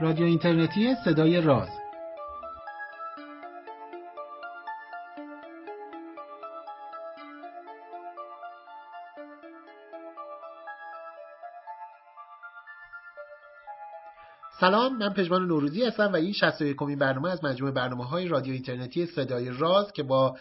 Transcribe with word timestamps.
رادیو 0.00 0.26
اینترنتی 0.26 0.94
صدای 0.94 1.40
راز. 1.40 1.85
سلام 14.66 14.96
من 14.96 15.12
پژمان 15.12 15.46
نوروزی 15.46 15.84
هستم 15.84 16.12
و 16.12 16.16
این 16.16 16.32
61 16.32 16.76
کمین 16.76 16.98
برنامه 16.98 17.30
از 17.30 17.44
مجموعه 17.44 17.74
برنامه 17.74 18.04
های 18.04 18.28
رادیو 18.28 18.52
اینترنتی 18.52 19.06
صدای 19.06 19.50
راز 19.50 19.92
که 19.92 20.02
با 20.02 20.36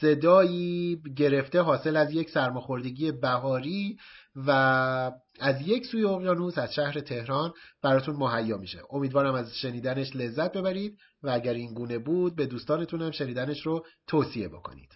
صدایی 0.00 1.02
گرفته 1.16 1.60
حاصل 1.60 1.96
از 1.96 2.12
یک 2.12 2.30
سرماخوردگی 2.30 3.12
بهاری 3.12 3.96
و 4.36 4.50
از 5.40 5.68
یک 5.68 5.86
سوی 5.86 6.04
اقیانوس 6.04 6.58
از 6.58 6.74
شهر 6.74 7.00
تهران 7.00 7.52
براتون 7.82 8.16
مهیا 8.16 8.56
میشه. 8.56 8.78
امیدوارم 8.90 9.34
از 9.34 9.56
شنیدنش 9.56 10.16
لذت 10.16 10.52
ببرید 10.52 10.98
و 11.22 11.30
اگر 11.30 11.54
این 11.54 11.74
گونه 11.74 11.98
بود 11.98 12.36
به 12.36 12.46
دوستانتون 12.46 13.10
شنیدنش 13.10 13.66
رو 13.66 13.84
توصیه 14.06 14.48
بکنید. 14.48 14.88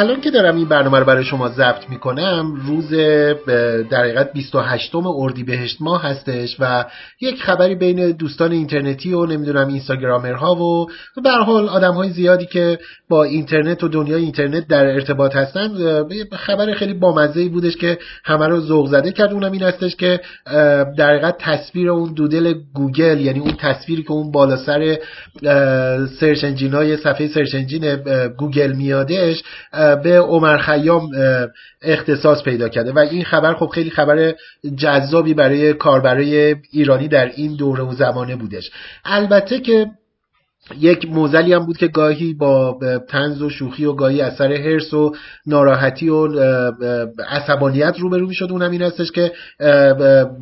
الان 0.00 0.20
که 0.20 0.30
دارم 0.30 0.56
این 0.56 0.68
برنامه 0.68 0.98
رو 0.98 1.04
برای 1.04 1.24
شما 1.24 1.48
ضبط 1.48 1.90
می‌کنم 1.90 2.54
روز 2.66 2.90
در 3.90 4.00
حقیقت 4.00 4.32
28 4.32 4.92
اردیبهشت 4.94 5.76
ماه 5.80 6.02
هستش 6.02 6.56
و 6.60 6.84
یک 7.20 7.42
خبری 7.42 7.74
بین 7.74 8.10
دوستان 8.10 8.52
اینترنتی 8.52 9.12
و 9.12 9.26
نمی‌دونم 9.26 9.68
اینستاگرامرها 9.68 10.54
و 10.54 10.86
به 11.22 11.30
حال 11.30 11.68
آدم 11.68 11.92
های 11.92 12.10
زیادی 12.10 12.46
که 12.46 12.78
با 13.08 13.24
اینترنت 13.24 13.84
و 13.84 13.88
دنیای 13.88 14.22
اینترنت 14.22 14.68
در 14.68 14.86
ارتباط 14.86 15.36
هستن 15.36 15.68
خبر 16.32 16.74
خیلی 16.74 16.94
بامزه 16.94 17.48
بودش 17.48 17.76
که 17.76 17.98
همه 18.24 18.46
رو 18.46 18.60
ذوق 18.60 18.88
زده 18.88 19.12
کرد. 19.12 19.32
اونم 19.32 19.52
این 19.52 19.62
هستش 19.62 19.96
که 19.96 20.20
در 20.98 21.10
حقیقت 21.10 21.38
تصویر 21.38 21.90
اون 21.90 22.14
دودل 22.14 22.54
گوگل 22.74 23.20
یعنی 23.20 23.38
اون 23.38 23.54
تصویری 23.58 24.02
که 24.02 24.12
اون 24.12 24.32
بالا 24.32 24.56
سر 24.56 24.98
search 26.20 26.44
engine 26.44 26.74
های 26.74 26.96
صفحه 26.96 27.28
search 27.28 27.54
engine 27.54 27.96
گوگل 28.38 28.72
میادش 28.72 29.42
به 29.96 30.20
عمر 30.20 30.58
خیام 30.58 31.10
اختصاص 31.82 32.42
پیدا 32.42 32.68
کرده. 32.68 32.92
و 32.92 32.98
این 32.98 33.24
خبر 33.24 33.54
خب 33.54 33.66
خیلی 33.66 33.90
خبر 33.90 34.34
جذابی 34.76 35.34
برای 35.34 35.74
کاربرای 35.74 36.56
ایرانی 36.70 37.08
در 37.08 37.26
این 37.26 37.56
دوره 37.56 37.84
و 37.84 37.92
زمانه 37.92 38.36
بودش. 38.36 38.70
البته 39.04 39.60
که 39.60 39.86
یک 40.78 41.08
معضلی 41.08 41.52
هم 41.52 41.66
بود 41.66 41.76
که 41.76 41.88
گاهی 41.88 42.34
با 42.34 42.78
طنز 43.08 43.42
و 43.42 43.50
شوخی 43.50 43.84
و 43.84 43.92
گاهی 43.92 44.20
از 44.20 44.31
سر 44.31 44.52
حرص 44.52 44.94
و 44.94 45.12
ناراحتی 45.46 46.08
و 46.08 46.28
عصبانیت 47.28 47.94
روبرو 47.98 48.26
می‌شد. 48.26 48.48
اونم 48.50 48.70
این 48.70 48.82
هستش 48.82 49.12
که 49.12 49.32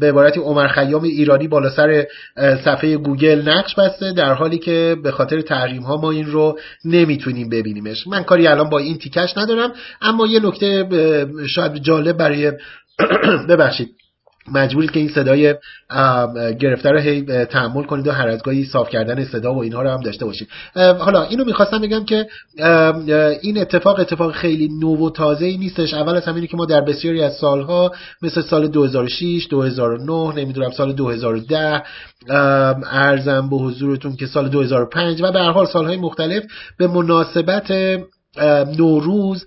به 0.00 0.08
عبارتی 0.08 0.40
عمر 0.40 0.68
خیام 0.68 1.02
ایرانی 1.02 1.48
بالا 1.48 1.70
سر 1.70 2.06
صفحه 2.64 2.96
گوگل 2.96 3.48
نقش 3.48 3.74
بسته 3.74 4.12
در 4.12 4.32
حالی 4.32 4.58
که 4.58 4.96
به 5.02 5.10
خاطر 5.10 5.40
تحریم 5.40 5.82
ها 5.82 5.96
ما 5.96 6.10
این 6.10 6.26
رو 6.26 6.58
نمی‌تونیم 6.84 7.48
ببینیمش. 7.48 8.06
من 8.06 8.22
کاری 8.22 8.46
الان 8.46 8.70
با 8.70 8.78
این 8.78 8.98
تیکش 8.98 9.38
ندارم 9.38 9.72
اما 10.02 10.26
یه 10.26 10.40
نکته 10.40 10.88
شاید 11.54 11.76
جالب 11.76 12.16
برای 12.16 12.52
ببخشید. 13.48 13.88
مجبورید 14.52 14.90
که 14.90 15.00
این 15.00 15.08
صدای 15.08 15.54
گرفته 16.60 16.90
رو 16.90 16.98
هی 16.98 17.44
تحمل 17.44 17.82
کنید 17.82 18.06
و 18.06 18.12
هر 18.12 18.28
از 18.28 18.42
گاهی 18.42 18.64
صاف 18.64 18.90
کردن 18.90 19.24
صدا 19.24 19.54
و 19.54 19.62
اینها 19.62 19.82
رو 19.82 19.90
هم 19.90 20.00
داشته 20.00 20.24
باشید. 20.24 20.48
حالا 20.76 21.22
اینو 21.24 21.44
می‌خواستم 21.44 21.80
بگم 21.80 22.04
که 22.04 22.26
این 23.42 23.58
اتفاق 23.58 24.00
اتفاق 24.00 24.32
خیلی 24.32 24.68
نو 24.68 25.06
و 25.06 25.10
تازه 25.10 25.46
ای 25.46 25.56
نیستش. 25.56 25.94
اول 25.94 26.16
از 26.16 26.24
همینی 26.24 26.46
که 26.46 26.56
ما 26.56 26.64
در 26.64 26.80
بسیاری 26.80 27.22
از 27.22 27.32
سالها 27.32 27.92
مثل 28.22 28.40
سال 28.40 28.68
2006 28.68 29.46
2009 29.50 30.34
نمی‌دونم 30.36 30.70
سال 30.70 30.92
2010 30.92 31.82
ارزم 32.90 33.48
به 33.50 33.56
حضورتون 33.56 34.16
که 34.16 34.26
سال 34.26 34.48
2005 34.48 35.22
و 35.22 35.32
به 35.32 35.38
هر 35.38 35.50
حال 35.50 35.66
سالهای 35.66 35.96
مختلف 35.96 36.44
به 36.78 36.86
مناسبت 36.86 37.72
نوروز 38.78 39.46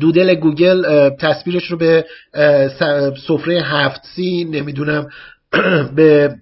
دودل 0.00 0.34
گوگل 0.34 1.08
تصویرش 1.10 1.70
رو 1.70 1.76
به 1.76 2.04
سفره 3.26 3.62
هفت 3.62 4.00
سی 4.16 4.44
نمی‌دونم 4.44 5.08
به 5.96 6.36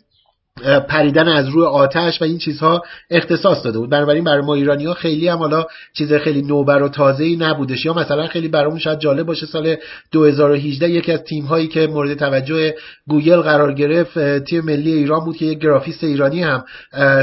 پریدن 0.88 1.28
از 1.28 1.48
روی 1.48 1.66
آتش 1.66 2.22
و 2.22 2.24
این 2.24 2.38
چیزها 2.38 2.82
اختصاص 3.10 3.64
داده 3.64 3.78
بود. 3.78 3.90
بنابراین 3.90 4.24
برای 4.24 4.42
ما 4.42 4.54
ایرانی 4.54 4.86
ها 4.86 4.94
خیلی 4.94 5.28
هم 5.28 5.38
حالا 5.38 5.66
چیز 5.96 6.12
خیلی 6.12 6.42
نوبر 6.42 6.82
و 6.82 6.88
تازه 6.88 7.24
ای 7.24 7.36
نبودش 7.36 7.84
یا 7.84 7.94
مثلا 7.94 8.26
خیلی 8.26 8.48
برامون 8.48 8.78
شاید 8.78 8.98
جالب 8.98 9.26
باشه 9.26 9.46
سال 9.46 9.76
2018 10.12 10.90
یکی 10.90 11.12
از 11.12 11.22
تیم 11.22 11.44
هایی 11.44 11.68
که 11.68 11.86
مورد 11.86 12.14
توجه 12.14 12.74
گوگل 13.08 13.40
قرار 13.40 13.72
گرفت 13.72 14.38
تیم 14.38 14.64
ملی 14.64 14.92
ایران 14.92 15.24
بود 15.24 15.36
که 15.36 15.44
یک 15.44 15.58
گرافیست 15.58 16.04
ایرانی 16.04 16.42
هم 16.42 16.64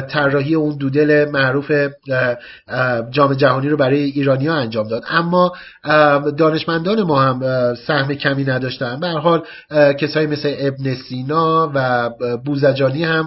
طراحی 0.09 0.55
اون 0.55 0.77
دودل 0.77 1.29
معروف 1.31 1.71
جام 3.11 3.33
جهانی 3.33 3.69
رو 3.69 3.77
برای 3.77 3.99
ایرانی 4.03 4.47
ها 4.47 4.55
انجام 4.55 4.87
داد. 4.87 5.03
اما 5.09 5.51
دانشمندان 6.37 7.03
ما 7.03 7.21
هم 7.21 7.41
سهم 7.87 8.13
کمی 8.13 8.43
نداشتن. 8.43 8.99
به 8.99 9.07
حال 9.07 9.43
کسایی 9.99 10.27
مثل 10.27 10.55
ابن 10.59 10.93
سینا 10.93 11.71
و 11.75 12.09
بوزجانی 12.45 13.03
هم 13.03 13.18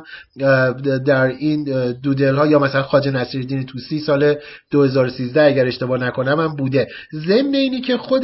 در 1.07 1.27
این 1.27 1.93
دودل 1.93 2.35
ها 2.35 2.47
یا 2.47 2.59
مثلا 2.59 2.83
خواجه 2.83 3.11
نصیرالدین 3.11 3.67
توسی 3.67 4.01
سال 4.01 4.35
2013 4.71 5.43
اگر 5.43 5.67
اشتباه 5.67 6.01
نکنم 6.01 6.41
هم 6.41 6.57
بوده. 6.57 6.89
ضمن 7.15 7.55
اینی 7.55 7.81
که 7.81 7.97
خود 7.97 8.23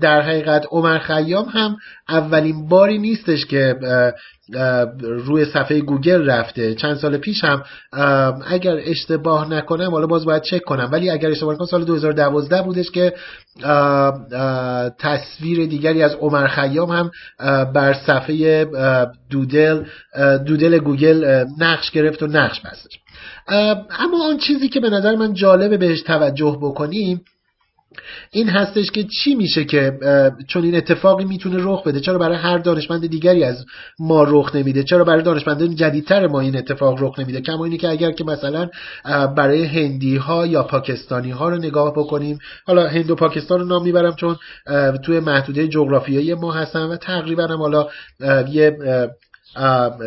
در 0.00 0.22
حقیقت 0.22 0.66
عمر 0.70 0.98
خیام 0.98 1.44
هم 1.44 1.76
اولین 2.08 2.68
باری 2.68 2.98
نیستش 2.98 3.46
که 3.46 3.76
روی 5.00 5.44
صفحه 5.44 5.80
گوگل 5.80 6.30
رفته. 6.30 6.74
چند 6.74 6.96
سال 6.96 7.16
پیش 7.16 7.44
هم 7.44 7.62
اگر 8.46 8.76
اشتباه 8.84 9.50
نکنم 9.50 9.90
حالا 9.90 10.06
باز 10.06 10.24
باید 10.24 10.42
چک 10.42 10.64
کنم. 10.64 10.88
ولی 10.92 11.10
اگر 11.10 11.30
اشتباه 11.30 11.54
نکنم 11.54 11.66
سال 11.66 11.84
2012 11.84 12.62
بودش 12.62 12.90
که 12.90 13.12
تصویر 14.98 15.66
دیگری 15.66 16.02
از 16.02 16.14
عمر 16.14 16.46
خیام 16.46 16.90
هم 16.90 17.10
بر 17.74 17.94
صفحه 18.06 18.66
doodle 19.30 19.84
doodle 20.46 20.78
گوگل 20.78 21.44
نقش 21.58 21.90
گرفت 21.90 22.22
و 22.22 22.26
نقش 22.26 22.60
بستش. 22.60 22.98
اما 23.98 24.28
آن 24.28 24.38
چیزی 24.38 24.68
که 24.68 24.80
به 24.80 24.90
نظر 24.90 25.16
من 25.16 25.34
جالبه 25.34 25.76
بهش 25.76 26.02
توجه 26.02 26.58
بکنیم 26.62 27.20
این 28.30 28.48
هستش 28.48 28.90
که 28.90 29.04
چی 29.04 29.34
میشه 29.34 29.64
که 29.64 29.92
چون 30.48 30.64
این 30.64 30.76
اتفاقی 30.76 31.24
می‌تونه 31.24 31.56
رخ 31.60 31.82
بده؟ 31.82 32.00
چرا 32.00 32.18
برای 32.18 32.36
هر 32.36 32.58
دانشمند 32.58 33.06
دیگری 33.06 33.44
از 33.44 33.66
ما 33.98 34.24
رخ 34.28 34.56
نمیده؟ 34.56 34.82
چرا 34.82 35.04
برای 35.04 35.22
دانشمندان 35.22 35.74
جدیدتر 35.74 36.26
ما 36.26 36.40
این 36.40 36.56
اتفاق 36.56 37.02
رخ 37.02 37.18
نمیده؟ 37.18 37.40
کما 37.40 37.64
اینی 37.64 37.78
که 37.78 37.88
اگر 37.88 38.10
که 38.10 38.24
مثلا 38.24 38.68
برای 39.36 39.64
هندی 39.64 40.16
ها 40.16 40.46
یا 40.46 40.62
پاکستانی 40.62 41.30
ها 41.30 41.48
رو 41.48 41.56
نگاه 41.56 41.92
بکنیم 41.92 42.38
حالا 42.66 42.88
هند 42.88 43.10
و 43.10 43.14
پاکستان 43.14 43.60
رو 43.60 43.66
نام 43.66 43.82
می‌برم 43.82 44.14
چون 44.14 44.36
توی 45.04 45.20
محدوده 45.20 45.68
جغرافیایی 45.68 46.34
ما 46.34 46.52
هستن 46.52 46.82
و 46.82 46.96
تقریبا 46.96 47.46
حالا 47.46 47.86
یه 48.50 48.76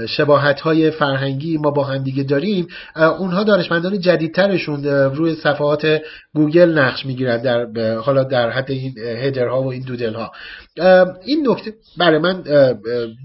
شباهت 0.10 0.62
های 0.62 0.92
فرهنگی 0.92 1.58
ما 1.58 1.72
با 1.72 1.84
هم 1.84 1.98
دیگه 1.98 2.24
داریم 2.24 2.68
اونها 2.96 3.44
دانشمندان 3.44 4.00
جدیدترشون 4.00 4.84
روی 4.86 5.36
صفحات 5.36 6.02
گوگل 6.36 6.78
نقش 6.80 7.06
می‌گیرن 7.06 7.42
در 7.42 7.96
حالا 7.96 8.24
در 8.24 8.50
حد 8.50 8.72
این 8.72 8.94
هدرها 8.98 9.62
و 9.62 9.72
این 9.72 9.84
دودل 9.84 10.14
ها 10.14 10.32
این 11.26 11.48
نکته 11.50 11.74
برای 11.98 12.20
من 12.20 12.44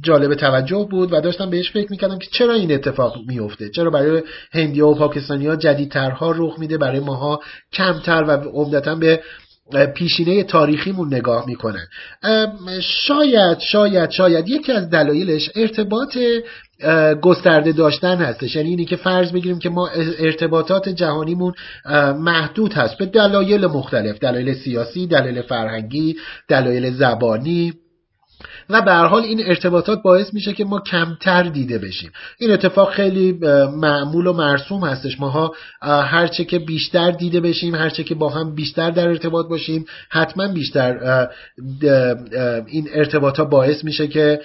جالب 0.03 0.35
توجه 0.35 0.87
بود 0.91 1.13
و 1.13 1.21
داشتم 1.21 1.51
بهش 1.51 1.73
فکر 1.73 1.91
می‌کردم 1.91 2.19
که 2.19 2.29
چرا 2.33 2.55
این 2.55 2.73
اتفاق 2.73 3.17
میفته 3.29 3.69
چرا 3.69 3.91
برای 3.91 4.23
هندی 4.53 4.81
و 4.81 4.95
پاکستانی 4.95 5.47
ها 5.47 5.57
جدیدترها 5.57 6.35
رخ 6.37 6.59
میده 6.59 6.79
برای 6.79 7.01
ماها 7.01 7.41
کمتر 7.73 8.25
و 8.29 8.31
عمدتا 8.31 8.95
به 8.95 9.21
پیشینه 9.95 10.43
تاریخیمون 10.43 11.15
نگاه 11.15 11.47
می‌کنن 11.47 11.87
شاید 12.83 13.59
شاید 13.59 14.11
شاید 14.11 14.49
یکی 14.49 14.73
از 14.73 14.91
دلایلش 14.91 15.51
ارتباط 15.57 16.19
گسترده 17.23 17.73
داشتن 17.73 18.17
هستش. 18.17 18.57
یعنی 18.57 18.69
اینی 18.69 18.85
که 18.85 18.97
فرض 18.97 19.33
بگیریم 19.33 19.59
که 19.59 19.69
ما 19.69 19.89
ارتباطات 20.19 20.89
جهانیمون 20.89 21.53
محدود 22.19 22.73
هست. 22.73 22.99
به 22.99 23.07
دلایل 23.07 23.67
مختلف. 23.67 24.19
دلایل 24.19 24.55
سیاسی 24.55 25.07
دلایل 25.07 25.43
فرهنگی 25.43 26.17
دلایل 26.49 26.91
زبانی. 26.91 27.73
و 28.71 28.83
به 28.83 28.95
حال 28.95 29.23
این 29.23 29.41
ارتباطات 29.47 30.03
باعث 30.03 30.35
میشه 30.35 30.53
که 30.53 30.65
ما 30.65 30.81
کمتر 30.81 31.43
دیده 31.43 31.79
بشیم. 31.79 32.11
این 32.39 32.51
اتفاق 32.51 32.91
خیلی 32.91 33.33
معمول 33.77 34.27
و 34.27 34.33
مرسوم 34.33 34.85
هستش. 34.85 35.21
ماها 35.21 35.55
هرچه 35.83 36.45
که 36.45 36.59
بیشتر 36.59 37.11
دیده 37.11 37.41
بشیم 37.41 37.75
هرچه 37.75 38.05
که 38.05 38.15
با 38.15 38.29
هم 38.29 38.55
بیشتر 38.55 38.91
در 38.91 39.09
ارتباط 39.09 39.49
باشیم 39.49 39.85
حتما 40.11 40.49
بیشتر 40.53 41.27
این 42.67 42.89
ارتباطات 42.95 43.51
باعث 43.51 43.85
میشه 43.85 44.09
که 44.09 44.41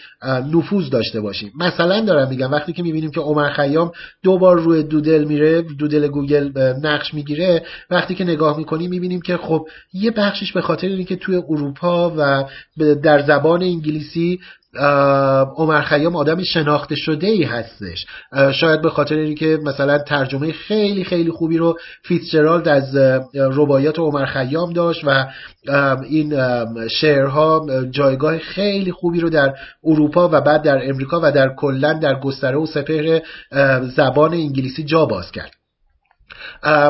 نفوذ 0.53 0.89
داشته 0.89 1.21
باشیم. 1.21 1.51
مثلا 1.59 2.01
دارم 2.01 2.29
میگم 2.29 2.51
وقتی 2.51 2.73
که 2.73 2.83
می‌بینیم 2.83 3.11
که 3.11 3.19
عمر 3.19 3.49
خیام 3.49 3.91
دو 4.23 4.37
بار 4.37 4.59
روی 4.59 4.83
دودل 4.83 5.23
میره 5.23 5.61
دودل 5.61 6.07
گوگل 6.07 6.51
نقش 6.83 7.13
می‌گیره 7.13 7.63
وقتی 7.89 8.15
که 8.15 8.23
نگاه 8.23 8.57
می‌کنیم 8.57 8.89
می‌بینیم 8.89 9.21
که 9.21 9.37
خب 9.37 9.67
یه 9.93 10.11
بخشش 10.11 10.51
به 10.53 10.61
خاطر 10.61 10.87
اینکه 10.87 11.15
توی 11.15 11.35
اروپا 11.35 12.13
و 12.17 12.43
در 13.03 13.21
زبان 13.21 13.63
انگلیسی 13.63 14.10
عمر 15.57 15.81
خیام 15.81 16.15
آدم 16.15 16.43
شناخته 16.43 16.95
شده 16.95 17.27
ای 17.27 17.43
هستش 17.43 18.05
شاید 18.53 18.81
به 18.81 18.89
خاطر 18.89 19.15
اینکه 19.15 19.59
مثلا 19.63 19.97
ترجمه 19.97 20.51
خیلی 20.51 21.03
خیلی 21.03 21.31
خوبی 21.31 21.57
رو 21.57 21.77
فیتزجرالد 22.03 22.67
از 22.67 22.95
رباعیات 23.35 23.99
عمر 23.99 24.25
خیام 24.25 24.73
داشت 24.73 25.03
و 25.05 25.25
این 26.09 26.35
شعرها 26.87 27.65
جایگاه 27.91 28.37
خیلی 28.37 28.91
خوبی 28.91 29.19
رو 29.19 29.29
در 29.29 29.53
اروپا 29.83 30.29
و 30.31 30.41
بعد 30.41 30.61
در 30.61 30.89
امریکا 30.89 31.19
و 31.23 31.31
در 31.31 31.55
کلا 31.57 31.93
در 31.93 32.19
گستره 32.19 32.57
و 32.57 32.65
سپهر 32.65 33.21
زبان 33.95 34.33
انگلیسی 34.33 34.83
جا 34.83 35.05
باز 35.05 35.31
کرد. 35.31 35.60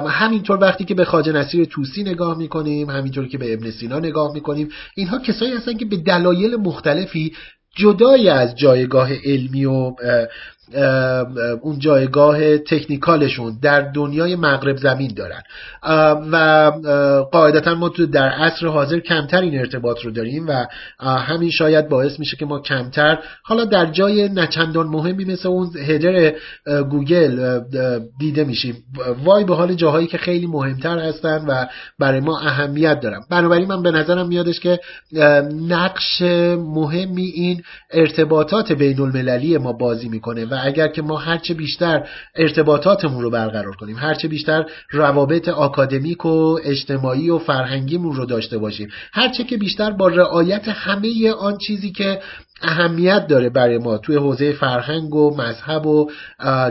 همینطور 0.09 0.57
وقتی 0.61 0.83
که 0.83 0.95
به 0.95 1.05
خواجه 1.05 1.31
نصیر 1.31 1.65
توسی 1.65 2.03
نگاه 2.03 2.37
می‌کنیم 2.37 2.89
همینطور 2.89 3.27
که 3.27 3.37
به 3.37 3.53
ابن 3.53 3.71
سینا 3.71 3.99
نگاه 3.99 4.33
می‌کنیم 4.33 4.69
اینها 4.95 5.19
کسایی 5.19 5.53
هستن 5.53 5.77
که 5.77 5.85
به 5.85 5.97
دلایل 5.97 6.55
مختلفی 6.55 7.33
جدای 7.75 8.29
از 8.29 8.55
جایگاه 8.55 9.09
علمی 9.25 9.65
و 9.65 9.95
اون 11.61 11.79
جایگاه 11.79 12.57
تکنیکالشون 12.57 13.57
در 13.61 13.81
دنیای 13.81 14.35
مغرب 14.35 14.77
زمین 14.77 15.13
دارن. 15.15 15.41
و 16.31 16.71
قاعدتا 17.31 17.75
ما 17.75 17.89
تو 17.89 18.05
در 18.05 18.29
عصر 18.29 18.67
حاضر 18.67 18.99
کمتر 18.99 19.41
این 19.41 19.59
ارتباط 19.59 19.97
رو 20.05 20.11
داریم 20.11 20.47
و 20.47 20.67
همین 20.99 21.49
شاید 21.49 21.89
باعث 21.89 22.19
میشه 22.19 22.37
که 22.37 22.45
ما 22.45 22.59
کمتر 22.59 23.19
حالا 23.43 23.65
در 23.65 23.85
جای 23.85 24.29
نچندان 24.29 24.87
مهمی 24.87 25.25
مثل 25.25 25.47
اون 25.47 25.69
هدر 25.77 26.33
گوگل 26.89 27.59
دیده 28.19 28.43
میشیم. 28.43 28.75
وای 29.23 29.43
به 29.43 29.55
حال 29.55 29.73
جاهایی 29.73 30.07
که 30.07 30.17
خیلی 30.17 30.47
مهمتر 30.47 30.99
هستن 30.99 31.45
و 31.47 31.65
برای 31.99 32.19
ما 32.19 32.39
اهمیت 32.39 32.99
دارن. 32.99 33.19
بنابراین 33.29 33.67
من 33.67 33.83
به 33.83 33.91
نظرم 33.91 34.27
میادش 34.27 34.59
که 34.59 34.79
نقش 35.67 36.21
مهمی 36.57 37.25
این 37.25 37.61
ارتباطات 37.91 38.71
بین 38.71 39.01
المللی 39.01 39.57
ما 39.57 39.73
بازی 39.73 40.09
می‌کنه 40.09 40.45
و 40.45 40.53
اگر 40.61 40.87
که 40.87 41.01
ما 41.01 41.17
هرچه 41.17 41.53
بیشتر 41.53 42.07
ارتباطاتمون 42.35 43.23
رو 43.23 43.29
برقرار 43.29 43.75
کنیم 43.75 43.97
هرچه 43.97 44.27
بیشتر 44.27 44.65
روابط 44.91 45.49
آکادمیک 45.49 46.25
و 46.25 46.59
اجتماعی 46.63 47.29
و 47.29 47.37
فرهنگیمون 47.37 48.15
رو 48.15 48.25
داشته 48.25 48.57
باشیم 48.57 48.89
هرچه 49.13 49.43
که 49.43 49.57
بیشتر 49.57 49.91
با 49.91 50.07
رعایت 50.07 50.67
همه 50.67 51.31
آن 51.31 51.57
چیزی 51.57 51.91
که 51.91 52.21
اهمیت 52.61 53.27
داره 53.27 53.49
برای 53.49 53.77
ما 53.77 53.97
توی 53.97 54.15
حوزه 54.15 54.51
فرهنگ 54.51 55.15
و 55.15 55.37
مذهب 55.37 55.85
و 55.85 56.09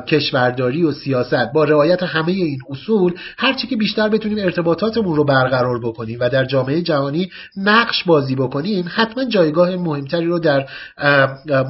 کشورداری 0.09 0.83
و 0.83 0.93
سیاست. 0.93 1.53
با 1.55 1.65
رعایت 1.65 2.03
همه 2.03 2.33
این 2.33 2.59
اصول 2.71 3.15
هرچی 3.39 3.67
که 3.67 3.77
بیشتر 3.77 4.09
بتونیم 4.09 4.39
ارتباطاتمون 4.39 5.17
رو 5.17 5.25
برقرار 5.25 5.81
بکنیم 5.81 6.19
و 6.21 6.29
در 6.29 6.45
جامعه 6.45 6.83
جهانی 6.83 7.31
نقش 7.57 8.05
بازی 8.05 8.35
بکنیم 8.35 8.85
حتما 8.95 9.25
جایگاه 9.25 9.77
مهمتری 9.77 10.27
رو 10.27 10.39
در 10.39 10.67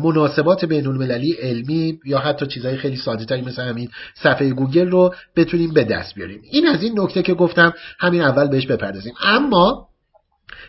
مناسبات 0.05 0.65
بین 0.65 0.87
المللی 0.87 1.33
علمی 1.33 1.99
یا 2.05 2.19
حتی 2.19 2.47
چیزهای 2.47 2.77
خیلی 2.77 2.97
ساده 2.97 3.25
تری 3.25 3.43
مثل 3.43 3.63
همین 3.63 3.89
صفحه 4.23 4.51
گوگل 4.51 4.91
رو 4.91 5.15
بتونیم 5.37 5.73
به 5.73 5.85
دست 5.85 6.15
بیاریم. 6.15 6.41
این 6.51 6.67
از 6.69 6.83
این 6.83 7.01
نکته 7.01 7.23
که 7.23 7.35
گفتم 7.35 7.73
همین 7.99 8.23
اول 8.23 8.49
بهش 8.49 8.67
بپردازیم. 8.67 9.13
اما 9.23 9.90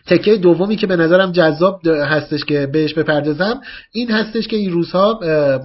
تکه 0.08 0.38
دومی 0.38 0.76
که 0.76 0.88
به 0.88 0.96
نظرم 0.96 1.32
جذاب 1.32 1.88
هستش 1.88 2.46
که 2.46 2.68
بهش 2.74 2.94
بپردازم 2.94 3.62
این 3.92 4.12
هستش 4.12 4.48
که 4.48 4.56
این 4.56 4.72
روزها 4.72 5.20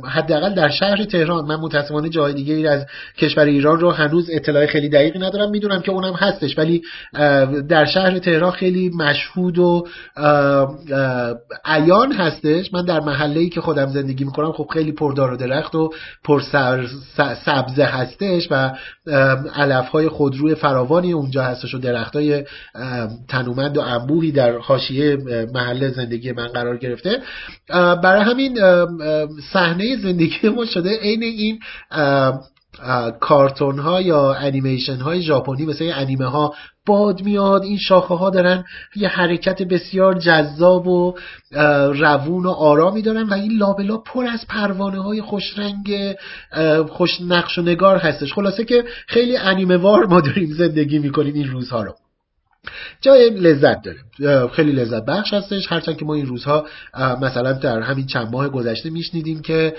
حداقل 0.09 0.55
در 0.55 0.69
شهر 0.69 1.05
تهران 1.05 1.45
من 1.45 1.57
متاسفانه 1.57 2.09
جای 2.09 2.33
دیگه 2.33 2.55
ای 2.55 2.67
از 2.67 2.87
کشور 3.19 3.45
ایران 3.45 3.81
رو 3.81 3.91
هنوز 3.91 4.31
اطلاع 4.33 4.67
خیلی 4.67 4.89
دقیقی 4.89 5.19
ندارم 5.19 5.51
می‌دونم 5.51 5.81
که 5.81 5.93
اونم 5.93 6.15
هستش 6.15 6.59
ولی 6.59 6.83
در 7.69 7.85
شهر 7.85 8.19
تهران 8.19 8.51
خیلی 8.51 8.89
مشهود 8.89 9.59
و 9.59 9.87
عیان 11.65 12.13
هستش. 12.13 12.75
من 12.75 12.85
در 12.85 13.01
محله 13.01 13.41
ای 13.41 13.49
که 13.49 13.61
خودم 13.61 13.87
زندگی 13.87 14.25
می‌کنم 14.25 14.53
خب 14.53 14.67
خیلی 14.73 14.93
پردار 14.93 15.33
و 15.33 15.37
درخت 15.37 15.75
و 15.75 15.91
پر 16.25 16.43
سبزه 17.45 17.85
هستش 17.85 18.49
و 18.51 18.73
علف 19.55 19.89
های 19.89 20.09
خودروی 20.09 20.55
فراوانی 20.55 21.13
اونجا 21.13 21.43
هستش 21.43 21.75
و 21.75 21.79
درخت 21.79 22.17
های 22.17 22.45
تنومند 23.29 23.77
و 23.77 23.81
انبوهی 24.07 24.33
در 24.33 24.59
حاشیه 24.59 25.17
محل 25.55 25.91
زندگی 25.91 26.33
من 26.33 26.47
قرار 26.47 26.77
گرفته. 26.77 27.23
برای 28.03 28.23
همین 28.23 28.59
صحنه 29.53 29.97
زندگی 29.97 30.49
ما 30.49 30.65
شده 30.65 30.99
عین 31.01 31.23
این 31.23 31.59
کارتون 33.21 33.79
ها 33.79 34.01
یا 34.01 34.35
انیمیشن 34.35 34.97
های 34.97 35.23
ژاپنی 35.23 35.67
مثل 35.67 35.91
انیمه 35.95 36.27
ها 36.27 36.55
باد 36.87 37.23
میاد. 37.23 37.63
این 37.63 37.79
شاخه 37.79 38.15
ها 38.15 38.31
دارن 38.31 38.65
یه 38.97 39.09
حرکت 39.09 39.63
بسیار 39.63 40.15
جذاب 40.15 40.87
و 40.87 41.15
روون 41.93 42.47
و 42.47 42.51
آرامی 42.51 43.03
دارن 43.03 43.23
و 43.23 43.35
این 43.35 43.59
لابلا 43.59 43.97
پر 43.97 44.27
از 44.27 44.47
پروانه 44.49 45.03
های 45.03 45.23
خوش 45.23 45.59
رنگ 45.59 46.17
خوش 46.89 47.21
نقش 47.21 47.59
و 47.59 47.63
نگار 47.63 47.97
هستش. 47.97 48.33
خلاصه 48.33 48.65
که 48.65 48.85
خیلی 49.07 49.37
انیمه 49.37 49.77
وار 49.77 50.07
ما 50.07 50.21
داریم 50.21 50.53
زندگی 50.53 50.99
می‌کنیم 50.99 51.35
این 51.35 51.51
روزها 51.51 51.83
رو. 51.83 51.95
جای 53.01 53.31
لذت 53.31 53.79
داره. 53.83 54.49
خیلی 54.49 54.73
لذت 54.73 55.05
بخش 55.05 55.35
هستش. 55.35 55.73
هرچند 55.73 55.97
که 55.97 56.05
ما 56.05 56.15
این 56.15 56.27
روزها 56.27 56.67
مثلا 57.23 57.53
در 57.53 57.81
همین 57.81 58.07
چند 58.07 58.33
ماه 58.33 58.49
گذشته 58.49 58.91
میشنیدیم 58.91 59.43
که 59.43 59.75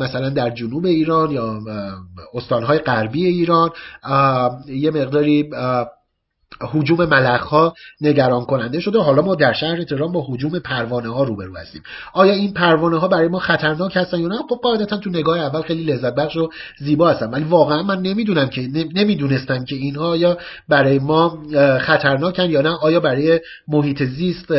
مثلا 0.00 0.28
در 0.28 0.50
جنوب 0.50 0.84
ایران 0.84 1.30
یا 1.30 1.60
استانهای 2.34 2.78
غربی 2.78 3.26
ایران 3.26 3.70
یه 4.68 4.90
مقداری 4.90 5.50
حجوم 6.60 7.04
ملخ 7.04 7.42
ها 7.42 7.74
نگران 8.00 8.44
کننده 8.44 8.80
شده. 8.80 8.98
حالا 8.98 9.22
ما 9.22 9.34
در 9.34 9.52
شهر 9.52 9.82
تهران 9.84 10.12
با 10.12 10.26
حجوم 10.28 10.58
پروانه 10.58 11.14
ها 11.14 11.24
روبرو 11.24 11.56
هستیم. 11.56 11.82
آیا 12.12 12.32
این 12.32 12.52
پروانه 12.52 12.98
ها 12.98 13.08
برای 13.08 13.28
ما 13.28 13.38
خطرناک 13.38 13.96
هستن 13.96 14.20
یا 14.20 14.28
نه؟ 14.28 14.38
خب 14.48 14.56
قاعدتا 14.62 14.96
تو 14.96 15.10
نگاه 15.10 15.38
اول 15.38 15.62
خیلی 15.62 15.84
لذت 15.84 16.14
بخش 16.14 16.36
و 16.36 16.48
زیبا 16.78 17.10
هستن. 17.10 17.30
ولی 17.30 17.44
واقعا 17.44 17.82
من 17.82 18.00
نمی‌دونم 18.02 18.48
که 18.48 18.68
نمی‌دونستم 18.94 19.64
که 19.64 19.76
اینها 19.76 20.16
یا 20.16 20.38
برای 20.68 20.98
ما 20.98 21.38
خطرناکن 21.80 22.50
یا 22.50 22.60
نه. 22.60 22.70
آیا 22.82 23.00
برای 23.00 23.40
محیط 23.68 24.02
زیست 24.02 24.52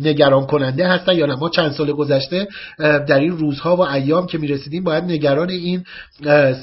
نگران 0.00 0.46
کننده 0.46 0.88
هستن 0.88 1.16
یا 1.16 1.26
نه؟ 1.26 1.34
ما 1.34 1.48
چند 1.48 1.72
سال 1.72 1.92
گذشته 1.92 2.48
در 2.78 3.18
این 3.18 3.38
روزها 3.38 3.76
و 3.76 3.80
ایام 3.80 4.26
که 4.26 4.38
می‌رسیدیم 4.38 4.84
باید 4.84 5.04
نگران 5.04 5.50
این 5.50 5.84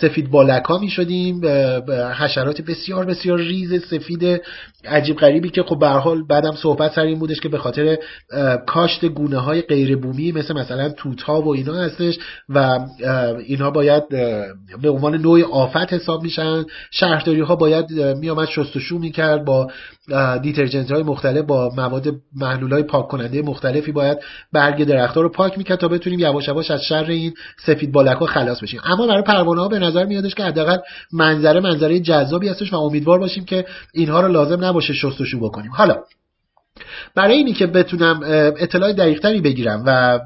سفید 0.01 0.32
بالک 0.32 0.63
ها 0.63 0.77
می‌شدیم 0.77 1.41
حشرات 2.20 2.62
بسیار 2.62 3.06
بسیار 3.06 3.39
ریز 3.39 3.84
سفید 3.86 4.33
عجیب 4.86 5.18
غریبی 5.18 5.50
که 5.50 5.63
خب 5.63 5.80
به 5.80 5.88
حال 5.88 6.24
بعدم 6.24 6.52
صحبت 6.52 6.94
سر 6.96 7.02
این 7.02 7.20
بودش 7.20 7.40
که 7.40 7.50
به 7.50 7.58
خاطر 7.58 7.98
کاشت 8.68 9.06
گونه 9.06 9.38
های 9.38 9.62
غیر 9.62 9.96
بومی 9.96 10.32
مثل 10.32 10.54
مثلا 10.54 10.90
توت 10.90 11.22
ها 11.22 11.42
و 11.42 11.54
اینا 11.54 11.74
هستش 11.74 12.20
و 12.50 12.80
اینها 13.46 13.72
باید 13.72 14.10
به 14.82 14.90
عنوان 14.90 15.16
نوع 15.16 15.44
آفت 15.52 15.94
حساب 15.94 16.24
میشن. 16.24 16.66
شهرداری 16.92 17.42
ها 17.42 17.56
باید 17.56 17.92
میامد 17.94 18.48
شستشو 18.48 18.98
می‌کرد 18.98 19.46
با 19.46 19.68
دیترجنت 20.41 20.91
های 20.91 21.03
مختلف 21.03 21.45
با 21.45 21.72
مواد 21.77 22.07
محلول 22.36 22.74
های 22.74 22.83
پاک 22.83 23.07
کننده 23.07 23.41
مختلفی 23.41 23.91
باید 23.91 24.17
برگ 24.53 24.83
درخت 24.83 25.15
ها 25.15 25.22
رو 25.22 25.29
پاک 25.29 25.57
می‌کرد 25.57 25.79
تا 25.79 25.88
بتونیم 25.88 26.19
یواش 26.19 26.48
یواش 26.48 26.72
از 26.72 26.83
شر 26.83 27.05
این 27.07 27.33
سفید 27.65 27.91
بالک 27.91 28.17
ها 28.17 28.25
خلاص 28.25 28.63
بشیم. 28.63 28.81
اما 28.83 29.07
برای 29.07 29.24
پروانه 29.24 29.62
ها 29.62 29.67
به 29.67 29.79
نظر 29.79 30.05
میادش 30.05 30.36
که 30.36 30.43
حداقل 30.43 30.77
منظره 31.13 31.60
منظره 31.60 32.00
جذابی 32.00 32.50
هستش 32.50 32.74
و 32.74 32.75
امیدوار 32.75 33.19
باشیم 33.19 33.45
که 33.45 33.65
اینها 33.93 34.22
رو 34.22 34.27
لازم 34.27 34.65
نباشه 34.65 34.93
شستشو 34.93 35.39
بکنیم. 35.39 35.72
حالا 35.72 35.95
برای 37.15 37.38
اینی 37.38 37.53
که 37.53 37.67
بتونم 37.67 38.19
اطلاع 38.57 38.93
دقیقتری 38.93 39.41
بگیرم 39.41 39.83
و 39.86 40.19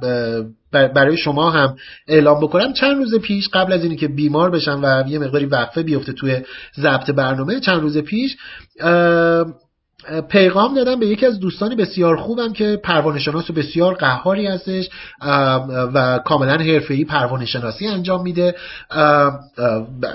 برای 0.71 1.17
شما 1.17 1.51
هم 1.51 1.75
اعلام 2.07 2.39
بکنم 2.39 2.73
چند 2.73 2.97
روز 2.97 3.15
پیش 3.15 3.49
قبل 3.53 3.73
از 3.73 3.83
اینی 3.83 3.95
که 3.95 4.07
بیمار 4.07 4.49
بشم 4.49 4.79
و 4.83 5.03
یه 5.07 5.19
مقداری 5.19 5.45
وقفه 5.45 5.83
بیفته 5.83 6.13
توی 6.13 6.41
ضبط 6.79 7.11
برنامه 7.11 7.59
چند 7.59 7.81
روز 7.81 7.97
پیش 7.97 8.37
پیغام 10.29 10.73
دادم 10.73 10.99
به 10.99 11.07
یکی 11.07 11.25
از 11.25 11.39
دوستانی 11.39 11.75
بسیار 11.75 12.17
خوبم 12.17 12.53
که 12.53 12.79
پروانه 12.83 13.19
شناس 13.19 13.51
بسیار 13.51 13.93
قهاری 13.93 14.47
هستش 14.47 14.89
و 15.93 16.19
کاملا 16.25 16.57
حرفه‌ای 16.57 17.05
پروانه 17.05 17.45
شناسی 17.45 17.87
انجام 17.87 18.21
میده. 18.21 18.55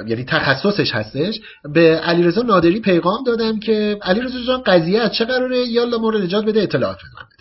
یعنی 0.07 0.25
تخصصش 0.25 0.95
هستش. 0.95 1.41
به 1.75 1.97
علیرضا 1.97 2.43
نادری 2.43 2.81
پیغام 2.81 3.25
دادم 3.27 3.59
که 3.59 3.99
علیرضا 4.03 4.41
جان 4.47 4.63
قضیه 4.63 5.01
از 5.01 5.13
چه 5.13 5.25
قراره؟ 5.25 5.59
یالا 5.59 5.99
ما 5.99 6.09
رو 6.09 6.19
نجات 6.19 6.45
بده 6.45 6.63
اطلاعات 6.63 6.97
بده 6.97 7.32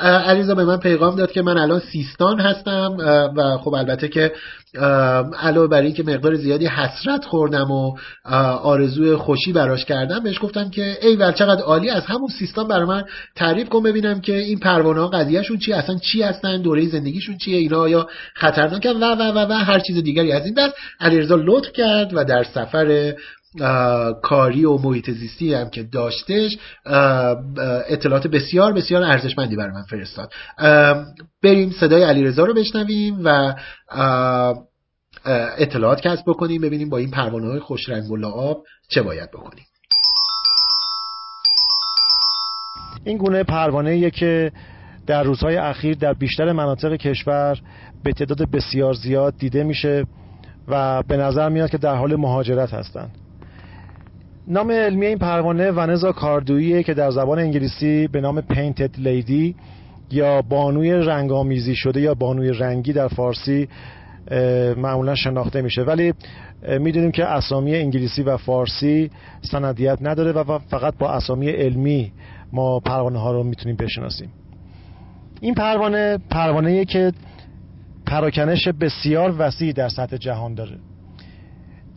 علیزا 0.00 0.54
به 0.54 0.64
من 0.64 0.76
پیغام 0.76 1.16
داد 1.16 1.32
که 1.32 1.42
من 1.42 1.58
الان 1.58 1.80
سیستان 1.92 2.40
هستم 2.40 2.96
و 3.36 3.58
خب 3.58 3.74
البته 3.74 4.08
که 4.08 4.32
علاوه 5.40 5.68
بر 5.68 5.82
اینکه 5.82 6.02
مقدار 6.02 6.34
زیادی 6.34 6.66
حسرت 6.66 7.24
خوردم 7.24 7.70
و 7.70 7.96
آرزوی 8.62 9.16
خوشی 9.16 9.52
براش 9.52 9.84
کردم 9.84 10.22
بهش 10.22 10.38
گفتم 10.42 10.70
که 10.70 10.98
ای 11.02 11.16
ول 11.16 11.32
چقدر 11.32 11.62
عالی 11.62 11.90
از 11.90 12.06
همون 12.06 12.28
سیستان 12.38 12.68
برای 12.68 12.86
من 12.86 13.04
تعریف 13.36 13.68
کن 13.68 13.82
ببینم 13.82 14.20
که 14.20 14.36
این 14.36 14.58
پروانه 14.58 15.00
ها 15.00 15.06
قضیهشون 15.06 15.58
چی 15.58 15.72
اصلا 15.72 15.98
چی 15.98 16.22
هستن 16.22 16.62
دوره 16.62 16.88
زندگیشون 16.88 17.36
چیه 17.38 17.58
اینا 17.58 17.88
یا 17.88 18.06
خطرناکن؟ 18.34 18.90
و 18.90 19.04
و 19.04 19.22
و 19.22 19.38
و 19.38 19.52
هر 19.52 19.78
چیز 19.78 20.02
دیگری. 20.02 20.32
از 20.32 20.44
این 20.44 20.54
دست 20.54 20.74
علیرضا 21.00 21.34
لطف 21.34 21.72
کرد 21.72 22.10
و 22.14 22.24
در 22.24 22.42
سفر 22.42 23.14
کاری 24.22 24.64
و 24.64 24.78
محیط 24.78 25.10
زیستی 25.10 25.54
هم 25.54 25.70
که 25.70 25.82
داشتش 25.82 26.58
اطلاعات 27.88 28.26
بسیار 28.26 28.72
بسیار 28.72 29.02
ارزشمندی 29.02 29.56
برای 29.56 29.72
من 29.72 29.82
فرستاد. 29.82 30.32
بریم 31.42 31.70
صدای 31.70 32.02
علیرضا 32.02 32.44
رو 32.44 32.54
بشنویم 32.54 33.20
و 33.24 33.54
اطلاعات 35.58 36.00
کسب 36.00 36.22
بکنیم 36.26 36.60
ببینیم 36.60 36.88
با 36.88 36.98
این 36.98 37.10
پروانه 37.10 37.46
های 37.48 37.60
خوش 37.60 37.88
رنگ 37.88 38.10
و 38.10 38.16
لعاب 38.16 38.64
چه 38.88 39.02
باید 39.02 39.30
بکنیم. 39.30 39.64
این 43.04 43.18
گونه 43.18 43.42
پروانه 43.42 44.10
که 44.10 44.52
در 45.06 45.22
روزهای 45.22 45.56
اخیر 45.56 45.94
در 45.94 46.12
بیشتر 46.12 46.52
مناطق 46.52 46.96
کشور 46.96 47.58
به 48.04 48.12
تعداد 48.12 48.50
بسیار 48.50 48.94
زیاد 48.94 49.36
دیده 49.36 49.64
میشه 49.64 50.06
و 50.68 51.02
به 51.02 51.16
نظر 51.16 51.48
میاد 51.48 51.70
که 51.70 51.78
در 51.78 51.94
حال 51.94 52.16
مهاجرت 52.16 52.74
هستند 52.74 53.10
نام 54.50 54.70
علمی 54.70 55.06
این 55.06 55.18
پروانه 55.18 55.70
ونزا 55.70 56.12
کاردویی 56.12 56.82
که 56.82 56.94
در 56.94 57.10
زبان 57.10 57.38
انگلیسی 57.38 58.06
به 58.06 58.20
نام 58.20 58.40
پینتد 58.40 58.98
لیدی 58.98 59.54
یا 60.10 60.42
بانوی 60.42 60.92
رنگامیزی 60.92 61.74
شده 61.74 62.00
یا 62.00 62.14
بانوی 62.14 62.50
رنگی 62.50 62.92
در 62.92 63.08
فارسی 63.08 63.68
معمولا 64.76 65.14
شناخته 65.14 65.62
میشه. 65.62 65.82
ولی 65.82 66.14
می‌دونیم 66.80 67.10
که 67.10 67.24
اسامی 67.24 67.76
انگلیسی 67.76 68.22
و 68.22 68.36
فارسی 68.36 69.10
سندیت 69.42 69.98
نداره 70.00 70.32
و 70.32 70.58
فقط 70.58 70.94
با 70.98 71.10
اسامی 71.10 71.48
علمی 71.50 72.12
ما 72.52 72.80
پروانه 72.80 73.18
ها 73.18 73.32
رو 73.32 73.42
می‌تونیم 73.42 73.76
بشناسیم. 73.76 74.28
این 75.40 75.54
پروانه 75.54 76.18
پروانه 76.30 76.84
که 76.84 77.12
پراکنش 78.06 78.68
بسیار 78.68 79.34
وسیع 79.38 79.72
در 79.72 79.88
سطح 79.88 80.16
جهان 80.16 80.54
داره. 80.54 80.76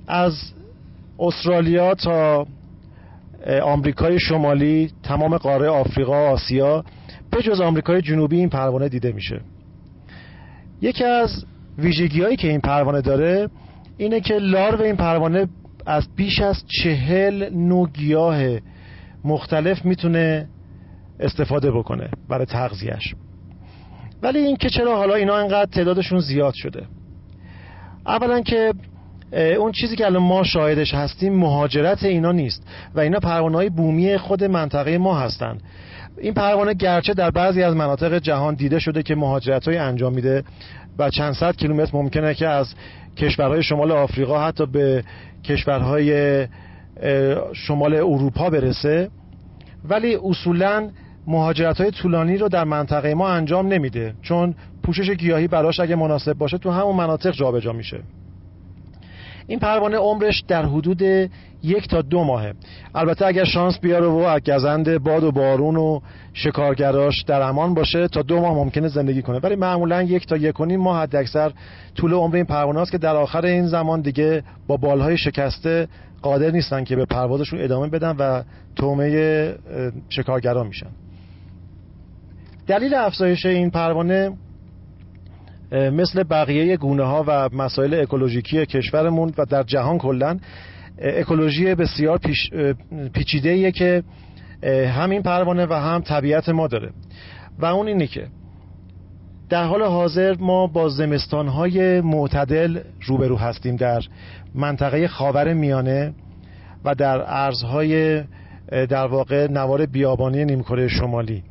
از 0.08 0.34
استرالیا 1.22 1.96
تا 1.96 2.48
آمریکای 3.63 4.20
شمالی 4.20 4.92
تمام 5.04 5.38
قاره 5.38 5.70
آفریقا 5.70 6.12
و 6.12 6.34
آسیا 6.34 6.84
به 7.32 7.42
جز 7.42 7.62
آمریکای 7.62 8.01
جنوبی 8.01 8.38
این 8.38 8.50
پروانه 8.50 8.90
دیده 8.90 9.12
میشه. 9.12 9.42
یکی 10.82 11.04
از 11.04 11.46
ویژگی 11.78 12.22
هایی 12.22 12.36
که 12.36 12.48
این 12.48 12.62
پروانه 12.62 13.01
داره 13.01 13.50
اینه 13.98 14.20
که 14.22 14.34
لارو 14.34 14.82
این 14.82 14.96
پروانه 14.96 15.48
از 15.86 16.16
بیش 16.16 16.42
از 16.42 16.63
چهل 16.68 17.50
نوع 17.54 17.90
گیاه 17.90 18.60
مختلف 19.24 19.86
می‌تونه 19.86 20.48
استفاده 21.20 21.72
بکنه 21.72 22.10
برای 22.30 22.46
تغذیهش 22.46 23.16
ولی 24.22 24.40
این 24.40 24.56
که 24.56 24.70
چرا 24.70 24.98
حالا 24.98 25.16
اینا 25.16 25.36
انقدر 25.36 25.72
تعدادشون 25.72 26.20
زیاد 26.20 26.54
شده؟ 26.54 26.86
اولا 28.06 28.42
که 28.42 28.74
اون 29.33 29.71
چیزی 29.71 29.95
که 29.95 30.05
الان 30.05 30.23
ما 30.23 30.43
شاهدش 30.43 30.93
هستیم 30.93 31.33
مهاجرت 31.33 32.03
اینا 32.03 32.31
نیست 32.31 32.63
و 32.95 33.00
اینا 33.00 33.19
پروانه 33.19 33.57
های 33.57 33.69
بومی 33.69 34.17
خود 34.17 34.43
منطقه 34.43 34.97
ما 34.97 35.19
هستند 35.19 35.61
این 36.17 36.33
پروانه 36.33 36.73
گرچه 36.73 37.13
در 37.13 37.31
بعضی 37.31 37.63
از 37.63 37.75
مناطق 37.75 38.17
جهان 38.17 38.55
دیده 38.55 38.79
شده 38.79 39.03
که 39.03 39.15
مهاجرت 39.15 39.67
های 39.67 39.77
انجام 39.77 40.13
میده 40.13 40.43
و 41.00 41.09
چند 41.09 41.33
صد 41.33 41.55
کیلومتر 41.55 41.97
ممکنه 41.97 42.33
که 42.33 42.47
از 42.47 42.73
کشورهای 43.17 43.63
شمال 43.63 43.91
آفریقا 43.91 44.47
حتی 44.47 44.65
به 44.65 45.03
کشورهای 45.43 46.47
شمال 47.53 47.93
اروپا 47.93 48.50
برسه. 48.50 49.09
ولی 49.89 50.17
اصولا 50.23 50.89
مهاجرت 51.27 51.81
های 51.81 51.91
طولانی 51.91 52.38
رو 52.38 52.50
در 52.50 52.63
منطقه 52.63 53.13
ما 53.13 53.29
انجام 53.29 53.67
نمیده 53.67 54.13
چون 54.21 54.55
پوشش 54.83 55.09
گیاهی 55.09 55.47
براش 55.47 55.79
اگه 55.79 55.95
مناسب 55.95 56.33
باشه 56.33 56.57
تو 56.57 56.71
همون 56.71 56.95
مناطق 56.95 57.31
جابجا 57.31 57.73
میشه. 57.73 58.00
این 59.51 59.60
پروانه 59.60 59.98
عمرش 59.98 60.43
در 60.48 60.65
حدود 60.65 61.01
یک 61.63 61.88
تا 61.89 62.01
دو 62.01 62.24
ماهه. 62.24 62.53
البته 62.96 63.25
اگر 63.25 63.43
شانس 63.43 63.79
بیاره 63.79 64.05
و 64.05 64.39
گزند 64.39 65.03
باد 65.03 65.24
و 65.24 65.31
بارون 65.31 65.75
و 65.75 66.00
شکارگراش 66.34 67.22
در 67.22 67.41
امان 67.41 67.74
باشه 67.74 68.08
تا 68.08 68.22
دو 68.22 68.41
ماه 68.41 68.53
ممکنه 68.53 68.88
زندگی 68.88 69.22
کنه. 69.22 69.39
ولی 69.39 69.55
معمولا 69.55 70.03
یک 70.03 70.27
تا 70.27 70.38
یک 70.38 70.60
و 70.60 70.65
نیم 70.65 70.79
ماه 70.79 71.01
حد 71.01 71.15
اکثر 71.15 71.51
طول 71.96 72.13
عمر 72.13 72.36
این 72.36 72.46
پروانه 72.46 72.79
است 72.79 72.91
که 72.91 72.98
در 72.98 73.15
آخر 73.15 73.46
این 73.46 73.67
زمان 73.67 74.01
دیگه 74.01 74.43
با 74.67 74.77
بالهای 74.77 75.17
شکسته 75.17 75.88
قادر 76.22 76.51
نیستن 76.51 76.84
که 76.84 76.96
به 76.96 77.05
پروازشون 77.05 77.62
ادامه 77.62 77.88
بدن 77.88 78.15
و 78.20 78.43
تومه 78.75 79.55
شکارگران 80.10 80.67
میشن. 80.67 80.89
دلیل 82.67 82.93
افزایش 82.93 83.46
این 83.46 83.70
پروانه 83.70 84.31
مثل 85.72 86.24
بقیه 86.24 86.78
گونه 86.78 87.04
ها 87.04 87.24
و 87.28 87.50
مسائل 87.54 87.94
اکولوژیکی 87.94 88.66
کشورمون 88.66 89.34
و 89.38 89.46
در 89.46 89.63
جهان 89.63 89.98
کلا 89.98 90.40
اکولوژی 91.01 91.75
بسیار 91.75 92.18
پیش 92.18 92.50
پیچیده 93.13 93.72
که 93.72 94.04
همین 94.96 95.22
پروانه 95.22 95.66
و 95.66 95.74
هم 95.74 96.01
طبیعت 96.01 96.50
ما 96.50 96.68
داره. 96.68 96.90
و 97.60 97.66
اون 97.66 97.88
اینه 97.88 98.08
که 98.08 98.28
در 99.50 99.63
حال 99.63 99.84
حاضر 99.84 100.36
ما 100.40 100.68
با 100.68 100.90
زمستان 100.90 101.48
های 101.48 102.01
معتدل 102.01 102.80
روبرو 103.06 103.38
هستیم 103.38 103.75
در 103.75 104.01
منطقه 104.56 105.08
خاور 105.08 105.54
میانه 105.54 106.13
و 106.86 106.96
در 106.96 107.22
ارزهای 107.28 108.24
در 108.72 109.08
واقع 109.08 109.48
نوار 109.48 109.86
بیابانی 109.86 110.46
نیمکره 110.46 110.88
شمالی. 110.88 111.44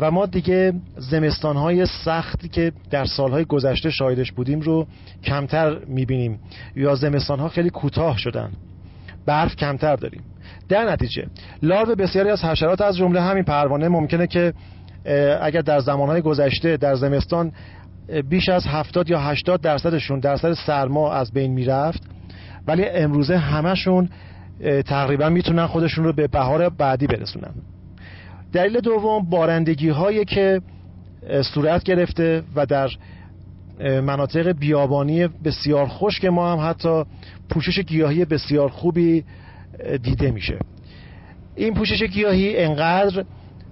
و 0.00 0.10
ما 0.10 0.26
دیگه 0.26 0.72
زمستانهای 0.96 1.86
سختی 1.86 2.48
که 2.48 2.72
در 2.90 3.04
سالهای 3.04 3.44
گذشته 3.44 3.90
شاهدش 3.90 4.32
بودیم 4.32 4.60
رو 4.60 4.86
کمتر 5.24 5.78
می‌بینیم 5.84 6.40
یا 6.76 6.94
زمستانها 6.94 7.48
خیلی 7.48 7.70
کوتاه 7.70 8.18
شدن. 8.18 8.50
برف 9.26 9.56
کمتر 9.56 9.96
داریم. 9.96 10.22
در 10.68 10.84
نتیجه 10.84 11.26
لارو 11.62 11.94
بسیاری 11.94 12.30
از 12.30 12.44
حشرات 12.44 12.80
از 12.80 12.96
جمله 12.96 13.20
همین 13.22 13.44
پروانه 13.44 13.88
ممکنه 13.88 14.26
که 14.26 14.52
اگر 15.42 15.60
در 15.60 15.80
زمانهای 15.80 16.20
گذشته 16.20 16.76
در 16.76 16.94
زمستان 16.94 17.52
بیش 18.28 18.48
از 18.48 18.66
70 18.66 19.10
یا 19.10 19.20
80 19.20 19.60
درصدشون 19.60 20.20
درصد 20.20 20.52
سرما 20.52 21.12
از 21.12 21.32
بین 21.32 21.52
می‌رفت 21.52 22.02
ولی 22.66 22.84
امروزه 22.84 23.36
همشون 23.36 24.08
تقریبا 24.86 25.28
می‌تونن 25.28 25.66
خودشون 25.66 26.04
رو 26.04 26.12
به 26.12 26.26
بهار 26.28 26.68
بعدی 26.68 27.06
برسونن. 27.06 27.54
دلیل 28.52 28.80
دوم 28.80 29.30
بارندگی 29.30 29.88
هایی 29.88 30.24
که 30.24 30.60
صورت 31.54 31.82
گرفته 31.82 32.42
و 32.54 32.66
در 32.66 32.90
مناطق 33.80 34.52
بیابانی 34.52 35.26
بسیار 35.26 35.86
خشک 35.88 36.24
ما 36.24 36.52
هم 36.52 36.70
حتی 36.70 37.04
پوشش 37.50 37.78
گیاهی 37.78 38.24
بسیار 38.24 38.68
خوبی 38.68 39.24
دیده 40.02 40.30
میشه. 40.30 40.58
این 41.56 41.74
پوشش 41.74 42.02
گیاهی 42.02 42.56
انقدر 42.56 43.24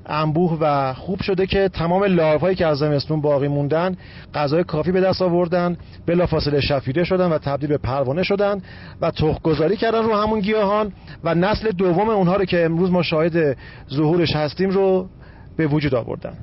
انبوه 0.09 0.59
و 0.61 0.95
خوب 0.95 1.23
شده 1.23 1.47
که 1.47 1.69
تمام 1.69 2.05
لاروهایی 2.05 2.57
که 2.57 2.67
از 2.67 2.79
زمستون 2.79 3.21
باقی 3.21 3.49
موندن 3.49 3.97
غذای 4.35 4.65
کافی 4.65 4.93
به 4.93 5.01
دست 5.01 5.23
آوردن 5.23 5.77
بلافاصله 6.07 6.61
شفیره 6.61 7.05
شدن 7.05 7.27
و 7.33 7.39
تبدیل 7.39 7.69
به 7.69 7.79
پروانه 7.79 8.23
شدن 8.23 8.63
و 9.01 9.11
تخم 9.11 9.39
گذاری 9.43 9.77
کردن 9.77 10.03
رو 10.03 10.15
همون 10.15 10.41
گیاهان 10.41 10.93
و 11.25 11.35
نسل 11.35 11.71
دوم 11.71 12.09
اونها 12.09 12.37
رو 12.37 12.45
که 12.45 12.65
امروز 12.65 12.91
ما 12.91 13.03
شاهد 13.03 13.57
ظهورش 13.95 14.37
هستیم 14.37 14.71
رو 14.71 15.09
به 15.57 15.67
وجود 15.67 15.95
آوردن. 15.95 16.35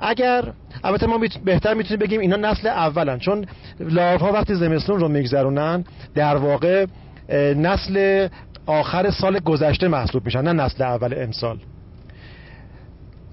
اگر 0.00 0.44
البته 0.84 1.06
ما 1.06 1.20
بهتر 1.44 1.74
می‌تونیم 1.74 1.98
بگیم 1.98 2.20
اینا 2.20 2.36
نسل 2.36 2.68
اولن 2.68 3.18
چون 3.18 3.46
لاروها 3.80 4.32
وقتی 4.32 4.54
زمستون 4.54 5.00
رو 5.00 5.08
میگذرونن 5.08 5.84
در 6.14 6.36
واقع 6.36 6.86
نسل 7.56 8.28
آخر 8.66 9.10
سال 9.10 9.38
گذشته 9.38 9.88
محسوب 9.88 10.24
میشن 10.24 10.42
نه 10.42 10.52
نسل 10.52 10.82
اول 10.82 11.14
امسال. 11.16 11.58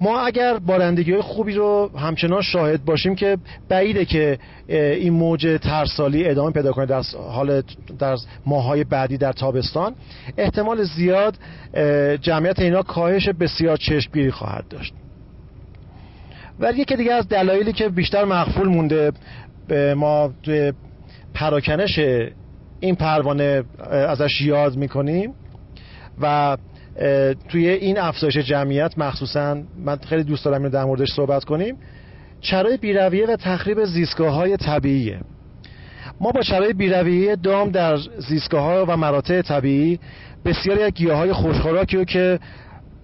ما 0.04 0.20
اگر 0.20 0.58
بارندگی 0.58 1.12
های 1.12 1.20
خوبی 1.20 1.54
رو 1.54 1.90
همچنان 1.98 2.42
شاهد 2.42 2.84
باشیم 2.84 3.14
که 3.14 3.38
بعیده 3.68 4.04
که 4.04 4.38
این 4.68 5.12
موج 5.12 5.58
ترسالی 5.62 6.28
ادامه 6.28 6.50
پیدا 6.50 6.72
کنه 6.72 6.86
در 6.86 7.02
حال 7.30 7.62
در 7.98 8.16
ماهای 8.46 8.84
بعدی 8.84 9.16
در 9.16 9.32
تابستان 9.32 9.94
احتمال 10.38 10.84
زیاد 10.84 11.38
جمعیت 12.20 12.58
اینا 12.58 12.82
کاهش 12.82 13.28
بسیار 13.28 13.76
چشمگیری 13.76 14.30
خواهد 14.30 14.68
داشت. 14.68 14.94
ولی 16.58 16.80
یکی 16.80 16.96
دیگه 16.96 17.12
از 17.12 17.28
دلایلی 17.28 17.72
که 17.72 17.88
بیشتر 17.88 18.24
مخفول 18.24 18.68
مونده 18.68 19.12
ما 19.96 20.32
پراکنش 21.34 21.98
این 22.80 22.94
پروانه 22.94 23.62
ازش 23.90 24.40
یاد 24.40 24.76
می‌کنیم 24.76 25.34
و 26.20 26.56
توی 27.48 27.68
این 27.68 27.98
افزایش 27.98 28.36
جمعیت 28.36 28.98
مخصوصا 28.98 29.56
من 29.84 29.96
خیلی 29.96 30.24
دوست 30.24 30.44
دارم 30.44 30.68
در 30.68 30.84
موردش 30.84 31.12
صحبت 31.12 31.44
کنیم 31.44 31.76
چرای 32.40 32.76
بیرویه 32.76 33.26
و 33.26 33.36
تخریب 33.36 33.84
زیستگاه 33.84 34.34
های 34.34 34.56
طبیعیه. 34.56 35.20
ما 36.20 36.30
با 36.30 36.42
چرای 36.42 36.72
بیرویه 36.72 37.36
دام 37.36 37.70
در 37.70 37.96
زیستگاه 38.28 38.62
ها 38.62 38.84
و 38.88 38.96
مراتع 38.96 39.42
طبیعی 39.42 40.00
بسیاری 40.44 40.82
از 40.82 40.92
گیاه 40.92 41.18
های 41.18 41.32
خوشخوراکی 41.32 41.96
رو 41.96 42.04
که 42.04 42.38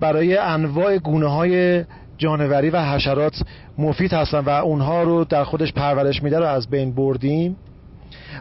برای 0.01 0.37
انواع 0.37 0.99
گونه 0.99 1.27
های 1.27 1.85
جانوری 2.19 2.71
و 2.71 2.83
حشرات 2.83 3.43
مفید 3.79 4.13
هستن 4.13 4.39
و 4.39 4.49
اونها 4.49 5.03
رو 5.03 5.25
در 5.25 5.45
خودش 5.45 5.73
پرورش 5.73 6.23
میده 6.23 6.39
رو 6.39 6.45
از 6.45 6.71
بین 6.71 6.95
بردیم 6.95 7.57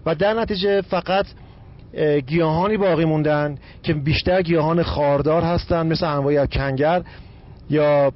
و 0.06 0.16
در 0.16 0.34
نتیجه 0.34 0.82
فقط 0.82 1.26
گیاهانی 2.28 2.78
باقی 2.78 3.06
موندن 3.06 3.58
که 3.84 3.94
بیشتر 3.94 4.42
گیاهان 4.42 4.84
خاردار 4.84 5.42
هستند 5.42 5.92
مثل 5.92 6.06
انواع 6.06 6.46
کنگر 6.46 7.02
یا 7.70 8.12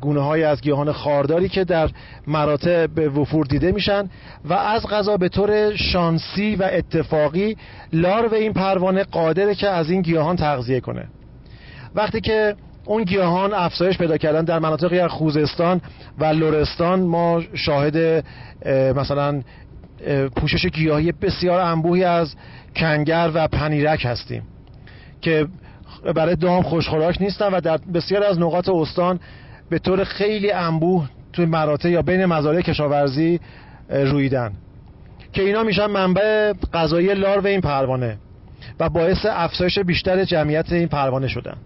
گونه 0.00 0.20
های 0.20 0.44
از 0.44 0.60
گیاهان 0.60 0.92
خارداری 0.92 1.48
که 1.48 1.64
در 1.64 1.90
مراتع 2.26 2.86
به 2.86 3.08
وفور 3.08 3.46
دیده 3.46 3.72
میشن. 3.72 4.10
و 4.44 4.52
از 4.52 4.86
غذا 4.86 5.16
به 5.16 5.28
طور 5.28 5.76
شانسی 5.76 6.56
و 6.56 6.68
اتفاقی 6.72 7.56
لارو 7.92 8.34
این 8.34 8.52
پروانه 8.52 9.04
قادره 9.04 9.54
که 9.54 9.68
از 9.68 9.90
این 9.90 10.02
گیاهان 10.02 10.36
تغذیه 10.36 10.80
کنه. 10.80 11.04
وقتی 11.94 12.20
که 12.20 12.54
اون 12.84 13.04
گیاهان 13.04 13.54
افزایش 13.54 13.98
پیدا 13.98 14.16
کردن 14.16 14.44
در 14.44 14.58
مناطقی 14.58 15.06
خوزستان 15.06 15.80
و 16.18 16.24
لرستان 16.24 17.00
ما 17.00 17.42
شاهد 17.54 18.24
مثلا 18.96 19.42
پوشش 20.36 20.66
گیاهی 20.66 21.12
بسیار 21.12 21.60
انبوهی 21.60 22.04
از 22.04 22.34
کنگر 22.76 23.30
و 23.34 23.48
پنیرک 23.48 24.04
هستیم 24.04 24.42
که 25.20 25.46
برای 26.14 26.36
دام 26.36 26.62
خوشخوراک 26.62 27.22
نیستن 27.22 27.54
و 27.54 27.60
در 27.60 27.76
بسیار 27.76 28.24
از 28.24 28.38
نقاط 28.38 28.68
استان 28.68 29.20
به 29.70 29.78
طور 29.78 30.04
خیلی 30.04 30.50
انبوه 30.50 31.08
توی 31.32 31.46
مراتع 31.46 31.90
یا 31.90 32.02
بین 32.02 32.24
مزارع 32.24 32.60
کشاورزی 32.60 33.40
رویدن. 33.90 34.52
که 35.32 35.42
اینا 35.42 35.62
میشن 35.62 35.86
منبع 35.86 36.52
غذایی 36.74 37.14
لارو 37.14 37.46
این 37.46 37.60
پروانه 37.60 38.18
و 38.80 38.88
باعث 38.88 39.26
افزایش 39.30 39.78
بیشتر 39.78 40.24
جمعیت 40.24 40.72
این 40.72 40.88
پروانه 40.88 41.28
شدن. 41.28 41.56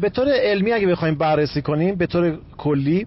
به 0.00 0.08
طور 0.08 0.28
علمی 0.28 0.72
اگه 0.72 0.86
بخوایم 0.86 1.14
بررسی 1.14 1.62
کنیم 1.62 1.94
به 1.94 2.06
طور 2.06 2.38
کلی 2.58 3.06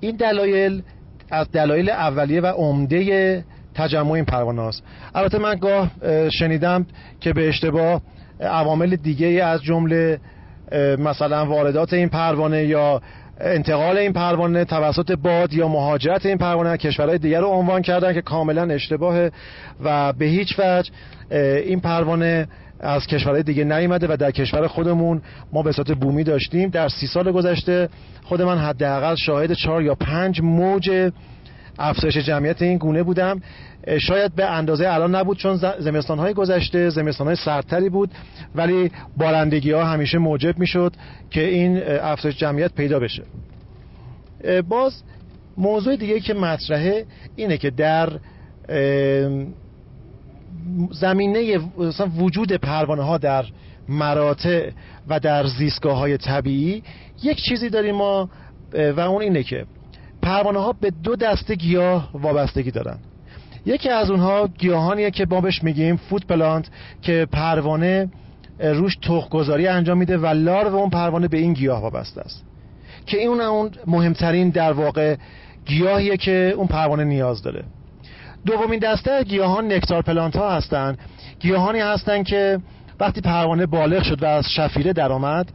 این 0.00 0.16
دلایل 0.16 0.82
از 1.30 1.50
دلایل 1.52 1.90
اولیه 1.90 2.40
و 2.40 2.46
عمده 2.46 3.44
تجمع 3.74 4.12
این 4.12 4.24
پروانه 4.24 4.62
است 4.62 4.82
البته 5.14 5.38
من 5.38 5.54
گاه 5.54 5.90
شنیدم 6.30 6.86
که 7.20 7.32
به 7.32 7.48
اشتباه 7.48 8.02
عوامل 8.40 8.96
دیگه 8.96 9.26
از 9.26 9.62
جمله 9.62 10.20
مثلا 10.98 11.46
واردات 11.46 11.92
این 11.92 12.08
پروانه 12.08 12.64
یا 12.64 13.02
انتقال 13.40 13.98
این 13.98 14.12
پروانه 14.12 14.64
توسط 14.64 15.12
باد 15.12 15.52
یا 15.52 15.68
مهاجرت 15.68 16.26
این 16.26 16.38
پروانه 16.38 16.76
کشورهای 16.76 17.18
دیگر 17.18 17.40
رو 17.40 17.46
عنوان 17.46 17.82
کردن 17.82 18.12
که 18.12 18.22
کاملا 18.22 18.74
اشتباهه 18.74 19.32
و 19.84 20.12
به 20.12 20.24
هیچ 20.24 20.58
وجه 20.58 20.90
این 21.64 21.80
پروانه 21.80 22.48
از 22.84 23.06
کشورهای 23.06 23.42
دیگه 23.42 23.64
نیومده 23.64 24.06
و 24.10 24.16
در 24.16 24.30
کشور 24.30 24.66
خودمون 24.66 25.22
ما 25.52 25.62
به 25.62 25.72
صورت 25.72 25.90
بومی 25.90 26.24
داشتیم. 26.24 26.68
در 26.68 26.88
سی 26.88 27.06
سال 27.06 27.32
گذشته 27.32 27.88
خود 28.22 28.42
من 28.42 28.58
حداقل 28.58 29.14
شاهد 29.14 29.52
چهار 29.52 29.82
یا 29.82 29.94
پنج 29.94 30.40
موج 30.40 31.10
افزایش 31.78 32.16
جمعیت 32.16 32.62
این 32.62 32.78
گونه 32.78 33.02
بودم. 33.02 33.40
شاید 33.98 34.34
به 34.34 34.50
اندازه 34.50 34.88
الان 34.88 35.14
نبود 35.14 35.38
چون 35.38 35.56
زمستان 35.78 36.18
های 36.18 36.34
گذشته 36.34 36.90
زمستان 36.90 37.26
های 37.26 37.36
سردتری 37.36 37.88
بود 37.88 38.10
ولی 38.54 38.90
بارندگی 39.16 39.72
ها 39.72 39.84
همیشه 39.84 40.18
موجب 40.18 40.58
می‌شد 40.58 40.92
که 41.30 41.44
این 41.48 41.82
افزایش 41.86 42.36
جمعیت 42.36 42.74
پیدا 42.74 42.98
بشه. 42.98 43.22
باز 44.68 45.02
موضوع 45.56 45.96
دیگه 45.96 46.20
که 46.20 46.34
مطرحه 46.34 47.04
اینه 47.36 47.56
که 47.56 47.70
در 47.70 48.08
زمینه 50.90 51.58
وجود 52.18 52.52
پروانه 52.52 53.02
ها 53.02 53.18
در 53.18 53.44
مراتع 53.88 54.70
و 55.08 55.20
در 55.20 55.46
زیستگاه 55.46 55.98
های 55.98 56.16
طبیعی 56.16 56.82
یک 57.22 57.36
چیزی 57.36 57.68
داریم 57.68 57.94
ما 57.94 58.28
و 58.96 59.00
اون 59.00 59.22
اینه 59.22 59.42
که 59.42 59.66
پروانه 60.22 60.58
ها 60.58 60.72
به 60.72 60.92
دو 61.02 61.16
دسته 61.16 61.54
گیاه 61.54 62.10
وابستگی 62.14 62.70
دارن. 62.70 62.98
یکی 63.66 63.88
از 63.88 64.10
اونها 64.10 64.48
گیاهانیه 64.58 65.10
که 65.10 65.26
ما 65.30 65.40
بهش 65.40 65.62
میگیم 65.62 65.96
فود 65.96 66.26
پلانت 66.26 66.68
که 67.02 67.26
پروانه 67.32 68.08
روش 68.58 68.96
تخمگذاری 68.96 69.66
انجام 69.66 69.98
میده 69.98 70.18
و 70.18 70.26
لارو 70.26 70.76
اون 70.76 70.90
پروانه 70.90 71.28
به 71.28 71.38
این 71.38 71.52
گیاه 71.52 71.82
وابسته 71.82 72.20
است. 72.20 72.44
که 73.06 73.18
این 73.18 73.40
اون 73.40 73.70
مهمترین 73.86 74.50
در 74.50 74.72
واقع 74.72 75.16
گیاهیه 75.66 76.16
که 76.16 76.54
اون 76.56 76.66
پروانه 76.66 77.04
نیاز 77.04 77.42
داره. 77.42 77.64
دومین 78.46 78.78
دسته 78.78 79.24
گیاهان 79.24 79.72
نکتار 79.72 80.02
پلانت 80.02 80.36
ها 80.36 80.50
هستن 80.56 80.96
گیاهانی 81.40 81.80
هستن 81.80 82.22
که 82.22 82.60
وقتی 83.00 83.20
پروانه 83.20 83.66
بالغ 83.66 84.02
شد 84.02 84.22
و 84.22 84.26
از 84.26 84.44
شفیره 84.50 84.92
درآمد 84.92 85.52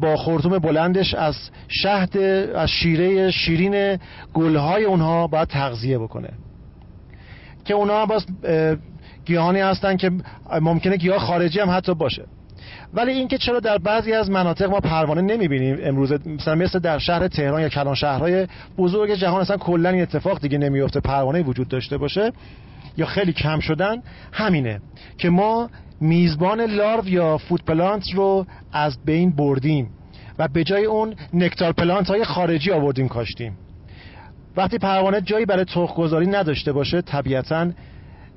با 0.00 0.16
خورتوم 0.16 0.58
بلندش 0.58 1.14
از 1.14 1.36
شهد 1.68 2.16
از 2.56 2.68
شیره 2.68 3.30
شیرین 3.30 3.98
گلهای 4.34 4.84
اونها 4.84 5.26
باید 5.26 5.48
تغذیه 5.48 5.98
بکنه. 5.98 6.28
که 7.64 7.74
اونها 7.74 8.06
باز 8.06 8.26
گیاهانی 9.24 9.60
هستن 9.60 9.96
که 9.96 10.10
ممکنه 10.60 10.96
گیاه 10.96 11.18
خارجی 11.18 11.60
هم 11.60 11.70
حتی 11.70 11.94
باشه. 11.94 12.24
ولی 12.94 13.12
اینکه 13.12 13.38
چرا 13.38 13.60
در 13.60 13.78
بعضی 13.78 14.12
از 14.12 14.30
مناطق 14.30 14.70
ما 14.70 14.80
پروانه 14.80 15.20
نمی‌بینیم؟ 15.20 15.78
امروز 15.82 16.12
مثلا 16.26 16.54
مثل 16.54 16.78
در 16.78 16.98
شهر 16.98 17.28
تهران 17.28 17.60
یا 17.60 17.68
کلان 17.68 17.94
شهرهای 17.94 18.46
بزرگ 18.78 19.14
جهان 19.14 19.40
اصلا 19.40 19.56
کلا 19.56 19.88
این 19.88 20.02
اتفاق 20.02 20.40
دیگه 20.40 20.58
نمیفته 20.58 21.00
پروانه 21.00 21.42
وجود 21.42 21.68
داشته 21.68 21.98
باشه 21.98 22.32
یا 22.96 23.06
خیلی 23.06 23.32
کم 23.32 23.60
شدن؟ 23.60 24.02
همینه 24.32 24.80
که 25.18 25.30
ما 25.30 25.70
میزبان 26.00 26.60
لارو 26.60 27.08
یا 27.08 27.38
فود 27.38 27.64
پلانت 27.64 28.04
رو 28.14 28.46
از 28.72 29.04
بین 29.04 29.30
بردیم 29.36 29.90
و 30.38 30.48
به 30.48 30.64
جای 30.64 30.84
اون 30.84 31.14
نکتار 31.34 31.72
پلانت 31.72 32.08
های 32.08 32.24
خارجی 32.24 32.70
آوردیم 32.70 33.08
کاشتیم. 33.08 33.56
وقتی 34.56 34.78
پروانه 34.78 35.20
جایی 35.20 35.46
برای 35.46 35.66
گذاری 35.96 36.26
نداشته 36.26 36.72
باشه 36.72 37.02
طبیعتا 37.02 37.70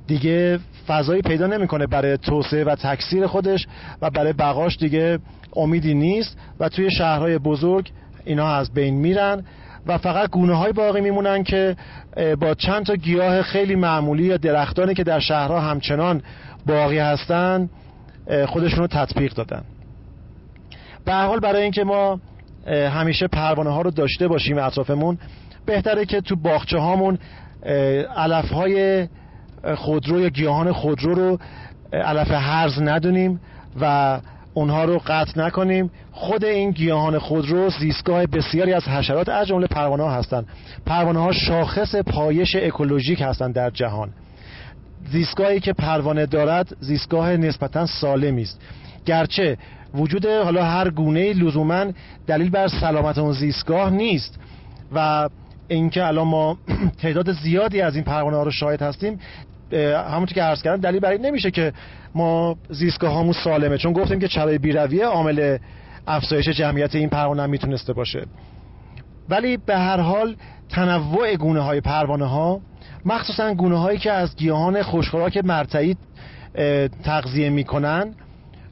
دیگه 0.08 0.60
فضایی 0.88 1.22
پیدا 1.22 1.48
نمی‌کنه 1.48 1.88
برای 1.88 2.18
توسعه 2.18 2.64
و 2.64 2.76
تکثیر 2.76 3.28
خودش 3.28 3.68
و 4.02 4.10
برای 4.10 4.34
بقاش 4.34 4.78
دیگه 4.78 5.20
امیدی 5.56 5.94
نیست 5.94 6.38
و 6.60 6.70
توی 6.70 6.92
شهرهای 6.92 7.38
بزرگ 7.38 7.92
اینا 8.26 8.48
از 8.48 8.74
بین 8.74 8.96
میرن 8.96 9.44
و 9.88 9.98
فقط 9.98 10.30
گونه 10.30 10.54
های 10.54 10.72
باقی 10.74 11.02
میمونن 11.02 11.44
که 11.44 11.76
با 12.40 12.54
چند 12.54 12.86
تا 12.86 12.96
گیاه 12.96 13.42
خیلی 13.42 13.76
معمولی 13.76 14.24
یا 14.24 14.38
درختانی 14.38 14.94
که 14.94 15.04
در 15.04 15.20
شهرها 15.20 15.60
همچنان 15.60 16.22
باقی 16.66 17.00
هستن 17.00 17.70
خودشون 18.48 18.80
رو 18.80 18.88
تطبیق 18.88 19.34
دادن. 19.34 19.64
به 21.06 21.14
حال 21.14 21.40
برای 21.40 21.64
اینکه 21.64 21.84
ما 21.84 22.20
همیشه 22.68 23.28
پروانه 23.28 23.70
ها 23.70 23.82
رو 23.82 23.92
داشته 23.92 24.28
باشیم 24.28 24.58
اطرافمون 24.58 25.18
بهتره 25.66 26.06
که 26.06 26.22
تو 26.22 26.36
باغچه 26.36 26.78
هامون 26.78 27.18
علف 28.16 28.52
های 28.52 29.08
خودرو 29.76 30.20
یا 30.20 30.30
گیاهان 30.30 30.72
خودرو 30.72 31.16
رو 31.16 31.40
علف 31.94 32.32
هرز 32.32 32.82
ندونیم 32.82 33.40
و 33.82 34.20
اونها 34.54 34.86
رو 34.86 35.02
قطع 35.08 35.42
نکنیم. 35.42 35.92
خود 36.12 36.46
این 36.46 36.72
گیاهان 36.72 37.20
خودرو 37.20 37.70
زیستگاه 37.70 38.26
بسیاری 38.26 38.74
از 38.74 38.88
حشرات 38.88 39.30
از 39.30 39.48
جمله 39.48 39.68
پروانه 39.68 40.04
ها 40.04 40.12
هستند. 40.12 40.48
پروانه 40.86 41.20
ها 41.20 41.32
شاخص 41.32 41.96
پایش 41.96 42.56
اکولوژیک 42.56 43.22
هستند 43.22 43.54
در 43.54 43.70
جهان. 43.70 44.10
زیستگاهی 45.12 45.60
که 45.60 45.74
پروانه 45.74 46.26
دارد 46.26 46.76
زیستگاه 46.80 47.38
نسبتا 47.38 47.86
سالمی 47.86 48.42
است. 48.42 48.62
گرچه 49.06 49.58
وجود 49.96 50.26
حالا 50.26 50.64
هر 50.64 50.90
گونه 50.90 51.34
لزوما 51.34 51.86
دلیل 52.28 52.50
بر 52.50 52.68
سلامت 52.68 53.18
اون 53.18 53.34
زیستگاه 53.34 53.90
نیست 53.90 54.40
و 54.96 55.30
اینکه 55.68 56.06
الان 56.06 56.28
ما 56.28 56.58
تعداد 57.02 57.32
زیادی 57.32 57.82
از 57.82 57.96
این 57.96 58.04
پروانه 58.04 58.38
ها 58.38 58.44
رو 58.44 58.52
شاهد 58.52 58.82
هستیم 58.82 59.20
همونطور 59.76 60.36
که 60.36 60.44
عرض 60.44 60.62
کردم 60.62 60.82
دلیل 60.82 61.00
برای 61.00 61.18
نمیشه 61.18 61.52
که 61.52 61.74
ما 62.16 62.56
زیستگاه 62.70 63.14
هامون 63.14 63.34
سالمه. 63.34 63.78
چون 63.78 63.94
گفتیم 63.94 64.20
که 64.20 64.28
چرای 64.28 64.58
بیرویه 64.58 65.06
عامل 65.06 65.58
افزایش 66.08 66.50
جمعیت 66.50 66.96
این 66.96 67.10
پروانه 67.10 67.46
می‌تونسته 67.46 67.94
باشه. 67.94 68.26
ولی 69.30 69.58
به 69.58 69.78
هر 69.78 70.00
حال 70.00 70.36
تنوع 70.70 71.36
گونه 71.36 71.60
های 71.60 71.82
پروانه 71.82 72.26
ها 72.26 72.62
مخصوصا 73.06 73.54
گونه 73.54 73.80
هایی 73.80 73.98
که 73.98 74.12
از 74.12 74.36
گیاهان 74.36 74.82
خوشخوراک 74.82 75.38
مرتعی 75.38 75.96
تغذیه 77.04 77.50
می‌کنن 77.50 78.14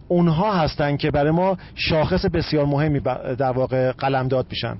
اونها 0.08 0.54
هستن 0.54 0.98
که 0.98 1.12
برای 1.12 1.32
ما 1.32 1.58
شاخص 1.76 2.26
بسیار 2.26 2.66
مهمی 2.66 3.00
در 3.38 3.52
واقع 3.52 3.92
قلمداد 3.92 4.46
میشن. 4.50 4.78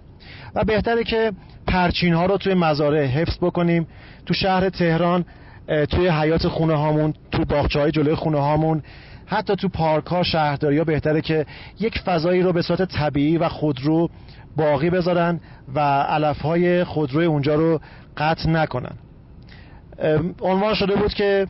و 0.56 0.64
بهتره 0.64 1.04
که 1.04 1.32
پرچین 1.68 2.14
ها 2.14 2.26
رو 2.26 2.38
توی 2.38 2.54
مزارع 2.54 3.06
حفظ 3.06 3.38
بکنیم. 3.42 3.88
تو 4.26 4.34
شهر 4.34 4.70
تهران 4.70 5.26
توی 5.67 6.08
حیات 6.08 6.47
خونه 6.47 6.76
هامون 6.76 7.13
تو 7.32 7.45
باغچه 7.45 7.80
های 7.80 7.91
جلوی 7.91 8.15
خونه 8.15 8.39
هامون 8.39 8.84
حتی 9.26 9.56
تو 9.56 9.69
پارک 9.69 10.06
ها 10.06 10.23
شهرداری 10.23 10.78
ها 10.78 10.84
بهتره 10.84 11.21
که 11.21 11.45
یک 11.80 11.99
فضایی 11.99 12.41
رو 12.41 12.54
به 12.54 12.62
صورت 12.62 12.82
طبیعی 12.82 13.38
و 13.38 13.49
خودرو 13.49 14.10
باقی 14.58 14.89
بذارن 14.89 15.39
و 15.76 15.80
علف 16.02 16.41
های 16.41 16.84
خودروی 16.84 17.26
اونجا 17.26 17.56
رو 17.56 17.80
قطع 18.17 18.49
نکنن. 18.49 18.95
عنوان 20.41 20.73
شده 20.73 20.95
بود 20.95 21.13
که 21.13 21.47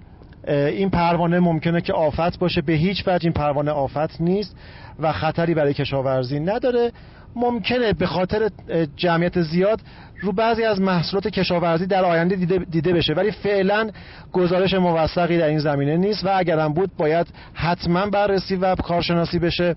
این 0.48 0.90
پروانه 0.90 1.40
ممکنه 1.40 1.82
که 1.82 1.94
آفت 1.94 2.40
باشه. 2.40 2.62
به 2.62 2.74
هیچ 2.74 3.04
وجه 3.08 3.26
این 3.26 3.34
پروانه 3.34 3.72
آفت 3.72 4.22
نیست 4.22 4.56
و 5.00 5.12
خطری 5.12 5.54
برای 5.54 5.74
کشاورزی 5.74 6.40
نداره. 6.40 6.92
ممکنه 7.36 7.94
به 7.94 8.06
خاطر 8.06 8.50
جمعیت 8.96 9.42
زیاد 9.42 9.82
رو 10.24 10.32
بعضی 10.32 10.64
از 10.64 10.82
محصولات 10.82 11.28
کشاورزی 11.28 11.86
در 11.86 12.06
آینده 12.06 12.36
دیده, 12.36 12.58
دیده 12.58 12.94
بشه. 12.94 13.14
ولی 13.14 13.32
فعلا 13.32 13.90
گزارش 14.32 14.74
موثقی 14.74 15.38
در 15.38 15.48
این 15.48 15.60
زمینه 15.60 15.98
نیست 15.98 16.26
و 16.26 16.30
اگرم 16.34 16.74
بود 16.74 16.92
باید 16.98 17.28
حتما 17.54 18.06
بررسی 18.06 18.56
و 18.56 18.76
کارشناسی 18.76 19.40
بشه 19.40 19.76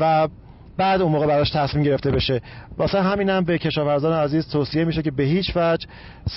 و 0.00 0.28
بعد 0.76 1.02
اون 1.02 1.12
موقع 1.12 1.26
براش 1.26 1.50
تصمیم 1.50 1.84
گرفته 1.84 2.10
بشه. 2.10 2.40
واسه 2.78 3.02
همینم 3.02 3.36
هم 3.36 3.44
به 3.44 3.58
کشاورزان 3.58 4.12
عزیز 4.12 4.48
توصیه 4.48 4.84
میشه 4.84 5.02
که 5.02 5.10
به 5.10 5.22
هیچ 5.22 5.52
وجه 5.56 5.86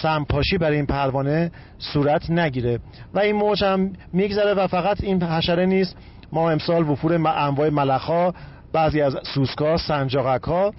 سمپاشی 0.01 0.57
برای 0.57 0.75
این 0.75 0.85
پروانه 0.85 1.51
صورت 1.79 2.29
نگیره. 2.29 2.79
و 3.13 3.19
این 3.19 3.35
موج 3.35 3.63
هم 3.63 3.93
میگذره 4.13 4.53
و 4.53 4.67
فقط 4.67 5.03
این 5.03 5.23
حشره 5.23 5.65
نیست. 5.65 5.95
ما 6.31 6.51
امسال 6.51 6.89
وفور 6.89 7.13
انواع 7.13 7.69
ملخا 7.69 8.33
بعضی 8.73 9.01
از 9.01 9.17
سوسکا 9.33 9.77
سنجاقک 9.77 10.43
ها 10.43 10.73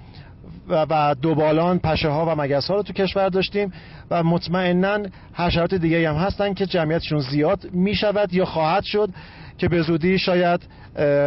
و 0.68 1.14
دوبالان 1.22 1.78
پشه 1.78 2.08
ها 2.08 2.26
و 2.26 2.40
مگس 2.40 2.68
ها 2.68 2.76
رو 2.76 2.82
تو 2.82 2.92
کشور 2.92 3.28
داشتیم 3.28 3.72
و 4.10 4.22
مطمئنا 4.22 4.98
حشرات 5.34 5.74
دیگه 5.74 6.08
هم 6.08 6.16
هستن 6.16 6.54
که 6.54 6.66
جمعیتشون 6.66 7.20
زیاد 7.20 7.68
می‌شود 7.72 8.34
یا 8.34 8.44
خواهد 8.44 8.82
شد 8.82 9.10
که 9.58 9.68
به 9.68 9.82
زودی 9.82 10.18
شاید 10.18 10.60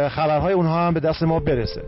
خبرهای 0.08 0.52
اونها 0.52 0.86
هم 0.86 0.94
به 0.94 1.00
دست 1.00 1.22
ما 1.22 1.40
برسه. 1.40 1.82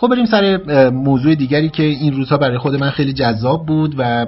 خب 0.00 0.08
بریم 0.08 0.26
سر 0.26 0.60
موضوع 0.90 1.34
دیگری 1.34 1.68
که 1.68 1.82
این 1.82 2.12
روزها 2.12 2.36
برای 2.36 2.58
خود 2.58 2.74
من 2.74 2.90
خیلی 2.90 3.12
جذاب 3.12 3.66
بود 3.66 3.94
و 3.98 4.26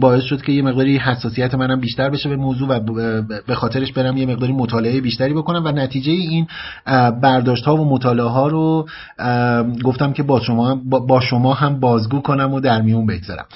باعث 0.00 0.22
شد 0.22 0.42
که 0.42 0.52
یه 0.52 0.62
مقداری 0.62 0.96
حساسیت 0.96 1.54
منم 1.54 1.80
بیشتر 1.80 2.10
بشه 2.10 2.28
به 2.28 2.36
موضوع 2.36 2.68
و 2.68 2.80
به 3.46 3.54
خاطرش 3.54 3.92
برم 3.92 4.16
یه 4.16 4.26
مقداری 4.26 4.52
مطالعه 4.52 5.00
بیشتری 5.00 5.34
بکنم 5.34 5.64
و 5.64 5.68
نتیجه 5.68 6.12
این 6.12 6.46
برداشت 7.22 7.64
ها 7.64 7.76
و 7.76 7.84
مطالعه 7.90 8.26
ها 8.26 8.48
رو 8.48 8.88
گفتم 9.84 10.12
که 10.12 10.22
با 10.22 10.40
شما 10.40 10.74
با 11.08 11.20
شما 11.20 11.54
هم 11.54 11.80
بازگو 11.80 12.20
کنم 12.20 12.54
و 12.54 12.60
در 12.60 12.82
میون 12.82 13.06
بگذارم. 13.06 13.46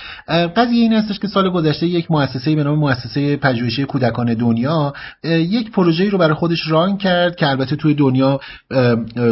قضیه 0.56 0.82
این 0.82 0.92
هستش 0.92 1.18
که 1.18 1.28
سال 1.28 1.50
گذشته 1.50 1.86
یک 1.86 2.10
مؤسسه 2.10 2.54
به 2.54 2.64
نام 2.64 2.78
مؤسسه 2.78 3.36
پژوهشی 3.36 3.84
کودکان 3.84 4.34
دنیا 4.34 4.92
یک 5.24 5.70
پروژه‌ای 5.70 6.10
رو 6.10 6.18
برای 6.18 6.34
خودش 6.34 6.68
ران 6.68 6.96
کرد 6.96 7.36
که 7.36 7.48
البته 7.48 7.76
توی 7.76 7.94
دنیا 7.94 8.40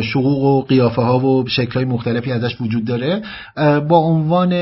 شقوق 0.02 0.42
و 0.42 0.62
قیافه 0.62 1.02
ها 1.02 1.18
و 1.18 1.49
شکلهای 1.50 1.84
مختلفی 1.84 2.32
ازش 2.32 2.60
وجود 2.60 2.84
داره 2.84 3.22
با 3.88 3.96
عنوان 3.96 4.52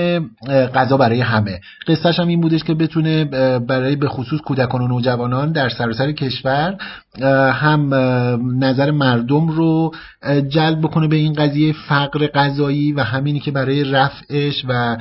غذا 0.75 0.97
برای 0.97 1.21
همه. 1.21 1.61
قصهش 1.87 2.21
هم 2.21 2.29
این 2.29 2.41
بودش 2.41 2.65
که 2.65 2.75
بتونه 2.75 3.25
برای 3.59 3.97
به 3.97 4.09
خصوص 4.09 4.41
کودکان 4.41 4.81
و 4.83 4.89
نوجوانان 4.89 5.53
در 5.53 5.69
سراسر 5.69 6.13
کشور 6.13 6.77
هم 7.53 7.95
نظر 8.65 8.91
مردم 8.91 9.49
رو 9.49 9.93
جلب 10.49 10.81
بکنه 10.81 11.09
به 11.09 11.17
این 11.17 11.33
قضیه 11.33 11.75
فقر 11.89 12.27
غذایی 12.27 12.93
و 12.93 13.01
همینی 13.01 13.41
که 13.41 13.51
برای 13.51 13.85
رفعش 13.85 14.65
و 14.69 14.97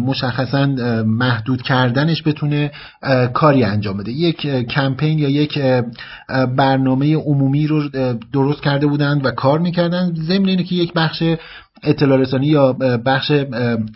مشخصا 0.00 0.66
محدود 1.06 1.62
کردنش 1.62 2.22
بتونه 2.22 2.70
کاری 3.34 3.64
انجام 3.64 3.96
بده. 3.96 4.12
یک 4.12 4.46
کمپین 4.66 5.18
یا 5.18 5.28
یک 5.28 5.58
برنامه 6.56 7.16
عمومی 7.16 7.66
رو 7.66 7.88
درست 8.32 8.62
کرده 8.62 8.86
بودند 8.86 9.26
و 9.26 9.30
کار 9.30 9.58
می‌کردن 9.58 10.14
ضمن 10.14 10.48
اینه 10.48 10.62
که 10.62 10.74
یک 10.74 10.92
بخش 10.92 11.22
اطلاع 11.82 12.18
رسانی 12.18 12.46
یا 12.46 12.72
بخش 13.06 13.32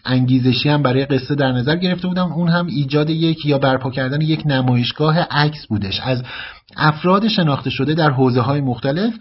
انگیزشی 0.04 0.68
هم 0.68 0.82
برای 0.82 1.04
قصه 1.04 1.34
در 1.34 1.52
نظر 1.52 1.76
گرفته 1.76 2.08
بودم. 2.08 2.32
اون 2.32 2.48
هم 2.48 2.66
ایجاد 2.66 3.10
یک 3.10 3.46
یا 3.46 3.58
برپا 3.58 3.90
کردن 3.90 4.20
یک 4.20 4.42
نمایشگاه 4.46 5.18
عکس 5.18 5.66
بودش. 5.66 6.00
از 6.00 6.22
افراد 6.76 7.28
شناخته 7.28 7.70
شده 7.70 7.94
در 7.94 8.10
حوزه 8.10 8.40
های 8.40 8.60
مختلف 8.60 9.14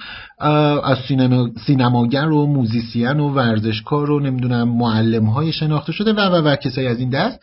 از 0.84 0.98
سینما، 1.08 1.50
سینماگر 1.66 2.30
و 2.30 2.46
موزیسین 2.46 3.20
و 3.20 3.30
ورزشکار 3.30 4.12
و 4.12 4.20
نمی‌دونم 4.20 4.70
معلم 4.70 5.26
های 5.26 5.52
شناخته 5.52 5.92
شده 5.92 6.14
و 6.14 6.20
و 6.20 6.48
و 6.48 6.56
کسایی 6.56 6.88
از 6.88 7.00
این 7.00 7.10
دست 7.10 7.40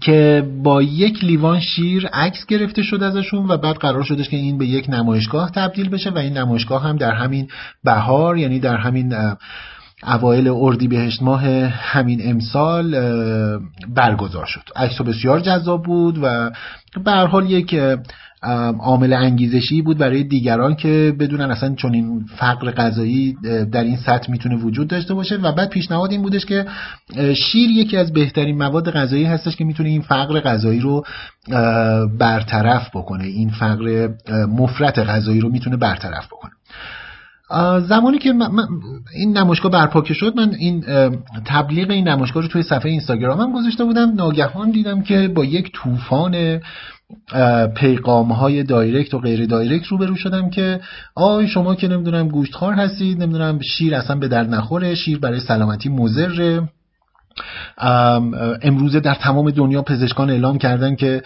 که 0.00 0.48
با 0.62 0.82
یک 0.82 1.24
لیوان 1.24 1.60
شیر 1.60 2.06
عکس 2.06 2.46
گرفته 2.46 2.82
شد 2.82 3.02
ازشون 3.02 3.46
و 3.48 3.56
بعد 3.56 3.76
قرار 3.76 4.02
شدش 4.02 4.28
که 4.28 4.36
این 4.36 4.58
به 4.58 4.66
یک 4.66 4.90
نمایشگاه 4.90 5.50
تبدیل 5.50 5.88
بشه 5.88 6.10
و 6.10 6.18
این 6.18 6.38
نمایشگاه 6.38 6.82
هم 6.82 6.96
در 6.96 7.12
همین 7.12 7.48
بهار 7.84 8.38
یعنی 8.38 8.60
در 8.60 8.76
همین 8.76 9.14
اوایل 10.02 10.48
اردی 10.48 10.88
بهشت 10.88 11.22
ماه 11.22 11.46
همین 11.66 12.20
امسال 12.30 12.90
برگزار 13.94 14.46
شد. 14.46 14.62
عکس 14.76 15.00
بسیار 15.00 15.40
جذاب 15.40 15.82
بود 15.82 16.18
و 16.22 16.50
به 17.04 17.12
حال 17.12 17.50
یک 17.50 17.80
عامل 18.80 19.12
انگیزشی 19.12 19.82
بود 19.82 19.98
برای 19.98 20.24
دیگران 20.24 20.74
که 20.74 21.14
بدونن 21.20 21.50
اصلا 21.50 21.74
چون 21.74 21.94
این 21.94 22.24
فقر 22.36 22.70
غذایی 22.70 23.36
در 23.72 23.84
این 23.84 23.96
سطح 23.96 24.30
می‌تونه 24.30 24.56
وجود 24.56 24.88
داشته 24.88 25.14
باشه. 25.14 25.36
و 25.36 25.52
بعد 25.52 25.70
پیشنهاد 25.70 26.10
این 26.10 26.22
بودش 26.22 26.44
که 26.44 26.66
شیر 27.16 27.70
یکی 27.70 27.96
از 27.96 28.12
بهترین 28.12 28.58
مواد 28.58 28.90
غذایی 28.90 29.24
هستش 29.24 29.56
که 29.56 29.64
می‌تونه 29.64 29.88
این 29.88 30.02
فقر 30.02 30.40
غذایی 30.40 30.80
رو 30.80 31.04
برطرف 32.18 32.90
بکنه. 32.96 33.24
این 33.24 33.50
فقر 33.50 34.08
مفرط 34.48 34.98
غذایی 34.98 35.40
رو 35.40 35.48
می‌تونه 35.48 35.76
برطرف 35.76 36.26
بکنه. 36.26 36.52
زمانی 37.88 38.18
که 38.18 38.34
این 39.14 39.38
نمایشگاه 39.38 39.72
برپا 39.72 40.04
شد 40.04 40.36
من 40.36 40.54
این 40.58 40.84
تبلیغ 41.44 41.90
این 41.90 42.08
نمایشگاه 42.08 42.42
رو 42.42 42.48
توی 42.48 42.62
صفحه 42.62 42.90
اینستاگرامم 42.90 43.52
گذاشته 43.52 43.84
بودم. 43.84 44.14
ناگهان 44.14 44.70
دیدم 44.70 45.02
که 45.02 45.28
با 45.28 45.44
یک 45.44 45.72
طوفان 45.72 46.60
پیغام 47.76 48.32
های 48.32 48.62
direct 48.62 49.14
و 49.14 49.18
غیر 49.18 49.46
direct 49.46 49.86
روبرو 49.86 50.16
شدم 50.16 50.50
که 50.50 50.80
آی 51.14 51.48
شما 51.48 51.74
که 51.74 51.88
نمی‌دونم 51.88 52.28
گوشتخوار 52.28 52.72
هستید 52.72 53.22
نمی‌دونم 53.22 53.60
شیر 53.60 53.94
اصلا 53.94 54.16
به 54.16 54.28
درد 54.28 54.54
نخوره 54.54 54.94
شیر 54.94 55.18
برای 55.18 55.40
سلامتی 55.40 55.88
مضره. 55.88 56.68
امروزه 58.62 59.00
در 59.00 59.14
تمام 59.14 59.50
دنیا 59.50 59.82
پزشکان 59.82 60.30
اعلام 60.30 60.58
کردن 60.58 60.96
که 60.96 61.22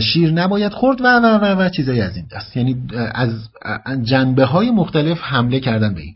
شیر 0.00 0.30
نباید 0.30 0.72
خورد 0.72 1.00
و 1.00 1.04
و 1.04 1.38
و, 1.42 1.60
و 1.60 1.68
چیزایی 1.68 2.00
از 2.00 2.16
این 2.16 2.26
دست. 2.32 2.56
یعنی 2.56 2.76
از 3.14 3.48
جنبه 4.02 4.44
های 4.44 4.70
مختلف 4.70 5.18
حمله 5.22 5.60
کردن 5.60 5.94
به 5.94 6.00
این. 6.00 6.14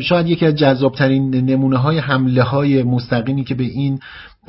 شاید 0.00 0.26
یکی 0.26 0.46
از 0.46 0.54
جذابترین 0.54 1.30
نمونه 1.34 1.76
های 1.76 1.98
حمله 1.98 2.42
های 2.42 2.82
مستقیمی 2.82 3.44
که 3.44 3.54
به 3.54 3.64
این 3.64 3.98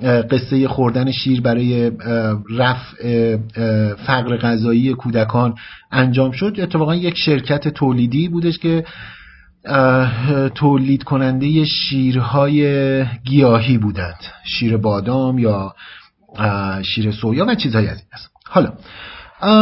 قصه 0.03 0.67
خوردن 0.67 1.11
شیر 1.11 1.41
برای 1.41 1.91
رفع 2.57 3.37
فقر 3.95 4.37
غذایی 4.37 4.93
کودکان 4.93 5.55
انجام 5.91 6.31
شد 6.31 6.55
اتفاقا 6.59 6.95
یک 6.95 7.17
شرکت 7.17 7.67
تولیدی 7.67 8.27
بودش 8.27 8.57
که 8.59 8.83
تولید 10.55 11.03
کننده 11.03 11.65
شیرهای 11.65 13.05
گیاهی 13.25 13.77
بودند. 13.77 14.19
شیر 14.43 14.77
بادام 14.77 15.39
یا 15.39 15.75
شیر 16.83 17.11
سویا 17.11 17.45
و 17.45 17.55
چیزهایی 17.55 17.87
از 17.87 17.97
این 17.97 18.07
است 18.13 18.31
حالا 18.47 18.73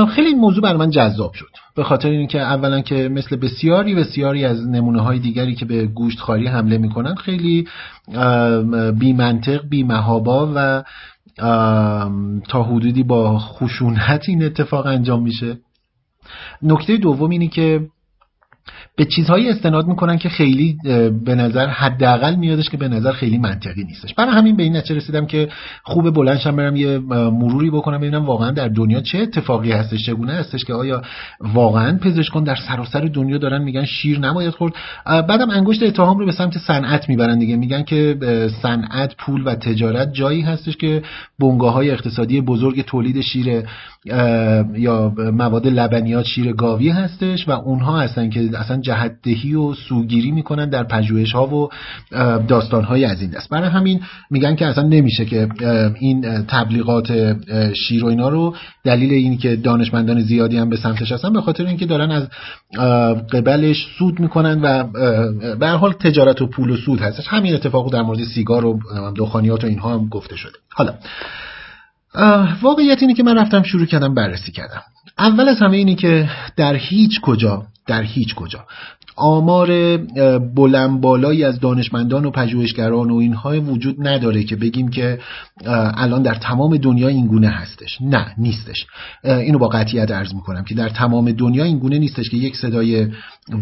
خیلی 0.06 0.28
این 0.28 0.40
موضوع 0.40 0.64
بر 0.64 0.76
من 0.76 0.90
جذاب 0.90 1.34
شد. 1.34 1.50
به 1.76 1.84
خاطر 1.84 2.10
اینکه 2.10 2.42
اولا 2.42 2.82
که 2.82 3.10
مثل 3.10 3.36
بسیاری 3.36 3.96
بسیاری 3.96 4.46
از 4.46 4.68
نمونه 4.68 5.02
های 5.02 5.20
دیگری 5.20 5.56
که 5.56 5.66
به 5.66 5.86
گوشت 5.86 6.20
خاری 6.20 6.48
حمله 6.48 6.78
می‌کنن 6.78 7.16
خیلی 7.16 7.68
بی 9.00 9.14
منطق 9.14 9.70
بی 9.70 9.84
محابا 9.84 10.52
و 10.56 10.84
تا 12.48 12.64
حدودی 12.64 13.04
با 13.04 13.40
خشونت 13.40 14.24
این 14.28 14.44
اتفاق 14.44 14.86
انجام 14.86 15.24
میشه. 15.24 15.58
نکته 16.62 16.98
دوم 16.98 17.30
اینی 17.30 17.48
که 17.48 17.88
به 19.00 19.06
چیزهایی 19.06 19.50
استناد 19.50 19.88
می‌کنن 19.88 20.18
که 20.18 20.30
خیلی 20.30 20.78
به 21.26 21.36
نظر 21.36 21.68
حداقل 21.68 22.36
میادش 22.36 22.70
که 22.70 22.78
به 22.78 22.88
نظر 22.88 23.12
خیلی 23.12 23.38
منطقی 23.38 23.84
نیستش. 23.84 24.14
برای 24.14 24.32
همین 24.32 24.56
به 24.56 24.64
این 24.64 24.76
نتیجه 24.76 24.96
رسیدم 24.96 25.26
که 25.26 25.50
خوب 25.84 26.14
بلندشم 26.14 26.56
برم 26.56 26.76
یه 26.76 27.00
مروری 27.30 27.70
بکنم 27.70 27.98
ببینم 27.98 28.26
واقعا 28.26 28.52
در 28.52 28.68
دنیا 28.68 29.02
چه 29.02 29.18
اتفاقی 29.18 29.72
هستش 29.72 30.06
چگونه 30.06 30.34
هستش 30.34 30.66
که 30.66 30.74
آیا 30.74 31.02
واقعا 31.40 31.98
پزشکان 31.98 32.44
در 32.44 32.56
سراسر 32.56 33.00
دنیا 33.00 33.38
دارن 33.38 33.62
میگن 33.62 33.86
شیر 33.86 34.20
نباید 34.20 34.50
خورد. 34.50 34.74
بعدم 35.06 35.50
انگشت 35.50 35.84
اتهام 35.84 36.18
رو 36.18 36.26
به 36.26 36.32
سمت 36.32 36.58
صنعت 36.58 37.10
می‌برن 37.10 37.40
دیگه. 37.40 37.56
میگن 37.56 37.84
که 37.84 38.18
صنعت 38.62 39.16
پول 39.18 39.44
و 39.46 39.56
تجارت 39.56 40.14
جایی 40.14 40.42
هستش 40.42 40.78
که 40.78 41.02
بنگاه 41.40 41.78
اقتصادی 41.78 42.42
بزرگ 42.42 42.86
تولید 42.86 43.22
شیر 43.22 43.64
یا 44.76 45.14
مواد 45.18 45.68
لبنیات 45.68 46.26
شیر 46.26 46.54
گاوی 46.54 46.90
هستش 46.90 47.48
و 47.48 47.52
اونها 47.52 48.00
هستن 48.00 48.30
که 48.30 48.50
اصلا 48.58 48.82
جهتدهی 48.90 49.56
و 49.56 49.74
سوگیری 49.74 50.32
می‌کنن 50.32 50.70
در 50.70 50.84
پژوهش 50.84 51.32
ها 51.32 51.48
و 51.48 51.70
داستان 52.48 52.84
های 52.84 53.06
از 53.06 53.22
این 53.22 53.30
دست. 53.30 53.50
برای 53.50 53.70
همین 53.70 54.02
میگن 54.32 54.56
که 54.56 54.66
اصلا 54.66 54.84
نمیشه 54.84 55.26
که 55.26 55.48
این 56.00 56.46
تبلیغات 56.46 57.38
شیر 57.74 58.06
و 58.06 58.08
اینا 58.08 58.30
رو 58.30 58.56
دلیل 58.84 59.12
این 59.14 59.38
که 59.38 59.56
دانشمندان 59.56 60.22
زیادی 60.22 60.58
هم 60.58 60.70
به 60.70 60.78
سمتش 60.78 61.12
هستن 61.12 61.34
به 61.34 61.42
خاطر 61.42 61.66
اینکه 61.66 61.86
دارن 61.86 62.12
از 62.12 62.28
قبلش 63.32 63.88
سود 63.98 64.20
می‌کنن 64.20 64.62
و 64.62 64.84
به 65.56 65.68
حال 65.68 65.94
تجارت 65.94 66.42
و 66.42 66.48
پول 66.48 66.70
و 66.70 66.78
سود 66.78 67.02
هستش. 67.02 67.28
همین 67.28 67.54
اتفاق 67.56 67.94
در 67.94 68.02
مورد 68.02 68.24
سیگار 68.24 68.66
و 68.66 68.80
دخانیات 69.16 69.64
و 69.64 69.68
اینها 69.68 69.94
هم 69.94 70.08
گفته 70.08 70.36
شده. 70.36 70.58
حالا 70.74 70.94
واقعیت 72.62 73.02
اینه 73.02 73.14
که 73.14 73.24
من 73.24 73.38
رفتم 73.38 73.64
شروع 73.64 73.86
کردم 73.86 74.14
بررسی 74.14 74.52
کردم. 74.52 74.82
اول 75.20 75.50
از 75.50 75.60
همه 75.60 75.78
اینه 75.78 75.96
که 75.96 76.30
در 76.58 76.76
هیچ 76.76 77.22
کجا 77.22 77.64
در 77.90 78.02
هیچ 78.02 78.36
کجا. 78.36 78.60
آمار 79.16 79.98
بلند 80.38 81.02
بالایی 81.02 81.44
از 81.44 81.60
دانشمندان 81.60 82.26
و 82.26 82.32
پژوهشگران 82.32 83.12
و 83.12 83.16
اینها 83.16 83.62
وجود 83.62 84.08
نداره 84.08 84.44
که 84.44 84.56
بگیم 84.56 84.88
که 84.88 85.20
الان 85.98 86.22
در 86.22 86.36
تمام 86.36 86.78
دنیا 86.78 87.08
این 87.08 87.28
گونه 87.28 87.48
هستش. 87.48 87.98
نه 88.02 88.26
نیستش. 88.38 88.86
اینو 89.24 89.58
با 89.60 89.68
قطعیت 89.68 90.12
عرض 90.12 90.34
می‌کنم 90.34 90.64
که 90.64 90.76
در 90.76 90.90
تمام 90.90 91.32
دنیا 91.32 91.64
این 91.64 91.80
گونه 91.80 92.00
نیستش 92.00 92.30
که 92.30 92.38
یک 92.38 92.56
صدای 92.56 93.08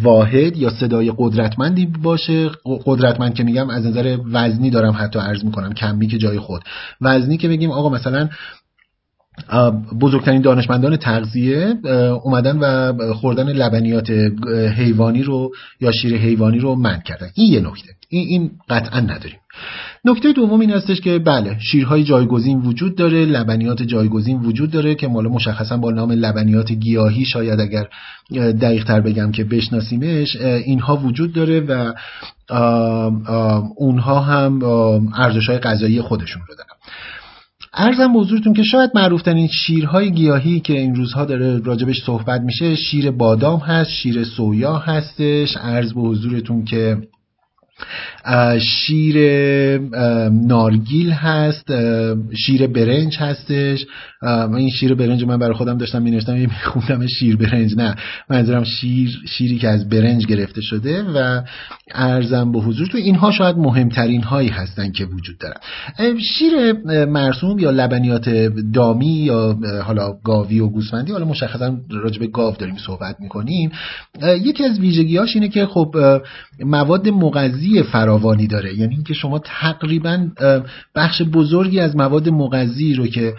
واحد 0.02 0.58
یا 0.58 0.70
صدای 0.70 1.13
قدرتمندی 1.18 1.86
باشه. 1.86 2.50
قدرتمند 2.86 3.34
که 3.34 3.44
میگم 3.44 3.70
از 3.70 3.86
نظر 3.86 4.18
وزنی 4.26 4.70
دارم 4.70 4.96
حتی 5.00 5.20
عرض 5.20 5.44
می‌کنم 5.44 5.74
کمی 5.74 6.08
که 6.08 6.18
جای 6.18 6.40
خود. 6.40 6.62
وزنی 7.02 7.38
که 7.38 7.48
بگیم 7.48 7.72
آقا 7.72 7.90
مثلا 7.90 8.30
بزرگترین 10.02 10.41
دانشمندان 10.41 10.97
تغذیه 10.97 11.73
اومدن 12.23 12.58
و 12.58 12.93
خوردن 13.13 13.50
لبنیات 13.50 14.10
حیوانی 14.78 15.23
رو 15.23 15.52
یا 15.82 15.91
شیر 15.91 16.17
حیوانی 16.17 16.60
رو 16.60 16.76
منع 16.76 17.02
کردن. 17.02 17.28
این 17.36 17.54
یه 17.54 17.60
نکته. 17.60 17.89
این, 18.10 18.28
این 18.28 18.52
قطعا 18.69 19.00
نداریم. 19.00 19.39
نکته 20.06 20.34
دوم 20.34 20.60
این 20.60 20.71
هستش 20.71 21.02
که 21.02 21.19
بله 21.19 21.58
شیرهای 21.60 22.04
جایگزین 22.04 22.60
وجود 22.60 22.95
داره 22.95 23.26
لبنیات 23.26 23.84
جایگزین 23.84 24.39
وجود 24.39 24.71
داره 24.71 24.95
که 24.95 25.08
مال 25.08 25.28
مشخصا 25.28 25.78
با 25.78 25.91
نام 25.91 26.12
لبنیات 26.12 26.71
گیاهی 26.71 27.26
شاید 27.26 27.60
اگر 27.60 27.88
دقیق 28.52 28.84
تر 28.84 29.02
بگم 29.02 29.32
که 29.32 29.43
بشناسیمش 29.43 30.36
اینها 30.41 30.97
وجود 30.97 31.34
داره 31.34 31.60
و 31.60 31.93
اونها 33.76 34.19
هم 34.19 34.63
ارزش 35.15 35.50
های 35.50 35.60
غذایی 35.60 36.02
خودشون 36.02 36.41
رو 36.47 36.56
دارن. 36.56 36.77
ارزم 37.80 38.13
به 38.13 38.20
که 38.54 38.63
شاید 38.63 38.92
معروفترین 38.96 39.48
شیرهای 39.48 40.12
گیاهی 40.12 40.60
که 40.60 40.74
این 40.74 40.96
روزها 40.96 41.26
داره 41.26 41.60
راجبش 41.60 42.04
صحبت 42.06 42.42
میشه 42.42 42.76
شیر 42.76 43.12
بادام 43.12 43.60
هست 43.60 43.90
شیر 43.90 44.24
سویا 44.24 44.78
هستش. 44.78 45.58
ارز 45.58 45.94
به 45.94 46.02
حضورتون 46.02 46.66
که 46.66 46.98
شیر 48.60 49.18
نارگیل 50.30 51.12
هست 51.12 51.72
شیر 52.46 52.68
برنج 52.68 53.18
هستش. 53.18 53.86
این 54.58 54.70
شیر 54.70 54.94
برنج 54.94 55.24
من 55.24 55.38
برای 55.38 55.54
خودم 55.54 55.78
داشتم 55.78 56.02
مینوشتم 56.02 56.34
میخوندم 56.34 57.08
شیر 57.08 57.36
برنج. 57.36 57.76
نه 57.78 57.96
منظورم 58.30 58.63
شیر 58.63 59.10
شیری 59.28 59.58
که 59.58 59.68
از 59.68 59.90
برنج 59.90 60.26
گرفته 60.26 60.62
شده 60.62 61.04
و 61.04 61.42
ارزم 61.92 62.52
به 62.52 62.60
حضور 62.60 62.88
تو 62.88 62.98
اینها 62.98 63.32
شاید 63.32 63.58
مهمترین 63.58 64.24
هایی 64.24 64.50
هستن 64.50 64.92
که 64.92 65.06
وجود 65.06 65.38
دارن. 65.38 65.58
شیر 66.20 66.74
مرسوم 67.06 67.60
یا 67.60 67.72
لبنیات 67.72 68.30
دامی 68.74 69.13
یا 69.13 69.58
حالا 69.84 70.13
گاوی 70.24 70.60
و 70.60 70.68
گوسفندی 70.68 71.12
حالا 71.12 71.26
مشخصا 71.26 71.78
راجع 71.90 72.20
به 72.20 72.28
گاو 72.28 72.56
داریم 72.56 72.78
صحبت 72.86 73.16
می‌کنیم. 73.20 73.72
یکی 74.44 74.63
از 74.63 74.80
ویژگیهاش 74.80 75.36
اینه 75.36 75.50
که 75.50 75.66
خب 75.66 75.96
مواد 76.60 77.10
مغذی 77.10 77.66
فراوانی 77.91 78.47
داره. 78.47 78.73
یعنی 78.80 78.95
اینکه 78.95 79.13
شما 79.13 79.39
تقریبا 79.39 80.27
بخش 80.95 81.21
بزرگی 81.21 81.80
از 81.80 81.95
مواد 81.95 82.30
مغذی 82.30 82.93
رو 82.93 83.08
که 83.08 83.34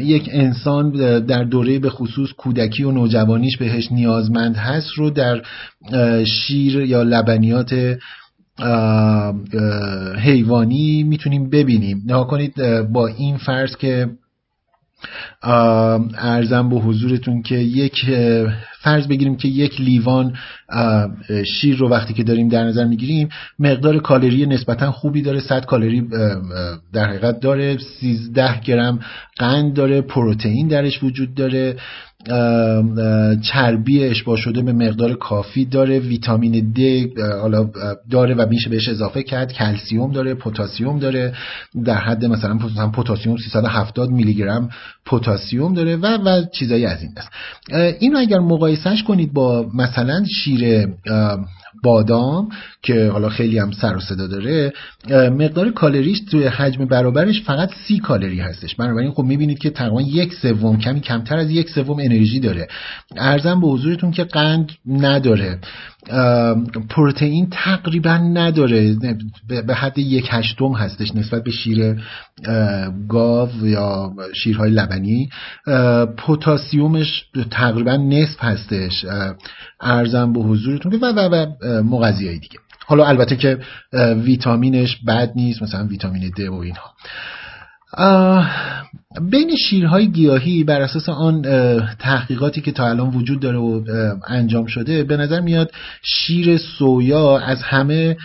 یک 0.00 0.28
انسان 0.32 0.90
در 1.20 1.44
دوره 1.44 1.78
به 1.78 1.90
خصوص 1.90 2.28
کودکی 2.36 2.84
و 2.84 2.90
نوجوانیش 2.90 3.56
بهش 3.56 3.92
نیازمند 3.92 4.56
هست 4.56 4.90
رو 4.96 5.10
در 5.10 5.42
شیر 6.24 6.80
یا 6.80 7.02
لبنیات 7.02 7.98
حیوانی 10.18 11.02
می‌تونیم 11.02 11.50
ببینیم. 11.50 12.02
نها 12.06 12.24
کنید 12.24 12.54
با 12.92 13.06
این 13.06 13.36
فرض 13.36 13.76
که 13.76 14.06
ارزم 16.18 16.68
به 16.68 16.76
حضورتون 16.76 17.42
که 17.42 17.54
یک 17.54 17.94
فرض 18.80 19.06
بگیریم 19.06 19.36
که 19.36 19.48
یک 19.48 19.80
لیوان 19.80 20.36
شیر 21.60 21.76
رو 21.76 21.88
وقتی 21.88 22.14
که 22.14 22.22
داریم 22.22 22.48
در 22.48 22.64
نظر 22.64 22.84
می‌گیریم 22.84 23.28
مقدار 23.58 23.98
کالری 23.98 24.46
نسبتا 24.46 24.92
خوبی 24.92 25.22
داره 25.22 25.40
100 25.40 25.64
کالری 25.64 26.08
در 26.92 27.04
حقیقت 27.04 27.40
داره 27.40 27.78
13 28.00 28.60
گرم 28.60 29.00
قند 29.36 29.74
داره 29.74 30.00
پروتئین 30.00 30.68
درش 30.68 31.02
وجود 31.02 31.34
داره. 31.34 31.76
چربی 33.42 34.04
اشباع 34.04 34.36
شده 34.36 34.62
به 34.62 34.72
مقدار 34.72 35.14
کافی 35.14 35.64
داره 35.64 35.98
ویتامین 35.98 36.72
د 36.72 36.80
حالا 37.40 37.70
داره 38.10 38.34
و 38.34 38.46
میشه 38.48 38.70
بهش 38.70 38.88
اضافه 38.88 39.22
کرد. 39.22 39.52
کلسیوم 39.52 40.12
داره 40.12 40.34
پتاسیم 40.34 40.98
داره. 40.98 41.34
در 41.84 41.94
حد 41.94 42.24
مثلا 42.24 42.58
پتاسیم 42.88 43.36
370 43.36 44.10
میلی 44.10 44.34
گرم 44.34 44.68
پتاسیم 45.06 45.74
داره 45.74 45.96
و 45.96 46.06
و 46.06 46.44
چیزایی 46.52 46.86
از 46.86 47.02
این 47.02 47.14
دست. 47.16 47.30
اینو 48.00 48.18
اگر 48.18 48.38
مقایسهش 48.38 49.02
کنید 49.02 49.32
با 49.32 49.66
مثلا 49.74 50.24
شیر 50.24 50.88
بادام 51.82 52.48
که 52.82 53.08
حالا 53.08 53.28
خیلی 53.28 53.58
هم 53.58 53.70
سر 53.70 53.96
و 53.96 54.00
صدا 54.00 54.26
داره 54.26 54.72
مقدار 55.10 55.70
کالریش 55.70 56.20
توی 56.30 56.44
حجم 56.46 56.84
برابرش 56.84 57.42
فقط 57.42 57.70
سی 57.88 57.98
کالری 57.98 58.40
هستش. 58.40 58.74
بنابراین 58.74 59.10
خب 59.10 59.22
می‌بینید 59.22 59.58
که 59.58 59.70
تقریبا 59.70 60.02
یک 60.02 60.34
سوم 60.34 60.78
کمی 60.78 61.00
کمتر 61.00 61.36
از 61.36 61.50
یک 61.50 61.70
سوم 61.70 61.98
انرژی 62.00 62.40
داره. 62.40 62.68
ارزم 63.16 63.60
به 63.60 63.66
حضورتون 63.66 64.10
که 64.10 64.24
قند 64.24 64.72
نداره. 64.86 65.58
پروتئین 66.90 67.48
تقریبا 67.50 68.16
نداره. 68.16 68.96
به 69.66 69.74
حد 69.74 69.98
یک 69.98 70.28
هشتم 70.30 70.72
هستش 70.72 71.14
نسبت 71.14 71.44
به 71.44 71.50
شیر 71.50 71.96
گاو 73.08 73.66
یا 73.66 74.12
شیرهای 74.34 74.70
لبنی 74.70 75.28
پوتاسیومش 76.16 77.24
تقریبا 77.50 77.96
نصف 77.96 78.44
هستش. 78.44 79.04
ارزم 79.80 80.32
به 80.32 80.40
حضورتون 80.40 80.94
و 80.94 81.12
و 81.12 81.20
و 81.20 81.46
مغذی 81.82 82.38
دیگه. 82.38 82.58
حالا 82.86 83.06
البته 83.06 83.36
که 83.36 83.58
ویتامینش 84.24 84.96
بد 85.06 85.32
نیست 85.36 85.62
مثلا 85.62 85.86
ویتامین 85.86 86.30
د 86.36 86.40
و 86.40 86.54
اینها. 86.54 86.90
بین 89.30 89.56
شیرهای 89.56 90.08
گیاهی 90.08 90.64
بر 90.64 90.80
اساس 90.80 91.08
آن 91.08 91.42
تحقیقاتی 91.98 92.60
که 92.60 92.72
تا 92.72 92.88
الان 92.88 93.08
وجود 93.08 93.40
داره 93.40 93.58
و 93.58 93.80
انجام 94.28 94.66
شده 94.66 95.04
به 95.04 95.16
نظر 95.16 95.40
میاد 95.40 95.72
شیر 96.02 96.58
سویا 96.58 97.38
از 97.38 97.62
همه 97.62 98.16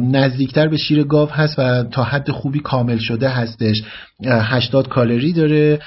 نزدیکتر 0.00 0.68
به 0.68 0.76
شیر 0.76 1.04
گاو 1.04 1.30
هست 1.30 1.58
و 1.58 1.82
تا 1.82 2.02
حد 2.02 2.30
خوبی 2.30 2.60
کامل 2.60 2.98
شده 2.98 3.28
هستش. 3.28 3.82
80 4.24 4.88
کالری 4.88 5.32
داره 5.32 5.78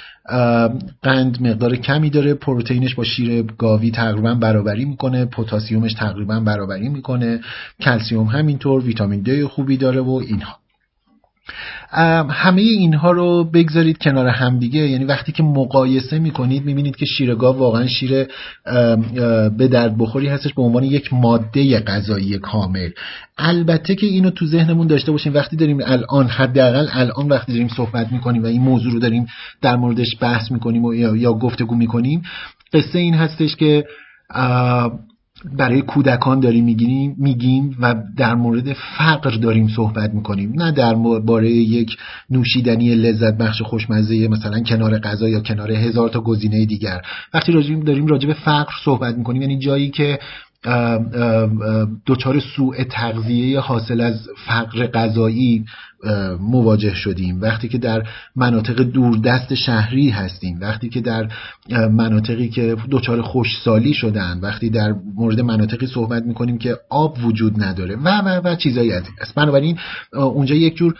قند 1.01 1.41
مقدار 1.41 1.75
کمی 1.75 2.09
داره 2.09 2.33
پروتئینش 2.33 2.95
با 2.95 3.03
شیر 3.03 3.43
گاوی 3.57 3.91
تقریبا 3.91 4.33
برابری 4.33 4.85
می‌کنه 4.85 5.25
پتاسیمش 5.25 5.93
تقریبا 5.93 6.39
برابری 6.39 6.89
می‌کنه 6.89 7.39
کلسیوم 7.81 8.27
همینطور 8.27 8.83
ویتامین 8.83 9.21
د 9.21 9.43
خوبی 9.43 9.77
داره 9.77 10.01
و 10.01 10.11
اینها. 10.11 10.58
همه 12.29 12.61
اینها 12.61 13.11
رو 13.11 13.43
بگذارید 13.43 13.97
کنار 13.97 14.27
همدیگه 14.27 14.79
یعنی 14.79 15.05
وقتی 15.05 15.31
که 15.31 15.43
مقایسه 15.43 16.19
می‌کنید 16.19 16.65
می‌بینید 16.65 16.95
که 16.95 17.05
شیر 17.05 17.35
گاو 17.35 17.57
واقعا 17.57 17.87
شیر 17.87 18.27
به 19.57 19.67
درد 19.71 19.97
بخوری 19.97 20.27
هستش 20.27 20.53
به 20.53 20.61
عنوان 20.61 20.83
یک 20.83 21.13
ماده 21.13 21.79
غذایی 21.79 22.37
کامل. 22.37 22.89
البته 23.37 23.95
که 23.95 24.05
اینو 24.05 24.29
تو 24.29 24.45
ذهنمون 24.45 24.87
داشته 24.87 25.11
باشیم. 25.11 25.33
وقتی 25.33 25.55
داریم 25.55 25.79
الان 25.85 26.27
حداقل 26.27 26.87
الان 26.91 27.27
وقتی 27.27 27.51
داریم 27.51 27.67
صحبت 27.67 28.11
می‌کنیم 28.11 28.43
و 28.43 28.45
این 28.45 28.61
موضوع 28.61 28.93
رو 28.93 28.99
داریم 28.99 29.25
در 29.61 29.75
موردش 29.75 30.15
بحث 30.21 30.51
می‌کنیم 30.51 30.85
و 30.85 30.93
یا 30.93 31.33
گفتگو 31.33 31.75
می‌کنیم 31.75 32.21
قصه 32.73 32.99
این 32.99 33.13
هستش 33.13 33.55
که 33.55 33.85
برای 35.57 35.81
کودکان 35.81 36.39
داریم 36.39 36.65
میگیم 36.65 37.15
میگیم 37.17 37.77
و 37.81 37.95
در 38.17 38.35
مورد 38.35 38.73
فقر 38.73 39.29
داریم 39.29 39.67
صحبت 39.67 40.13
می‌کنیم. 40.13 40.53
نه 40.55 40.71
در 40.71 40.95
باره 41.19 41.49
یک 41.49 41.97
نوشیدنی 42.29 42.95
لذت 42.95 43.37
بخش 43.37 43.61
خوشمزه 43.61 44.27
مثلا 44.27 44.59
کنار 44.59 44.99
غذا 44.99 45.29
یا 45.29 45.39
کنار 45.39 45.71
هزار 45.71 46.09
تا 46.09 46.21
گزینه 46.21 46.65
دیگر. 46.65 47.01
وقتی 47.33 47.81
داریم 47.85 48.07
راجع 48.07 48.27
به 48.27 48.33
فقر 48.33 48.71
صحبت 48.85 49.17
می‌کنیم 49.17 49.41
یعنی 49.41 49.59
جایی 49.59 49.89
که 49.89 50.19
دچار 52.07 52.39
سوء 52.39 52.83
تغذیه 52.89 53.59
حاصل 53.59 54.01
از 54.01 54.27
فقر 54.47 54.87
غذایی 54.87 55.65
مواجه 56.41 56.93
شدیم. 56.93 57.41
وقتی 57.41 57.67
که 57.67 57.77
در 57.77 58.03
مناطق 58.35 58.83
دوردست 58.83 59.53
شهری 59.53 60.09
هستیم 60.09 60.57
وقتی 60.61 60.89
که 60.89 61.01
در 61.01 61.27
مناطقی 61.91 62.49
که 62.49 62.75
دچار 62.91 63.21
خوشسالی 63.21 63.93
شدن 63.93 64.39
وقتی 64.41 64.69
در 64.69 64.93
مورد 65.15 65.41
مناطقی 65.41 65.87
صحبت 65.87 66.23
می‌کنیم 66.23 66.57
که 66.57 66.77
آب 66.89 67.17
وجود 67.25 67.63
نداره 67.63 67.95
و 67.95 68.21
و 68.21 68.41
و 68.43 68.55
چیزایی 68.55 68.93
از 68.93 69.03
است 69.21 69.35
بنابراین 69.35 69.77
اونجا 70.13 70.55
یک 70.55 70.75
جور 70.75 70.95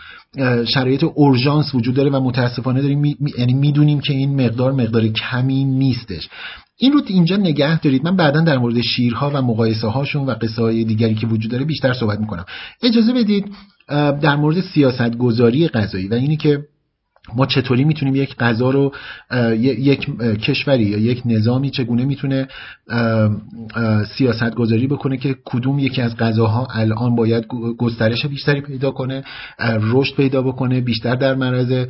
شرایط 0.66 1.04
اورژانس 1.04 1.74
وجود 1.74 1.94
داره 1.94 2.10
و 2.10 2.20
متاسفانه 2.20 2.82
داریم 2.82 3.00
می... 3.00 3.16
یعنی 3.38 3.54
می‌دونیم 3.54 4.00
که 4.00 4.12
این 4.12 4.44
مقدار 4.44 4.72
مقدار 4.72 5.08
کمی 5.08 5.64
نیستش. 5.64 6.28
این 6.78 6.92
رو 6.92 7.00
اینجا 7.06 7.36
نگه 7.36 7.80
دارید. 7.80 8.04
من 8.04 8.16
بعدا 8.16 8.40
در 8.40 8.58
مورد 8.58 8.80
شیرها 8.80 9.30
و 9.34 9.42
مقایسه 9.42 9.88
هاشون 9.88 10.26
و 10.26 10.30
قصه 10.30 10.62
های 10.62 10.84
دیگری 10.84 11.14
که 11.14 11.26
وجود 11.26 11.50
داره 11.50 11.64
بیشتر 11.64 11.92
صحبت 11.92 12.20
می‌کنم. 12.20 12.44
اجازه 12.82 13.12
بدید 13.12 13.44
در 14.20 14.36
مورد 14.36 14.60
سیاست 14.60 15.16
گذاری 15.16 15.68
غذایی 15.68 16.08
و 16.08 16.14
اینی 16.14 16.36
که 16.36 16.64
ما 17.36 17.46
چطوری 17.46 17.84
می‌تونیم 17.84 18.16
یک 18.16 18.36
غذا 18.36 18.70
رو 18.70 18.92
یک 19.58 20.06
کشوری 20.40 20.84
یا 20.84 20.98
یک 20.98 21.22
نظامی 21.26 21.70
چگونه 21.70 22.04
می‌تونه 22.04 22.48
سیاست 24.18 24.54
گذاری 24.54 24.86
بکنه 24.86 25.16
که 25.16 25.36
کدوم 25.44 25.78
یکی 25.78 26.02
از 26.02 26.16
غذاها 26.16 26.68
الان 26.74 27.16
باید 27.16 27.46
گسترش 27.78 28.26
بیشتری 28.26 28.60
پیدا 28.60 28.90
کنه 28.90 29.24
رشد 29.80 30.16
پیدا 30.16 30.42
بکنه 30.42 30.80
بیشتر 30.80 31.14
در 31.14 31.34
معرض 31.34 31.86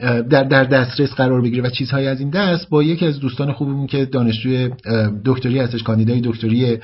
در 0.00 0.44
در 0.44 0.64
دسترس 0.64 1.10
قرار 1.10 1.42
بگیره 1.42 1.62
و 1.62 1.70
چیزهایی 1.70 2.06
از 2.06 2.20
این 2.20 2.30
دست 2.30 2.68
با 2.70 2.82
یکی 2.82 3.06
از 3.06 3.20
دوستان 3.20 3.52
خوبمون 3.52 3.86
که 3.86 4.04
دانشجوی 4.04 4.70
دکتری 5.24 5.58
هستش 5.58 5.82
کاندیدای 5.82 6.20
دکتری 6.24 6.78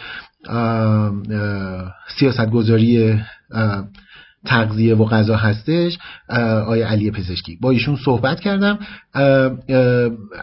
سیاست 2.19 2.51
گذاری 2.51 3.19
تغذیه 4.47 4.95
و 4.95 5.05
غذا 5.05 5.37
هستش 5.37 5.99
آیا 6.67 6.89
علی 6.89 7.11
پزشکی. 7.11 7.59
با 7.61 7.71
ایشون 7.71 7.97
صحبت 8.05 8.41
کردم 8.41 8.79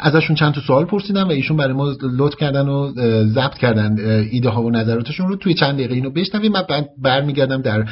ازشون 0.02 0.36
چند 0.36 0.54
تا 0.54 0.62
سوال 0.62 0.86
پرسیدم 0.86 1.28
و 1.28 1.32
ایشون 1.32 1.58
برای 1.58 1.74
ما 1.74 1.96
لطف 2.18 2.38
کردن 2.38 2.68
و 2.68 2.92
ضبط 3.24 3.58
کردن 3.58 3.96
ایده 4.32 4.50
ها 4.50 4.64
و 4.64 4.72
نظراتشون 4.72 5.28
رو 5.28 5.36
توی 5.36 5.54
چند 5.54 5.74
دقیقه 5.74 5.96
اینو 5.96 6.10
بشنویم. 6.10 6.52
من 6.52 6.64
برمیگردم 7.02 7.62
در 7.62 7.86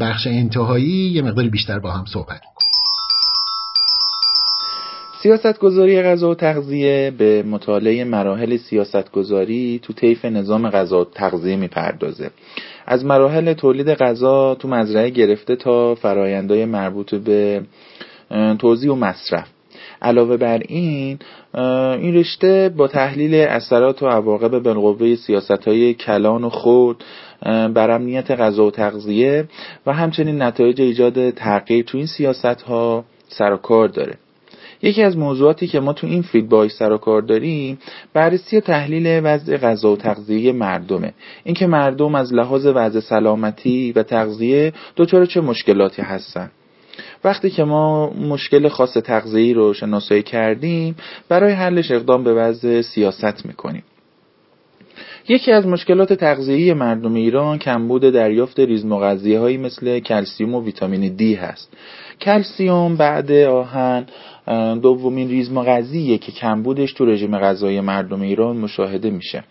بخش 0.00 0.26
انتهایی. 0.26 0.86
یه 0.86 1.22
مقداری 1.22 1.48
بیشتر 1.48 1.78
با 1.78 1.90
هم 1.90 2.04
صحبت 2.04 2.40
سیاست 5.22 5.58
گذاری 5.58 6.02
غذا 6.02 6.30
و 6.30 6.34
تغذیه 6.34 7.12
به 7.18 7.42
مطالعه 7.42 8.04
مراحل 8.04 8.56
سیاست 8.56 9.12
گذاری 9.12 9.80
تو 9.82 9.92
طیف 9.92 10.24
نظام 10.24 10.70
غذا 10.70 11.00
و 11.00 11.04
تغذیه 11.04 11.56
می‌پردازه. 11.56 12.30
از 12.86 13.04
مراحل 13.04 13.52
تولید 13.52 13.88
غذا 13.88 14.54
تو 14.54 14.68
مزرعه 14.68 15.10
گرفته 15.10 15.56
تا 15.56 15.94
فرایندهای 15.94 16.64
مربوط 16.64 17.14
به 17.14 17.62
توزیع 18.58 18.92
و 18.92 18.94
مصرف. 18.94 19.48
علاوه 20.02 20.36
بر 20.36 20.58
این 20.58 21.18
این 21.98 22.14
رشته 22.14 22.72
با 22.76 22.88
تحلیل 22.88 23.34
اثرات 23.34 24.02
و 24.02 24.06
عواقب 24.06 24.58
بالقوه 24.58 25.14
سیاست 25.14 25.68
های 25.68 25.94
کلان 25.94 26.44
و 26.44 26.48
خرد 26.48 27.04
بر 27.74 27.90
امنیت 27.90 28.30
غذا 28.30 28.66
و 28.66 28.70
تغذیه 28.70 29.44
و 29.86 29.92
همچنین 29.92 30.42
نتایج 30.42 30.80
ایجاد 30.80 31.30
تغییر 31.30 31.84
تو 31.84 31.98
این 31.98 32.06
سیاست 32.06 32.62
ها 32.62 33.04
سر 33.28 33.52
و 33.52 33.56
کار 33.56 33.88
داره. 33.88 34.18
یکی 34.82 35.02
از 35.02 35.16
موضوعاتی 35.16 35.66
که 35.66 35.80
ما 35.80 35.92
تو 35.92 36.06
این 36.06 36.22
field 36.22 36.49
باهاش 36.49 36.70
سر 36.70 36.92
و 36.92 36.98
کار 36.98 37.22
داریم 37.22 37.78
بررسی 38.14 38.56
و 38.56 38.60
تحلیل 38.60 39.20
وضع 39.24 39.56
غذا 39.56 39.92
و 39.92 39.96
تغذیه 39.96 40.52
مردمه. 40.52 41.12
اینکه 41.44 41.66
مردم 41.66 42.14
از 42.14 42.34
لحاظ 42.34 42.66
وضع 42.66 43.00
سلامتی 43.00 43.92
و 43.92 44.02
تغذیه 44.02 44.72
دچار 44.96 45.26
چه 45.26 45.40
مشکلاتی 45.40 46.02
هستن. 46.02 46.50
وقتی 47.24 47.50
که 47.50 47.64
ما 47.64 48.10
مشکل 48.10 48.68
خاص 48.68 48.92
تغذیه‌ای 48.92 49.54
رو 49.54 49.74
شناسایی 49.74 50.22
کردیم 50.22 50.96
برای 51.28 51.52
حلش 51.52 51.90
اقدام 51.90 52.24
به 52.24 52.34
وضع 52.34 52.80
سیاست 52.80 53.46
می‌کنیم. 53.46 53.82
یکی 55.28 55.52
از 55.52 55.66
مشکلات 55.66 56.12
تغذیه‌ای 56.12 56.74
مردم 56.74 57.14
ایران 57.14 57.58
کمبود 57.58 58.02
دریافت 58.02 58.60
ریزمغذیه 58.60 59.40
هایی 59.40 59.56
مثل 59.56 59.98
کلسیوم 59.98 60.54
و 60.54 60.64
ویتامین 60.64 61.16
دی 61.16 61.34
هست. 61.34 61.72
کلسیوم 62.20 62.96
بعد 62.96 63.32
آهن 63.32 64.06
دومین 64.82 65.28
ریزمغذیه 65.28 66.18
که 66.18 66.32
کمبودش 66.32 66.92
تو 66.92 67.06
رژیم 67.06 67.38
غذایی 67.38 67.80
مردم 67.80 68.20
ایران 68.20 68.56
مشاهده 68.56 69.10
میشه. 69.10 69.44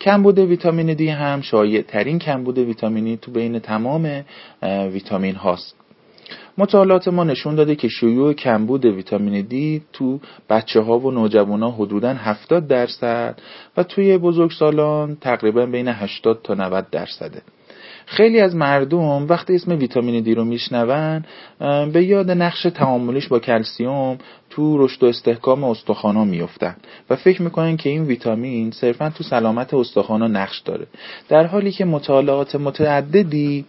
کمبود 0.00 0.38
ویتامین 0.38 0.94
دی 0.94 1.08
هم 1.08 1.40
شایع 1.40 1.82
ترین 1.82 2.18
کمبود 2.18 2.58
ویتامینی 2.58 3.16
تو 3.16 3.30
بین 3.30 3.58
تمام 3.58 4.24
ویتامین 4.62 5.34
هاست 5.34 5.76
مطالعات 6.58 7.08
ما 7.08 7.24
نشون 7.24 7.54
داده 7.54 7.74
که 7.74 7.88
شیوع 7.88 8.32
کمبود 8.32 8.84
ویتامین 8.84 9.46
دی 9.46 9.82
تو 9.92 10.20
بچه 10.50 10.80
ها 10.80 10.98
و 10.98 11.10
نوجوان 11.10 11.62
ها 11.62 11.70
حدودا 11.70 12.14
70 12.14 12.66
درصد 12.66 13.38
و 13.76 13.82
توی 13.82 14.18
بزرگسالان 14.18 15.16
تقریبا 15.20 15.66
بین 15.66 15.88
80 15.88 16.42
تا 16.42 16.54
90 16.54 16.90
درصده. 16.90 17.42
خیلی 18.12 18.40
از 18.40 18.56
مردم 18.56 19.26
وقتی 19.28 19.54
اسم 19.54 19.78
ویتامین 19.78 20.22
دی 20.22 20.34
رو 20.34 20.44
میشنون 20.44 21.24
به 21.92 22.04
یاد 22.04 22.30
نقش 22.30 22.62
تعاملش 22.62 23.28
با 23.28 23.38
کلسیوم 23.38 24.18
تو 24.50 24.84
رشد 24.84 25.02
و 25.02 25.06
استحکام 25.06 25.64
استخوانا 25.64 26.24
میفتن 26.24 26.76
و 27.10 27.16
فکر 27.16 27.42
می‌کنن 27.42 27.76
که 27.76 27.90
این 27.90 28.04
ویتامین 28.04 28.70
صرفا 28.70 29.12
تو 29.16 29.24
سلامت 29.24 29.74
استخوانا 29.74 30.28
نقش 30.28 30.60
داره. 30.60 30.86
در 31.28 31.46
حالی 31.46 31.72
که 31.72 31.84
مطالعات 31.84 32.56
متعددی 32.56 33.64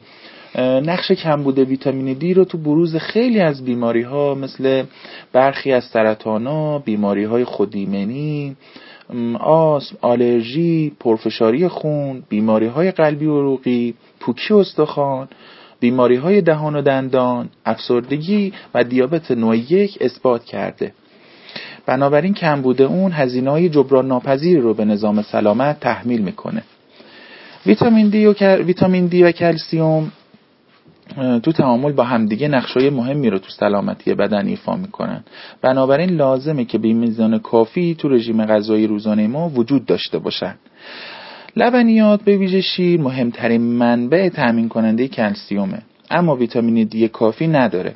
نقش 0.60 1.12
کمبود 1.12 1.60
ویتامین 1.60 2.14
دی 2.14 2.34
رو 2.34 2.46
تو 2.46 2.58
بروز 2.58 2.96
خیلی 2.96 3.40
از 3.40 3.66
بیماری 3.66 4.02
ها 4.02 4.36
مثل 4.36 4.84
برخی 5.34 5.72
از 5.72 5.84
سرطان 5.84 6.48
ها 6.48 6.80
بیماری 6.80 7.24
های 7.24 7.44
خودیمنی 7.44 8.56
آسم، 9.40 9.98
آلرژی، 10.02 10.92
پرفشاری 11.00 11.68
خون، 11.68 12.24
بیماری 12.30 12.66
های 12.66 12.92
قلبی 12.92 13.26
و 13.26 13.40
عروقی، 13.40 13.94
پوکی 14.26 14.54
استخوان، 14.54 15.28
بیماری 15.80 16.16
های 16.16 16.42
دهان 16.42 16.76
و 16.76 16.82
دندان، 16.82 17.50
افسردگی 17.66 18.54
و 18.74 18.84
دیابت 18.84 19.32
نوع 19.32 19.58
یک 19.58 19.98
اثبات 20.02 20.44
کرده. 20.44 20.94
بنابراین 21.86 22.34
کمبود 22.34 22.82
اون 22.82 23.12
هزینه 23.12 23.52
های 23.52 23.70
جبران 23.70 24.08
ناپذیر 24.08 24.60
رو 24.60 24.74
به 24.74 24.86
نظام 24.86 25.22
سلامت 25.22 25.80
تحمیل 25.80 26.22
می‌کنه. 26.22 26.64
ویتامین 27.66 28.10
دی 28.10 28.26
و, 28.26 28.34
ویتامین 28.42 29.06
دی 29.08 29.24
و 29.24 29.32
کلسیوم 29.32 30.12
تو 31.44 31.52
تعامل 31.52 31.92
با 31.92 32.04
همدیگه 32.04 32.48
نقشای 32.48 32.90
مهمی 32.90 33.30
رو 33.30 33.40
تو 33.40 33.50
سلامتی 33.50 34.14
بدن 34.14 34.48
ایفا 34.48 34.76
می‌کنن 34.76 35.24
بنابراین 35.62 36.10
لازمه 36.10 36.66
که 36.66 36.78
به 36.78 36.94
میزان 36.94 37.40
کافی 37.40 37.96
تو 37.96 38.10
رژیم 38.10 38.46
غذایی 38.46 38.88
روزانه 38.88 39.28
ما 39.28 39.50
وجود 39.50 39.86
داشته 39.86 40.20
باشن 40.20 40.56
لبنیات 41.56 42.22
به 42.24 42.38
ویژه 42.38 42.62
شیر 42.62 43.02
مهمترین 43.02 43.62
منبع 43.62 44.30
تأمین 44.30 44.70
کننده 44.70 45.08
کلسیومه. 45.08 45.82
اما 46.12 46.36
ویتامین 46.36 46.88
دی 46.88 47.08
کافی 47.08 47.48
نداره. 47.48 47.94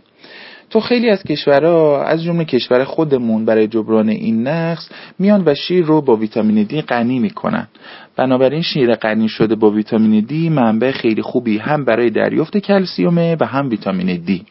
تو 0.70 0.80
خیلی 0.80 1.10
از 1.10 1.24
کشورها 1.24 2.04
از 2.04 2.24
جمله 2.24 2.46
کشور 2.46 2.84
خودمون 2.84 3.46
برای 3.46 3.68
جبران 3.68 4.10
این 4.10 4.48
نقص 4.48 4.90
میان 5.20 5.44
و 5.46 5.56
شیر 5.56 5.86
رو 5.86 6.02
با 6.02 6.16
ویتامین 6.16 6.64
دی 6.64 6.82
غنی 6.82 7.20
می‌کنن. 7.20 7.68
بنابراین 8.16 8.62
شیر 8.62 8.96
غنی 8.96 9.28
شده 9.28 9.56
با 9.56 9.70
ویتامین 9.70 10.26
دی 10.26 10.50
منبع 10.50 10.92
خیلی 10.92 11.22
خوبی 11.22 11.58
هم 11.58 11.86
برای 11.86 12.10
دریافت 12.10 12.58
کلسیومه 12.58 13.38
و 13.40 13.46
هم 13.46 13.70
ویتامین 13.70 14.22
دی. 14.26 14.46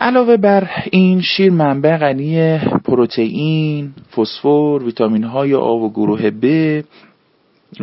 علاوه 0.00 0.36
بر 0.36 0.70
این 0.90 1.20
شیر 1.20 1.52
منبع 1.52 1.96
غنی 1.96 2.58
پروتئین، 2.58 3.92
فسفر، 4.16 4.82
ویتامین 4.84 5.24
های 5.24 5.54
آ 5.54 5.74
و 5.74 5.92
گروه 5.92 6.30
ب 6.30 6.44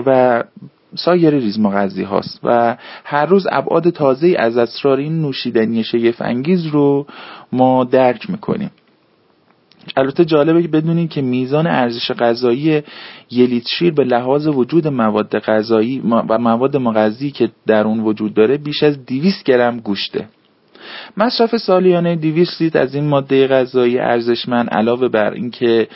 و 0.05 0.43
سایر 0.95 1.33
ریز 1.33 1.59
مغذی 1.59 2.03
هاست. 2.03 2.39
و 2.43 2.77
هر 3.03 3.25
روز 3.25 3.47
ابعاد 3.51 3.89
تازه 3.89 4.35
از 4.39 4.57
اسرار 4.57 4.97
این 4.97 5.21
نوشیدنی 5.21 5.83
شگفت 5.83 6.21
انگیز 6.21 6.65
رو 6.65 7.05
ما 7.51 7.83
درک 7.83 8.29
می‌کنیم. 8.29 8.71
البته 9.97 10.25
جالبه 10.25 10.61
که 10.61 10.67
بدونید 10.67 11.09
که 11.09 11.21
میزان 11.21 11.67
ارزش 11.67 12.11
غذایی 12.11 12.83
یه 13.31 13.61
شیر 13.67 13.93
به 13.93 14.03
لحاظ 14.03 14.47
وجود 14.47 14.87
مواد 14.87 15.39
غذایی 15.39 15.99
و 15.99 16.37
مواد 16.37 16.77
مغذی 16.77 17.31
که 17.31 17.49
در 17.67 17.83
اون 17.83 17.99
وجود 17.99 18.33
داره 18.33 18.57
بیش 18.57 18.83
از 18.83 19.05
200 19.05 19.43
گرم 19.43 19.79
گوشته. 19.79 20.27
مصرف 21.17 21.57
سالیانه 21.57 22.15
200 22.15 22.61
لیتر 22.61 22.79
از 22.79 22.95
این 22.95 23.07
ماده 23.07 23.47
غذایی 23.47 23.99
ارزشمند 23.99 24.69
علاوه 24.69 25.07
بر 25.07 25.33
اینکه 25.33 25.87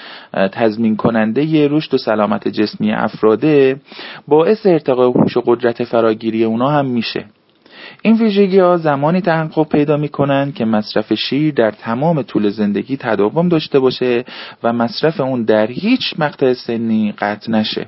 تضمین 0.51 0.95
کننده 0.95 1.67
رشد 1.67 1.93
و 1.93 1.97
سلامت 1.97 2.47
جسمی 2.47 2.91
افراده 2.91 3.75
باعث 4.27 4.65
ارتقای 4.65 5.11
هوش 5.11 5.37
و 5.37 5.41
قدرت 5.45 5.83
فراگیری 5.83 6.43
اونا 6.43 6.69
هم 6.69 6.85
میشه. 6.85 7.25
این 8.01 8.17
ویژگی 8.17 8.59
ها 8.59 8.77
زمانی 8.77 9.21
تحقق 9.21 9.69
پیدا 9.69 9.97
می 9.97 10.09
کنند 10.09 10.55
که 10.55 10.65
مصرف 10.65 11.13
شیر 11.13 11.53
در 11.53 11.71
تمام 11.71 12.21
طول 12.21 12.49
زندگی 12.49 12.97
تداوم 12.97 13.49
داشته 13.49 13.79
باشه 13.79 14.25
و 14.63 14.73
مصرف 14.73 15.21
اون 15.21 15.43
در 15.43 15.67
هیچ 15.67 16.13
مقطع 16.17 16.53
سنی 16.53 17.13
قطع 17.19 17.51
نشه. 17.51 17.87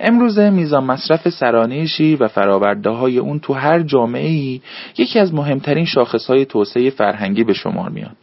امروزه 0.00 0.50
میزان 0.50 0.84
مصرف 0.84 1.28
سرانه 1.28 1.86
شیر 1.86 2.22
و 2.22 2.28
فراورده 2.28 2.90
های 2.90 3.18
اون 3.18 3.38
تو 3.38 3.52
هر 3.52 3.82
جامعه 3.82 4.28
ای 4.28 4.60
یکی 4.98 5.18
از 5.18 5.34
مهمترین 5.34 5.84
شاخص 5.84 6.26
های 6.26 6.44
توسعه 6.44 6.90
فرهنگی 6.90 7.44
به 7.44 7.52
شمار 7.52 7.90
میاد. 7.90 8.16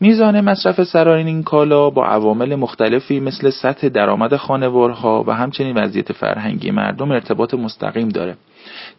میزان 0.00 0.40
مصرف 0.40 0.82
سرانه 0.82 1.26
این 1.26 1.42
کالا 1.42 1.90
با 1.90 2.06
عوامل 2.06 2.54
مختلفی 2.54 3.20
مثل 3.20 3.50
سطح 3.50 3.88
درآمد 3.88 4.36
خانوارها 4.36 5.24
و 5.26 5.30
همچنین 5.30 5.76
وضعیت 5.76 6.12
فرهنگی 6.12 6.70
مردم 6.70 7.10
ارتباط 7.10 7.54
مستقیم 7.54 8.08
داره. 8.08 8.36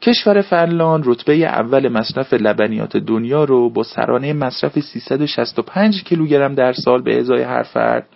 کشور 0.02 0.42
فنلاند 0.42 1.04
رتبه 1.08 1.34
اول 1.34 1.90
مصرف 1.90 2.34
لبنیات 2.34 2.98
دنیا 2.98 3.44
رو 3.44 3.70
با 3.70 3.84
سرانه 3.84 4.34
مصرف 4.34 4.80
365 4.80 6.04
کیلوگرم 6.04 6.56
در 6.56 6.74
سال 6.74 7.02
به 7.02 7.20
ازای 7.20 7.42
هر 7.42 7.64
فرد 7.64 8.08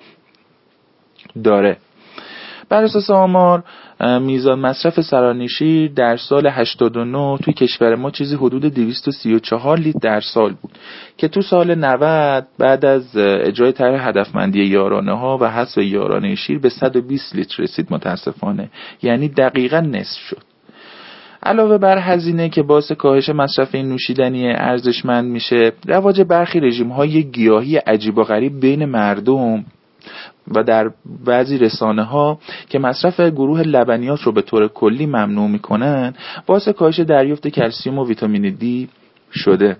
داره. 1.43 1.77
بر 2.69 2.83
اساس 2.83 3.09
آمار 3.09 3.63
میزان 4.21 4.59
مصرف 4.59 5.01
سرانشی 5.01 5.89
در 5.89 6.17
سال 6.17 6.47
89 6.47 7.37
توی 7.37 7.53
کشور 7.53 7.95
ما 7.95 8.11
چیزی 8.11 8.35
حدود 8.35 8.65
234 8.65 9.77
لیتر 9.77 9.99
در 9.99 10.21
سال 10.21 10.53
بود. 10.61 10.71
که 11.17 11.27
تو 11.27 11.41
سال 11.41 11.75
90 11.75 12.47
بعد 12.59 12.85
از 12.85 13.17
اجرای 13.17 13.71
طرح 13.71 14.07
هدفمندی 14.07 14.63
یارانه 14.63 15.17
ها 15.17 15.37
و 15.41 15.51
حذف 15.51 15.77
یارانه 15.77 16.35
شیر 16.35 16.59
به 16.59 16.69
120 16.69 17.35
لیتر 17.35 17.63
رسید 17.63 17.87
متاسفانه. 17.91 18.69
یعنی 19.01 19.27
دقیقا 19.27 19.79
نصف 19.79 20.19
شد. 20.19 20.43
علاوه 21.43 21.77
بر 21.77 21.97
هزینه 21.97 22.49
که 22.49 22.63
باعث 22.63 22.91
کاهش 22.91 23.29
مصرف 23.29 23.75
این 23.75 23.89
نوشیدنی 23.89 24.51
ارزشمند 24.51 25.31
میشه 25.31 25.71
رواج 25.87 26.21
برخی 26.21 26.59
رژیم 26.59 26.89
های 26.89 27.23
گیاهی 27.23 27.77
عجیب 27.77 28.17
و 28.17 28.23
غریب 28.23 28.59
بین 28.59 28.85
مردم 28.85 29.65
و 30.55 30.63
در 30.63 30.91
بعضی 31.25 31.57
رسانه 31.57 32.03
ها 32.03 32.39
که 32.69 32.79
مصرف 32.79 33.19
گروه 33.19 33.61
لبنیات 33.61 34.21
رو 34.21 34.31
به 34.31 34.41
طور 34.41 34.67
کلی 34.67 35.05
ممنوع 35.05 35.47
می‌کنن 35.47 36.13
باعث 36.45 36.69
کاهش 36.69 36.99
دریافت 36.99 37.47
کلسیوم 37.47 37.99
و 37.99 38.07
ویتامین 38.07 38.49
دی 38.49 38.89
شده. 39.31 39.77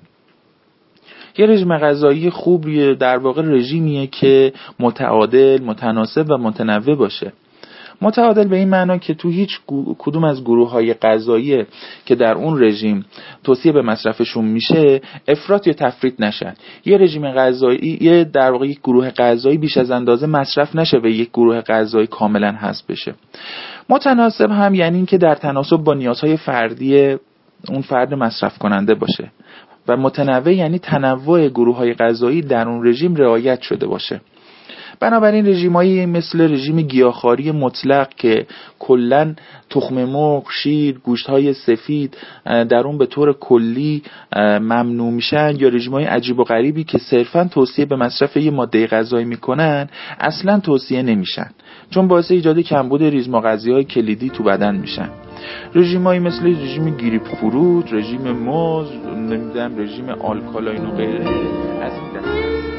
یه 1.38 1.46
رژیم 1.46 1.78
غذایی 1.78 2.30
خوب 2.30 2.94
در 2.94 3.18
واقع 3.18 3.42
رژیمیه 3.42 4.08
که 4.08 4.54
متعادل، 4.80 5.62
متناسب 5.64 6.26
و 6.30 6.38
متنوع 6.38 6.96
باشه. 6.96 7.34
متعادل 8.02 8.48
به 8.48 8.56
این 8.56 8.70
معنا 8.70 8.98
که 8.98 9.14
تو 9.14 9.30
هیچ 9.30 9.60
کدوم 9.98 10.24
از 10.24 10.44
گروه 10.44 10.70
های 10.70 10.94
غذایی 10.94 11.66
که 12.06 12.16
در 12.16 12.34
اون 12.34 12.64
رژیم 12.64 13.06
توصیه 13.44 13.72
به 13.72 13.82
مصرفشون 13.82 14.46
میشه 14.46 15.02
افراط 15.28 15.68
یا 15.68 15.74
تفرید 15.74 16.16
نشن. 16.20 16.54
یه 16.86 16.98
رژیم 16.98 17.32
غذایی 17.32 17.98
یه 18.02 18.24
در 18.24 18.52
واقع 18.52 18.68
یک 18.68 18.80
گروه 18.80 19.10
غذایی 19.10 19.58
بیش 19.58 19.78
از 19.78 19.92
اندازه 19.92 20.28
مصرف 20.28 20.76
نشه 20.76 20.98
و 20.98 21.06
یک 21.06 21.30
گروه 21.30 21.62
غذایی 21.62 22.08
کاملا 22.08 22.52
حذف 22.52 22.86
بشه. 22.86 23.16
متناسب 23.90 24.52
هم 24.52 24.74
یعنی 24.74 24.98
اینکه 24.98 25.18
در 25.18 25.36
تناسب 25.36 25.78
با 25.78 25.94
نیازهای 25.94 26.38
فردی 26.38 27.18
اون 27.70 27.82
فرد 27.82 28.14
مصرف 28.14 28.58
کننده 28.58 28.96
باشه 28.96 29.32
و 29.88 29.98
متنوع 29.98 30.54
یعنی 30.54 30.80
تنوع 30.80 31.48
گروه 31.48 31.76
های 31.76 31.94
غذایی 31.94 32.42
در 32.42 32.68
اون 32.68 32.88
رژیم 32.88 33.16
رعایت 33.16 33.62
شده 33.62 33.88
باشه. 33.88 34.22
بنابراین 35.00 35.48
رژیمایی 35.48 36.06
مثل 36.06 36.42
رژیم 36.42 36.82
گیاهخواری 36.82 37.52
مطلق 37.52 38.10
که 38.10 38.46
کلا 38.80 39.34
تخم 39.70 40.04
مرغ، 40.04 40.44
شیر، 40.52 41.00
گوشت 41.04 41.30
های 41.30 41.54
سفید 41.54 42.18
در 42.46 42.80
اون 42.80 42.98
به 42.98 43.06
طور 43.06 43.34
کلی 43.34 44.04
ممنوع 44.36 45.12
میشن 45.12 45.56
یا 45.60 45.70
رژیمای 45.70 46.04
عجیب 46.06 46.40
و 46.40 46.44
غریبی 46.44 46.84
که 46.84 46.98
صرفا 46.98 47.50
توصیه 47.52 47.86
به 47.86 47.96
مصرف 47.96 48.38
یه 48.38 48.52
ماده 48.52 48.88
غذایی 48.88 49.26
می‌کنن 49.26 49.90
اصلا 50.20 50.60
توصیه 50.60 51.02
نمیشن. 51.02 51.50
چون 51.90 52.08
باعث 52.08 52.32
ایجاد 52.32 52.60
کمبود 52.60 53.04
ریزمغذی 53.04 53.72
های 53.72 53.84
کلیدی 53.84 54.30
تو 54.30 54.44
بدن 54.44 54.76
میشن. 54.76 55.10
رژیمایی 55.76 56.20
مثل 56.20 56.48
رژیم 56.48 56.98
گریپ 56.98 57.24
فروت، 57.24 57.94
رژیم 57.94 58.32
موز، 58.32 58.88
نمی‌دونم 59.16 59.78
رژیم 59.78 60.10
alkaline 60.10 60.86
و 60.86 60.92
غیره 60.92 61.26
از 61.82 61.94
صحبت 61.94 62.79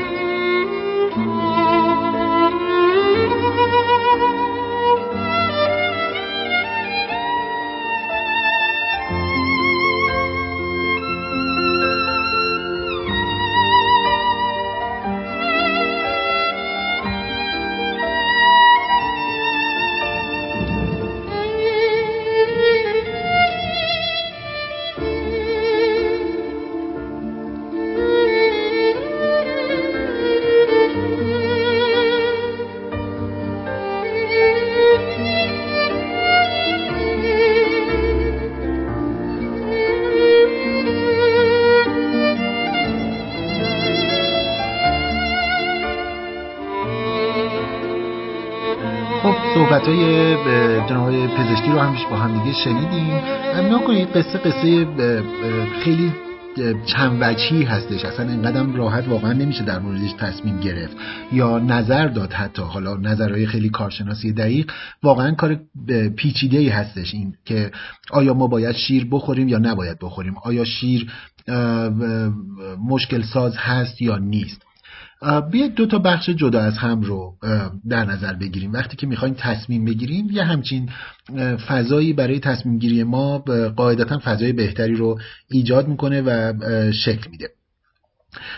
جناب 50.89 51.27
پزشکی 51.27 51.71
رو 51.71 51.79
هم 51.79 51.95
با 52.09 52.17
هم 52.17 52.43
دیگه 52.43 52.57
شنیدیم. 52.57 53.21
کنید 53.87 54.07
قصه 54.07 54.37
قصه 54.37 54.87
خیلی 55.83 56.11
چند 56.85 57.17
وجهی 57.21 57.63
هستش. 57.63 58.05
اصلا 58.05 58.29
اینقدر 58.29 58.63
راحت 58.63 59.07
واقعا 59.07 59.33
نمیشه 59.33 59.63
در 59.63 59.79
موردش 59.79 60.13
تصمیم 60.19 60.59
گرفت 60.59 60.97
یا 61.31 61.59
نظر 61.59 62.07
داد 62.07 62.33
حتی. 62.33 62.61
حالا 62.61 62.95
نظرهای 62.95 63.45
خیلی 63.45 63.69
کارشناسی 63.69 64.33
دقیق 64.33 64.71
واقعا 65.03 65.35
کار 65.35 65.59
پیچیده 66.17 66.57
ای 66.57 66.69
هستش 66.69 67.13
این 67.13 67.33
که 67.45 67.71
آیا 68.11 68.33
ما 68.33 68.47
باید 68.47 68.75
شیر 68.75 69.07
بخوریم 69.11 69.47
یا 69.47 69.57
نباید 69.57 69.97
بخوریم؟ 70.01 70.33
آیا 70.43 70.63
شیر 70.65 71.11
مشکل 72.89 73.21
ساز 73.21 73.57
هست 73.57 74.01
یا 74.01 74.17
نیست؟ 74.17 74.61
بیاید 75.51 75.75
دو 75.75 75.85
تا 75.85 75.99
بخش 75.99 76.29
جدا 76.29 76.61
از 76.61 76.77
هم 76.77 77.01
رو 77.01 77.37
در 77.89 78.05
نظر 78.05 78.33
بگیریم. 78.33 78.73
وقتی 78.73 78.97
که 78.97 79.07
می‌خوایم 79.07 79.35
تصمیم 79.37 79.85
بگیریم 79.85 80.27
یه 80.31 80.43
همچین 80.43 80.89
فضایی 81.67 82.13
برای 82.13 82.39
تصمیم 82.39 82.79
گیری 82.79 83.03
ما 83.03 83.37
قاعدتا 83.75 84.21
فضای 84.23 84.53
بهتری 84.53 84.95
رو 84.95 85.19
ایجاد 85.49 85.87
می‌کنه 85.87 86.21
و 86.21 86.53
شکل 86.91 87.29
میده. 87.31 87.49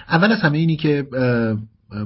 اول 0.10 0.32
از 0.32 0.40
همه 0.40 0.58
اینی 0.58 0.76
که 0.76 1.08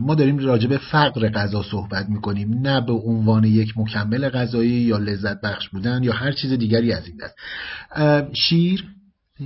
ما 0.02 0.16
داریم 0.16 0.38
راجع 0.38 0.68
به 0.68 0.78
فقر 0.78 1.30
غذا 1.30 1.64
صحبت 1.64 2.10
می‌کنیم. 2.10 2.54
نه 2.54 2.82
به 2.82 2.94
عنوان 2.94 3.44
یک 3.44 3.74
مکمل 3.78 4.30
غذایی 4.30 4.72
یا 4.72 4.98
لذت 4.98 5.42
بخش 5.42 5.70
بودن 5.70 6.04
یا 6.04 6.14
هر 6.14 6.32
چیز 6.32 6.54
دیگری 6.54 6.94
از 6.94 7.08
این 7.08 7.18
دست. 7.18 7.36
شیر 8.34 8.86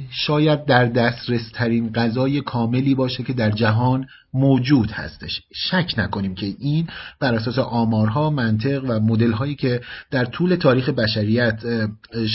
شاید 0.10 0.66
در 0.66 0.86
دسترس 0.86 1.52
ترین 1.54 1.92
غذای 1.92 2.42
کاملی 2.42 2.96
باشه 2.96 3.24
که 3.24 3.34
در 3.34 3.52
جهان 3.52 4.06
موجود 4.34 4.92
هستش. 4.92 5.42
شک 5.56 5.94
نکنیم 5.98 6.36
که 6.36 6.54
این 6.60 6.88
بر 7.20 7.34
اساس 7.34 7.60
آمارها 7.60 8.30
منطق 8.30 8.84
و 8.88 9.00
مدل 9.00 9.32
هایی 9.32 9.56
که 9.56 9.82
در 10.12 10.26
طول 10.26 10.56
تاریخ 10.56 10.90
بشریت 10.90 11.60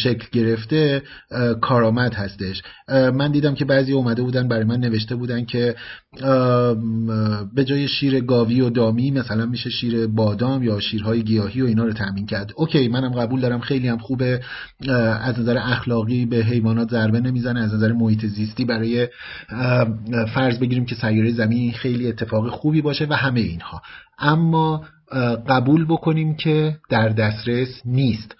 شکل 0.03 0.27
گرفته 0.33 1.03
کارآمد 1.61 2.15
هستش. 2.15 2.63
من 2.89 3.33
دیدم 3.33 3.55
که 3.55 3.65
بعضی 3.65 3.93
اومده 3.93 4.23
بودن 4.23 4.49
برای 4.49 4.65
من 4.65 4.81
نوشته 4.81 5.15
بودن 5.15 5.45
که 5.45 5.75
به 7.55 7.65
جای 7.65 7.89
شیر 7.89 8.21
گاوی 8.21 8.61
و 8.61 8.71
دامی 8.71 9.11
مثلا 9.11 9.47
میشه 9.47 9.71
شیر 9.71 10.07
بادام 10.07 10.63
یا 10.63 10.81
شیرهای 10.81 11.23
گیاهی 11.23 11.63
و 11.63 11.67
اینا 11.67 11.85
رو 11.85 11.93
تامین 11.93 12.27
کرد. 12.27 12.53
اوکی 12.57 12.89
منم 12.89 13.13
قبول 13.13 13.41
دارم 13.41 13.61
خیلی 13.61 13.89
هم 13.89 13.99
خوبه. 13.99 14.41
از 15.21 15.41
نظر 15.41 15.59
اخلاقی 15.59 16.27
به 16.27 16.37
حیوانات 16.37 16.91
ضربه 16.91 17.21
نمی‌زنه 17.21 17.61
از 17.61 17.75
نظر 17.75 17.93
محیط 17.93 18.27
زیستی 18.27 18.65
برای 18.65 19.09
فرض 20.35 20.59
بگیریم 20.59 20.87
که 20.87 20.95
سیاره 20.95 21.33
زمین 21.33 21.73
خیلی 21.87 22.09
اتفاق 22.09 22.49
خوبی 22.49 22.83
باشه 22.83 23.07
و 23.11 23.13
همه 23.13 23.41
اینها. 23.41 23.83
اما 24.19 24.85
قبول 25.49 25.85
بکنیم 25.85 26.37
که 26.37 26.77
در 26.91 27.09
دسترس 27.09 27.83
نیست. 27.85 28.37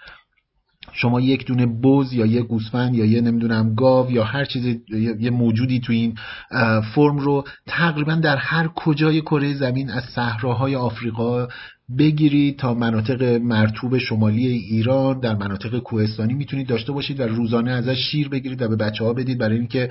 شما 0.93 1.21
یک 1.21 1.47
دونه 1.47 1.67
بز 1.67 2.13
یا 2.13 2.27
یه 2.27 2.43
گوسفند 2.43 2.95
یا 2.95 3.05
یه 3.05 3.21
نمی‌دونم 3.21 3.75
گاو 3.75 4.13
یا 4.13 4.25
هر 4.25 4.45
چیز 4.45 4.77
یه 5.21 5.31
موجودی 5.31 5.81
تو 5.81 5.93
این 5.93 6.15
فرم 6.95 7.19
رو 7.19 7.45
تقریبا 7.67 8.15
در 8.15 8.37
هر 8.37 8.69
کجای 8.69 9.21
کره 9.21 9.55
زمین 9.55 9.91
از 9.91 10.05
صحراهای 10.05 10.77
آفریقا 10.77 11.49
بگیرید 11.99 12.59
تا 12.59 12.75
مناطق 12.75 13.23
مرتوب 13.23 13.99
شمالی 13.99 14.47
ایران 14.47 15.21
در 15.21 15.35
مناطق 15.35 15.79
کوهستانی 15.79 16.35
می‌تونید 16.35 16.67
داشته 16.67 16.93
باشید 16.93 17.21
و 17.21 17.23
روزانه 17.23 17.71
ازش 17.71 17.99
شیر 18.11 18.29
بگیرید 18.29 18.63
و 18.63 18.69
به 18.69 18.77
بچه 18.77 19.05
ها 19.05 19.13
بدید 19.13 19.39
برای 19.39 19.59
اینکه 19.59 19.89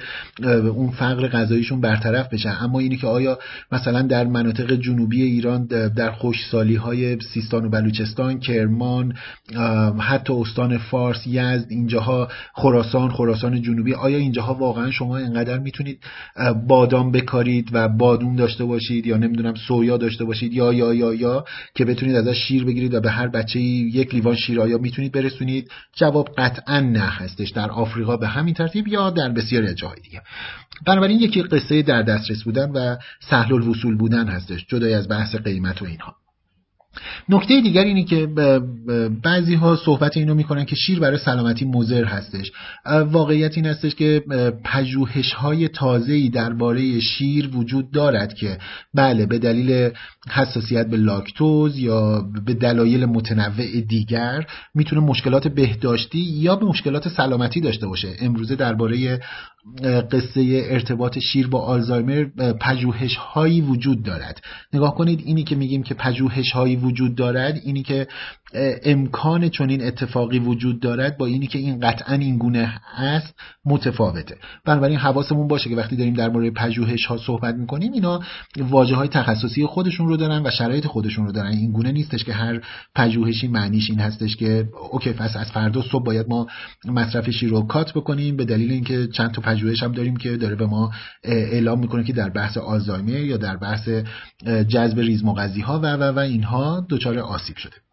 اون 0.75 0.91
فقر 0.91 1.27
غذاییشون 1.27 1.81
برطرف 1.81 2.33
بشه. 2.33 2.63
اما 2.63 2.79
اینی 2.79 2.97
که 2.97 3.07
آیا 3.07 3.39
مثلا 3.71 4.01
در 4.01 4.23
مناطق 4.23 4.75
جنوبی 4.75 5.21
ایران 5.21 5.65
در 5.95 6.11
خوشسالی 6.11 6.75
های 6.75 7.17
سیستان 7.33 7.65
و 7.65 7.69
بلوچستان 7.69 8.39
کرمان 8.39 9.13
حتی 9.99 10.33
استان 10.33 10.77
فارس 10.77 11.27
یزد 11.27 11.65
اینجاها 11.69 12.27
خراسان 12.53 13.09
خراسان 13.09 13.61
جنوبی 13.61 13.93
آیا 13.93 14.17
اینجاها 14.17 14.53
واقعا 14.53 14.91
شما 14.91 15.17
اینقدر 15.17 15.59
می‌تونید 15.59 15.99
بادام 16.67 17.11
بکارید 17.11 17.69
و 17.73 17.89
بادوم 17.89 18.35
داشته 18.35 18.65
باشید 18.65 19.07
یا 19.07 19.17
نمی‌دونم 19.17 19.53
سویا 19.67 19.97
داشته 19.97 20.25
باشید 20.25 20.53
یا 20.53 20.73
یا 20.73 20.93
یا 20.93 21.13
یا 21.13 21.45
که 21.75 21.84
بتونید 21.85 22.15
ازش 22.15 22.37
شیر 22.37 22.65
بگیرید 22.65 22.93
و 22.93 22.99
به 22.99 23.11
هر 23.11 23.27
بچه 23.27 23.59
یک 23.59 24.13
لیوان 24.13 24.35
شیر 24.35 24.61
آیا 24.61 24.77
می‌تونید 24.77 25.11
برسونید. 25.11 25.71
جواب 25.95 26.29
قطعا 26.37 26.79
نه 26.79 26.99
هستش. 26.99 27.49
در 27.49 27.69
آفریقا 27.69 28.17
به 28.17 28.27
همین 28.27 28.53
ترتیب 28.53 28.87
یا 28.87 29.09
در 29.09 29.29
بسیاری 29.29 29.67
از 29.67 29.75
جاهای 29.75 29.99
دیگه. 29.99 30.21
بنابراین 30.87 31.19
یکی 31.19 31.41
قصه 31.41 31.81
در 31.81 32.01
دسترس 32.01 32.43
بودن 32.43 32.71
و 32.71 32.95
سهل 33.29 33.53
الوصول 33.53 33.97
بودن 33.97 34.27
هستش. 34.27 34.65
جدای 34.67 34.93
از 34.93 35.07
بحث 35.07 35.35
قیمت 35.35 35.81
و 35.81 35.85
اینها. 35.85 36.15
نکته 37.29 37.61
دیگر 37.61 37.83
اینه 37.83 38.03
که 38.03 38.27
بعضی 39.23 39.55
ها 39.55 39.75
صحبت 39.75 40.17
اینو 40.17 40.33
می‌کنن 40.35 40.65
که 40.65 40.75
شیر 40.75 40.99
برای 40.99 41.17
سلامتی 41.17 41.65
مضر 41.65 42.03
هستش. 42.03 42.51
واقعیت 43.11 43.57
این 43.57 43.65
هستش 43.65 43.95
که 43.95 44.23
پژوهش 44.63 45.33
های 45.33 45.67
تازه‌ای 45.67 46.29
درباره 46.29 46.99
شیر 46.99 47.49
وجود 47.53 47.91
دارد 47.91 48.33
که 48.33 48.57
بله 48.93 49.25
به 49.25 49.39
دلیل 49.39 49.89
حساسیت 50.29 50.87
به 50.87 50.97
لاکتوز 50.97 51.77
یا 51.77 52.25
به 52.45 52.53
دلایل 52.53 53.05
متنوع 53.05 53.81
دیگر 53.81 54.45
می‌تونه 54.75 55.01
مشکلات 55.01 55.47
بهداشتی 55.47 56.19
یا 56.19 56.55
به 56.55 56.65
مشکلات 56.65 57.09
سلامتی 57.09 57.61
داشته 57.61 57.87
باشه. 57.87 58.09
امروزه 58.19 58.55
درباره 58.55 59.21
قصه 60.11 60.67
ارتباط 60.69 61.19
شیر 61.19 61.47
با 61.47 61.61
آلزایمر 61.61 62.25
پژوهش 62.61 63.15
هایی 63.15 63.61
وجود 63.61 64.03
دارد. 64.03 64.41
نگاه 64.73 64.95
کنید 64.95 65.21
اینی 65.25 65.43
که 65.43 65.55
میگیم 65.55 65.83
که 65.83 65.93
پژوهش 65.93 66.51
هایی 66.51 66.75
وجود 66.75 67.15
دارد 67.15 67.61
اینی 67.63 67.83
که 67.83 68.07
امکان 68.83 69.49
چنین 69.49 69.83
اتفاقی 69.83 70.39
وجود 70.39 70.79
دارد 70.79 71.17
با 71.17 71.25
اینی 71.25 71.47
که 71.47 71.59
این 71.59 71.79
قطعا 71.79 72.15
این 72.15 72.37
گونه 72.37 72.81
است 72.97 73.35
متفاوته. 73.65 74.37
بنابراین 74.65 74.97
حواسمون 74.97 75.47
باشه 75.47 75.69
که 75.69 75.75
وقتی 75.75 75.95
داریم 75.95 76.13
در 76.13 76.29
مورد 76.29 76.53
پژوهش 76.53 77.05
ها 77.05 77.17
صحبت 77.17 77.55
می‌کنیم 77.55 77.93
اینا 77.93 78.19
واژه 78.57 78.95
های 78.95 79.07
تخصصی 79.07 79.65
خودشون 79.65 80.07
رو 80.07 80.17
دارن 80.17 80.45
و 80.45 80.49
شرایط 80.49 80.87
خودشون 80.87 81.25
رو 81.25 81.31
دارن. 81.31 81.51
این 81.51 81.71
گونه 81.71 81.91
نیستش 81.91 82.23
که 82.23 82.33
هر 82.33 82.61
پژوهشی 82.95 83.47
معنیش 83.47 83.89
این 83.89 83.99
هستش 83.99 84.35
که 84.35 84.67
اوکی 84.91 85.13
پس 85.13 85.35
از 85.35 85.51
فردا 85.51 85.81
صبح 85.81 86.03
باید 86.03 86.25
ما 86.29 86.47
مصرف 86.85 87.29
شیر 87.29 87.49
رو 87.49 87.61
کات 87.61 87.93
بکنیم 87.93 88.35
به 88.35 88.45
دلیل 88.45 88.71
اینکه 88.71 89.07
چند 89.07 89.31
تا 89.31 89.41
پژوهش 89.41 89.83
هم 89.83 89.91
داریم 89.91 90.17
که 90.17 90.37
داره 90.37 90.55
به 90.55 90.65
ما 90.65 90.91
اعلام 91.23 91.79
می‌کنه 91.79 92.03
که 92.03 92.13
در 92.13 92.29
بحث 92.29 92.57
آلزایمر 92.57 93.19
یا 93.19 93.37
در 93.37 93.57
بحث 93.57 93.89
جذب 94.67 94.99
ریزمغذی 94.99 95.61
ها 95.61 95.79
و 95.79 95.85
و 95.85 96.03
و 96.03 96.19
اینها 96.19 96.85
دچار 96.89 97.19
آسیب 97.19 97.57
شده. 97.57 97.84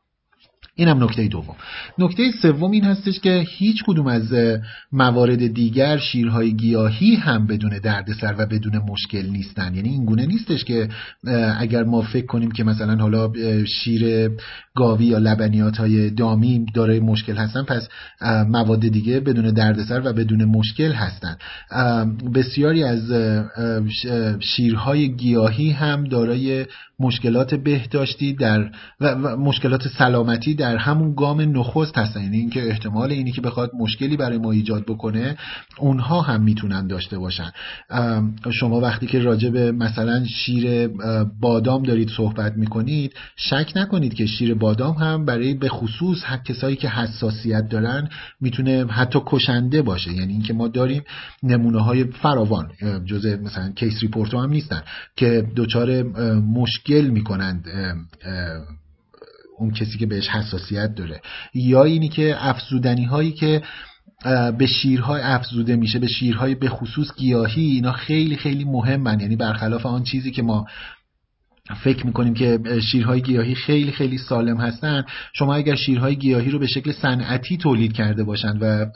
اینم 0.74 1.04
نکته 1.04 1.28
دوم. 1.28 1.56
نکته 1.98 2.30
سوم 2.42 2.70
این 2.70 2.84
هستش 2.84 3.20
که 3.20 3.44
هیچ 3.48 3.84
کدوم 3.86 4.06
از 4.06 4.34
موارد 4.92 5.54
دیگر 5.54 5.98
شیرهای 5.98 6.56
گیاهی 6.56 7.14
هم 7.14 7.46
بدون 7.46 7.78
دردسر 7.78 8.34
و 8.38 8.46
بدون 8.46 8.78
مشکل 8.78 9.26
نیستن. 9.26 9.74
یعنی 9.74 9.88
این 9.88 10.04
گونه 10.04 10.26
نیستش 10.26 10.64
که 10.64 10.88
اگر 11.58 11.84
ما 11.84 12.02
فکر 12.02 12.26
کنیم 12.26 12.50
که 12.50 12.64
مثلا 12.64 12.96
حالا 12.96 13.32
شیر 13.64 14.30
گاوی 14.74 15.04
یا 15.04 15.18
لبنیات 15.18 15.76
های 15.76 16.10
دامی 16.10 16.66
دارای 16.74 17.00
مشکل 17.00 17.36
هستن 17.36 17.62
پس 17.62 17.88
مواد 18.48 18.80
دیگه 18.80 19.20
بدون 19.20 19.50
دردسر 19.50 20.02
و 20.04 20.12
بدون 20.12 20.44
مشکل 20.44 20.92
هستن. 20.92 21.36
بسیاری 22.34 22.84
از 22.84 23.12
شیرهای 24.40 25.16
گیاهی 25.16 25.70
هم 25.70 26.04
دارای 26.04 26.66
مشکلات 27.00 27.54
بهداشتی 27.54 28.32
در 28.32 28.70
و 29.00 29.16
مشکلات 29.36 29.88
سلامتی 29.98 30.54
همون 30.62 31.14
گام 31.14 31.40
نخست 31.40 31.98
هستن. 31.98 32.22
یعنی 32.22 32.38
اینکه 32.38 32.68
احتمال 32.68 33.12
اینی 33.12 33.32
که 33.32 33.40
بخواد 33.40 33.70
مشکلی 33.78 34.16
برای 34.16 34.38
ما 34.38 34.52
ایجاد 34.52 34.84
بکنه 34.86 35.36
اونها 35.78 36.20
هم 36.20 36.42
می‌تونن 36.42 36.86
داشته 36.86 37.18
باشن. 37.18 37.50
شما 38.52 38.80
وقتی 38.80 39.06
که 39.06 39.18
راجع 39.18 39.50
به 39.50 39.72
مثلا 39.72 40.24
شیر 40.24 40.88
بادام 41.40 41.82
دارید 41.82 42.08
صحبت 42.16 42.56
می‌کنید 42.56 43.14
شک 43.36 43.72
نکنید 43.76 44.14
که 44.14 44.26
شیر 44.26 44.54
بادام 44.54 44.94
هم 44.94 45.24
برای 45.24 45.54
به 45.54 45.68
خصوص 45.68 46.18
کسایی 46.44 46.76
که 46.76 46.88
حساسیت 46.88 47.68
دارن 47.68 48.08
می‌تونه 48.40 48.86
حتی 48.86 49.18
کشنده 49.26 49.82
باشه. 49.82 50.12
یعنی 50.12 50.32
اینکه 50.32 50.52
ما 50.52 50.68
داریم 50.68 51.02
نمونه 51.42 51.82
های 51.82 52.04
فراوان 52.04 52.68
جزء 53.04 53.36
مثلا 53.36 53.72
case 53.76 54.02
report 54.02 54.34
هم 54.34 54.50
نیستن 54.50 54.82
که 55.16 55.44
دچار 55.56 56.02
مشکل 56.32 57.06
می‌کنند 57.06 57.64
اون 59.58 59.70
کسی 59.70 59.98
که 59.98 60.06
بهش 60.06 60.28
حساسیت 60.28 60.94
داره. 60.94 61.20
یا 61.54 61.84
اینی 61.84 62.08
که 62.08 62.34
افزودنی 62.38 63.04
هایی 63.04 63.32
که 63.32 63.62
به 64.58 64.66
شیرهای 64.66 65.22
افزوده 65.22 65.76
میشه 65.76 65.98
به 65.98 66.06
شیرهای 66.06 66.54
به 66.54 66.68
خصوص 66.68 67.14
گیاهی 67.16 67.62
اینا 67.62 67.92
خیلی 67.92 68.36
خیلی 68.36 68.64
مهمن. 68.64 69.20
یعنی 69.20 69.36
برخلاف 69.36 69.86
آن 69.86 70.02
چیزی 70.02 70.30
که 70.30 70.42
ما 70.42 70.66
فکر 71.84 72.06
می‌کنیم 72.06 72.34
که 72.34 72.58
شیرهای 72.90 73.22
گیاهی 73.22 73.54
خیلی 73.54 73.92
خیلی 73.92 74.18
سالم 74.18 74.60
هستن. 74.60 75.04
شما 75.32 75.54
اگر 75.54 75.74
شیرهای 75.74 76.16
گیاهی 76.16 76.50
رو 76.50 76.58
به 76.58 76.66
شکل 76.66 76.92
صنعتی 76.92 77.56
تولید 77.56 77.92
کرده 77.92 78.24
باشند 78.24 78.58
و 78.62 78.86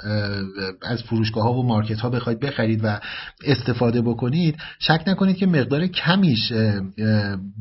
از 0.82 1.02
فروشگاه 1.02 1.44
ها 1.44 1.52
و 1.52 1.66
مارکت 1.66 2.00
ها 2.00 2.10
بخواید 2.10 2.40
بخرید 2.40 2.80
و 2.84 3.00
استفاده 3.44 4.02
بکنید 4.02 4.56
شک 4.78 5.02
نکنید 5.06 5.36
که 5.36 5.46
مقدار 5.46 5.86
کمیش 5.86 6.52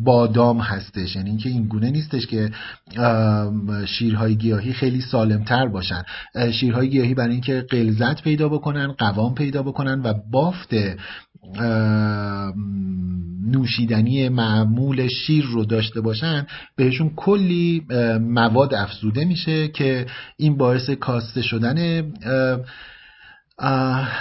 بادام 0.04 0.60
هستش. 0.60 1.16
یعنی 1.16 1.30
اینکه 1.30 1.50
این 1.50 1.68
گونه 1.68 1.92
نیستش 1.92 2.28
که 2.28 2.52
شیرهای 3.88 4.36
گیاهی 4.36 4.74
خیلی 4.74 5.02
سالمتر 5.02 5.68
باشن. 5.68 6.04
شیرهای 6.52 6.90
گیاهی 6.90 7.14
برای 7.14 7.32
اینکه 7.32 7.66
غلظت 7.72 8.24
پیدا 8.24 8.50
بکنن 8.50 8.88
قوام 8.88 9.36
پیدا 9.36 9.64
بکنن 9.64 10.02
و 10.02 10.14
بافت 10.32 10.74
نوشیدنی 13.52 14.30
معمول 14.30 14.95
شیر 15.08 15.46
رو 15.46 15.66
داشته 15.66 16.02
باشن 16.02 16.48
بهشون 16.76 17.12
کلی 17.16 17.86
مواد 18.20 18.74
افزوده 18.74 19.26
میشه 19.26 19.68
که 19.68 20.06
این 20.38 20.58
باعث 20.58 20.90
کاسته 20.90 21.42
شدن 21.42 22.04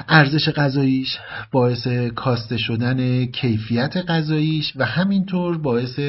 ارزش 0.08 0.48
غذاییش 0.48 1.18
باعث 1.52 1.86
کاسته 2.14 2.56
شدن 2.56 3.26
کیفیت 3.26 3.96
غذاییش 3.96 4.72
و 4.76 4.84
همینطور 4.84 5.58
باعث 5.58 6.00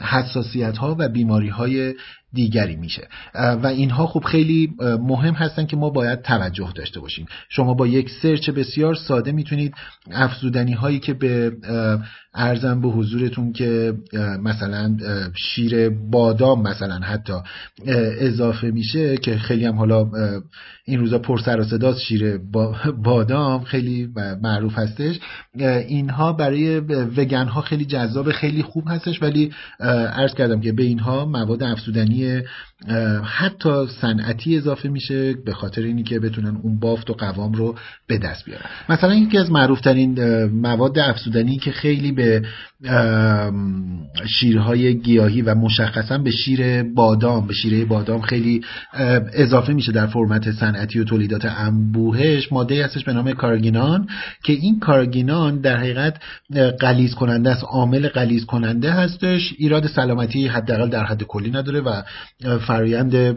حساسیت 0.00 0.78
ها 0.78 0.96
و 0.98 1.08
بیماری 1.08 1.48
های 1.48 1.94
دیگری 2.32 2.76
میشه. 2.76 3.08
و 3.34 3.66
اینها 3.66 4.06
خب 4.06 4.24
خیلی 4.24 4.72
مهم 5.00 5.34
هستن 5.34 5.66
که 5.66 5.76
ما 5.76 5.90
باید 5.90 6.22
توجه 6.22 6.72
داشته 6.74 7.00
باشیم. 7.00 7.26
شما 7.48 7.74
با 7.74 7.86
یک 7.86 8.10
سرچ 8.22 8.50
بسیار 8.50 8.94
ساده 8.94 9.32
می‌تونید 9.32 9.74
افزودنی 10.10 10.72
هایی 10.72 10.98
که 10.98 11.14
به 11.14 11.52
ارزم 12.34 12.80
به 12.80 12.88
حضورتون 12.88 13.52
که 13.52 13.94
مثلا 14.42 14.96
شیر 15.34 15.88
بادام 15.88 16.62
مثلا 16.62 16.98
حتی 16.98 17.32
اضافه 18.18 18.70
میشه 18.70 19.16
که 19.16 19.38
خیلی 19.38 19.64
هم 19.64 19.76
حالا 19.76 20.10
این 20.84 21.00
روزا 21.00 21.18
پر 21.18 21.38
سر 21.38 21.60
و 21.60 21.64
صداست 21.64 22.00
شیر 22.00 22.38
بادام 23.04 23.64
خیلی 23.64 24.08
معروف 24.42 24.78
هستش. 24.78 25.18
اینها 25.88 26.32
برای 26.32 26.78
وگن 27.16 27.46
ها 27.46 27.60
خیلی 27.60 27.84
جذاب 27.84 28.32
خیلی 28.32 28.62
خوب 28.62 28.84
هستش 28.88 29.22
ولی 29.22 29.50
عرض 30.12 30.34
کردم 30.34 30.60
که 30.60 30.72
به 30.72 30.82
اینها 30.82 31.24
مواد 31.24 31.62
افزودنی 31.62 32.15
year 32.16 32.48
حتی 33.24 33.86
صنعتی 34.00 34.56
اضافه 34.56 34.88
میشه 34.88 35.34
به 35.44 35.52
خاطر 35.52 35.82
اینی 35.82 36.02
که 36.02 36.20
بتونن 36.20 36.60
اون 36.62 36.80
بافت 36.80 37.10
و 37.10 37.12
قوام 37.12 37.52
رو 37.52 37.74
به 38.06 38.18
دست 38.18 38.44
بیارن. 38.44 38.64
مثلا 38.88 39.14
یکی 39.14 39.38
از 39.38 39.50
معروف 39.50 39.80
ترین 39.80 40.44
مواد 40.44 40.98
افزودنی 40.98 41.58
که 41.58 41.70
خیلی 41.70 42.12
به 42.12 42.42
شیرهای 44.26 44.98
گیاهی 44.98 45.42
و 45.42 45.54
مشخصا 45.54 46.18
به 46.18 46.30
شیر 46.30 46.82
بادام 46.82 47.46
به 47.46 47.54
شیره 47.54 47.84
بادام 47.84 48.20
خیلی 48.20 48.60
اضافه 49.32 49.72
میشه 49.72 49.92
در 49.92 50.06
فرمت 50.06 50.50
صنعتی 50.50 51.00
و 51.00 51.04
تولیدات 51.04 51.44
انبوهش. 51.44 52.52
ماده 52.52 52.84
هستش 52.84 53.04
به 53.04 53.12
نام 53.12 53.32
کارگینان 53.32 54.08
که 54.44 54.52
این 54.52 54.80
کارگینان 54.80 55.60
در 55.60 55.76
حقیقت 55.76 56.16
قلیز 56.80 57.14
کننده 57.14 57.50
است 57.50 57.64
عامل 57.64 58.08
قلیز 58.08 58.44
کننده 58.46 58.92
هستش. 58.92 59.54
ایراد 59.58 59.86
سلامتی 59.86 60.46
حداقل 60.46 60.88
در 60.88 61.04
حد 61.04 61.22
کلی 61.22 61.50
نداره 61.50 61.80
و 61.80 62.02
فرایند 62.66 63.36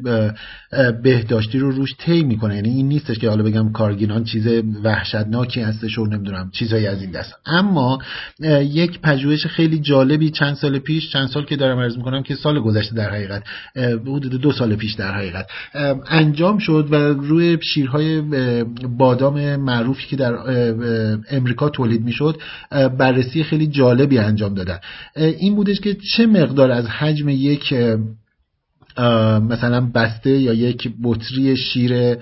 بهداشتی 1.04 1.60
رو 1.60 1.72
روش 1.72 1.96
طی 2.00 2.24
می‌کنه. 2.24 2.56
یعنی 2.56 2.70
این 2.70 2.88
نیستش 2.88 3.20
که 3.20 3.30
حالا 3.30 3.44
بگم 3.44 3.72
کارگینان 3.72 4.24
چیز 4.24 4.48
وحشتناکی 4.84 5.62
هستش 5.62 5.98
و 5.98 6.06
نمی‌دونم 6.06 6.52
چیزایی 6.54 6.88
از 6.88 7.02
این 7.02 7.12
دست. 7.12 7.34
اما 7.46 8.00
یک 8.62 9.00
پژوهش 9.02 9.48
خیلی 9.48 9.80
جالبی 9.80 10.30
چند 10.30 10.56
سال 10.56 10.80
پیش 10.80 11.12
چند 11.12 11.28
سال 11.28 11.46
که 11.46 11.56
دارم 11.56 11.80
عرض 11.80 11.98
می‌کنم 11.98 12.24
که 12.24 12.36
سال 12.36 12.60
گذشته 12.60 12.96
در 12.96 13.10
حقیقت 13.10 13.44
حدود 13.76 14.42
دو 14.42 14.52
سال 14.52 14.76
پیش 14.76 14.94
در 14.94 15.16
حقیقت 15.16 15.48
انجام 16.10 16.58
شد 16.58 16.88
و 16.92 16.96
روی 16.96 17.58
شیرهای 17.74 18.22
بادام 18.98 19.56
معروفی 19.56 20.08
که 20.08 20.16
در 20.16 20.34
امریکا 21.32 21.70
تولید 21.70 22.02
می‌شد 22.02 22.42
بررسی 22.72 23.44
خیلی 23.44 23.68
جالبی 23.68 24.18
انجام 24.18 24.54
دادن. 24.54 24.80
این 25.16 25.56
بودش 25.56 25.80
که 25.80 25.98
چه 26.16 26.26
مقدار 26.26 26.72
از 26.72 26.88
حجم 26.88 27.30
یک 27.30 27.74
مثلا 29.42 29.92
بسته 29.96 30.30
یا 30.30 30.54
یک 30.54 30.94
بطری 31.04 31.58
شیر 31.58 32.18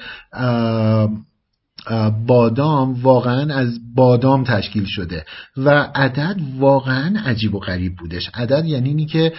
بادام 2.27 2.93
واقعا 2.93 3.53
از 3.55 3.79
بادام 3.95 4.43
تشکیل 4.43 4.85
شده 4.85 5.25
و 5.57 5.69
عدد 5.95 6.35
واقعا 6.59 7.19
عجیب 7.25 7.55
و 7.55 7.59
غریب 7.59 7.95
بودش. 7.95 8.29
عدد 8.33 8.65
یعنی 8.65 8.89
اینی 8.89 9.05
که 9.05 9.33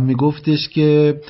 میگفتش 0.00 0.68
که 0.68 1.20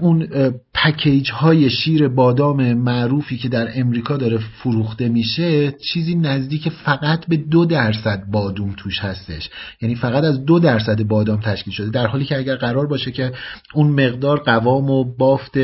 اون 0.00 0.28
پکیج 0.74 1.30
های 1.30 1.70
شیر 1.70 2.08
بادام 2.08 2.74
معروفی 2.74 3.36
که 3.36 3.48
در 3.48 3.68
امریکا 3.74 4.16
داره 4.16 4.38
فروخته 4.38 5.08
میشه 5.08 5.72
چیزی 5.72 6.14
نزدیک 6.14 6.68
فقط 6.68 7.26
به 7.26 7.36
دو 7.36 7.64
درصد 7.64 8.24
بادوم 8.30 8.74
توش 8.76 9.00
هستش. 9.00 9.50
یعنی 9.80 9.94
فقط 9.94 10.24
از 10.24 10.44
دو 10.44 10.58
درصد 10.58 11.02
بادام 11.02 11.40
تشکیل 11.40 11.72
شده 11.72 11.90
در 11.90 12.06
حالی 12.06 12.24
که 12.24 12.38
اگر 12.38 12.56
قرار 12.56 12.86
باشه 12.86 13.10
که 13.10 13.32
اون 13.74 13.86
مقدار 13.86 14.38
قوام 14.38 14.90
و 14.90 15.16
بافت 15.18 15.58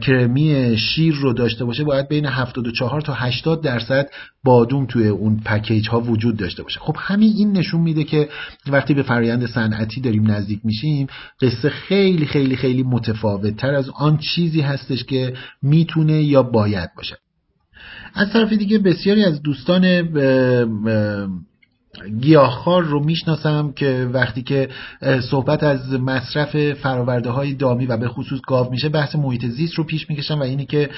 کرمی 0.00 0.76
شیر 0.78 1.14
رو 1.14 1.32
داشته 1.32 1.64
باشه 1.64 1.84
باید 1.84 2.08
بین 2.08 2.26
74 2.26 3.00
تا 3.00 3.12
80 3.12 3.62
درصد 3.62 4.08
بادوم 4.44 4.86
توی 4.86 5.08
اون 5.08 5.40
پکیج 5.44 5.88
ها 5.88 6.00
وجود 6.00 6.36
داشته 6.36 6.62
باشه. 6.62 6.80
خب 6.80 6.96
همین 6.98 7.32
این 7.36 7.52
نشون 7.52 7.80
میده 7.80 8.04
که 8.04 8.28
وقتی 8.66 8.94
به 8.94 9.02
فرایند 9.02 9.46
صنعتی 9.46 10.00
داریم 10.00 10.30
نزدیک 10.30 10.60
میشیم 10.64 11.06
قصه 11.40 11.68
خیلی 11.68 12.26
خیلی 12.26 12.56
خیلی 12.56 12.82
متفاوت 12.82 13.56
تر 13.56 13.74
از 13.74 13.90
آن 13.90 14.18
چیزی 14.18 14.60
هستش 14.60 15.04
که 15.04 15.34
می‌تونه 15.62 16.22
یا 16.22 16.42
باید 16.42 16.90
باشه. 16.96 17.16
از 18.14 18.32
طرف 18.32 18.52
دیگه 18.52 18.78
بسیاری 18.78 19.24
از 19.24 19.42
دوستان 19.42 20.02
گیاهخوار 22.20 22.82
رو 22.82 23.04
می‌شناسم 23.04 23.72
که 23.76 24.10
وقتی 24.12 24.42
که 24.42 24.68
صحبت 25.30 25.62
از 25.62 25.92
مصرف 25.92 26.72
فراورده 26.72 27.30
های 27.30 27.54
دامی 27.54 27.86
و 27.86 27.96
به 27.96 28.08
خصوص 28.08 28.40
گاو 28.46 28.70
میشه 28.70 28.88
بحث 28.88 29.16
محیط 29.16 29.46
زیست 29.46 29.74
رو 29.74 29.84
پیش 29.84 30.10
می‌کشم 30.10 30.38
و 30.38 30.42
اینی 30.42 30.66
که 30.66 30.90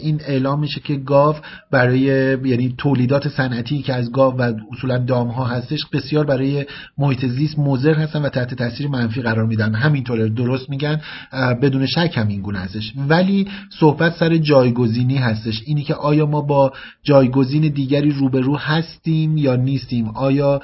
این 0.00 0.20
اعلام 0.26 0.60
میشه 0.60 0.80
که 0.80 0.96
گاو 0.96 1.36
برای 1.70 2.00
یعنی 2.44 2.74
تولیدات 2.78 3.28
صنعتی 3.28 3.82
که 3.82 3.94
از 3.94 4.12
گاو 4.12 4.34
و 4.36 4.52
اصولا 4.72 4.98
دام 4.98 5.28
ها 5.28 5.44
هستش 5.44 5.86
بسیار 5.92 6.26
برای 6.26 6.66
محیط 6.98 7.26
زیست 7.26 7.58
مضر 7.58 7.94
هستن 7.94 8.22
و 8.22 8.28
تحت 8.28 8.54
تاثیر 8.54 8.88
منفی 8.88 9.22
قرار 9.22 9.46
میدن. 9.46 9.74
همینطور 9.74 10.28
درست 10.28 10.70
میگن 10.70 11.00
بدون 11.62 11.86
شک 11.86 12.12
هم 12.14 12.28
این 12.28 12.42
گونه 12.42 12.58
هستش. 12.58 12.92
ولی 13.08 13.48
صحبت 13.80 14.16
سر 14.16 14.36
جایگزینی 14.36 15.16
هستش. 15.16 15.62
اینی 15.66 15.82
که 15.82 15.94
آیا 15.94 16.26
ما 16.26 16.40
با 16.40 16.72
جایگزین 17.02 17.68
دیگری 17.68 18.10
روبرو 18.10 18.56
هستیم 18.56 19.36
یا 19.36 19.56
نیستیم. 19.66 20.08
آیا 20.08 20.60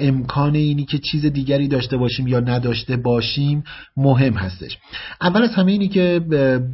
امکان 0.00 0.54
اینی 0.54 0.84
که 0.84 0.98
چیز 0.98 1.26
دیگری 1.26 1.68
داشته 1.68 1.96
باشیم 1.96 2.26
یا 2.26 2.40
نداشته 2.40 2.96
باشیم 2.96 3.64
مهم 3.96 4.34
هستش. 4.34 4.78
اول 5.20 5.42
از 5.42 5.54
همه 5.54 5.72
اینی 5.72 5.88
که 5.88 6.20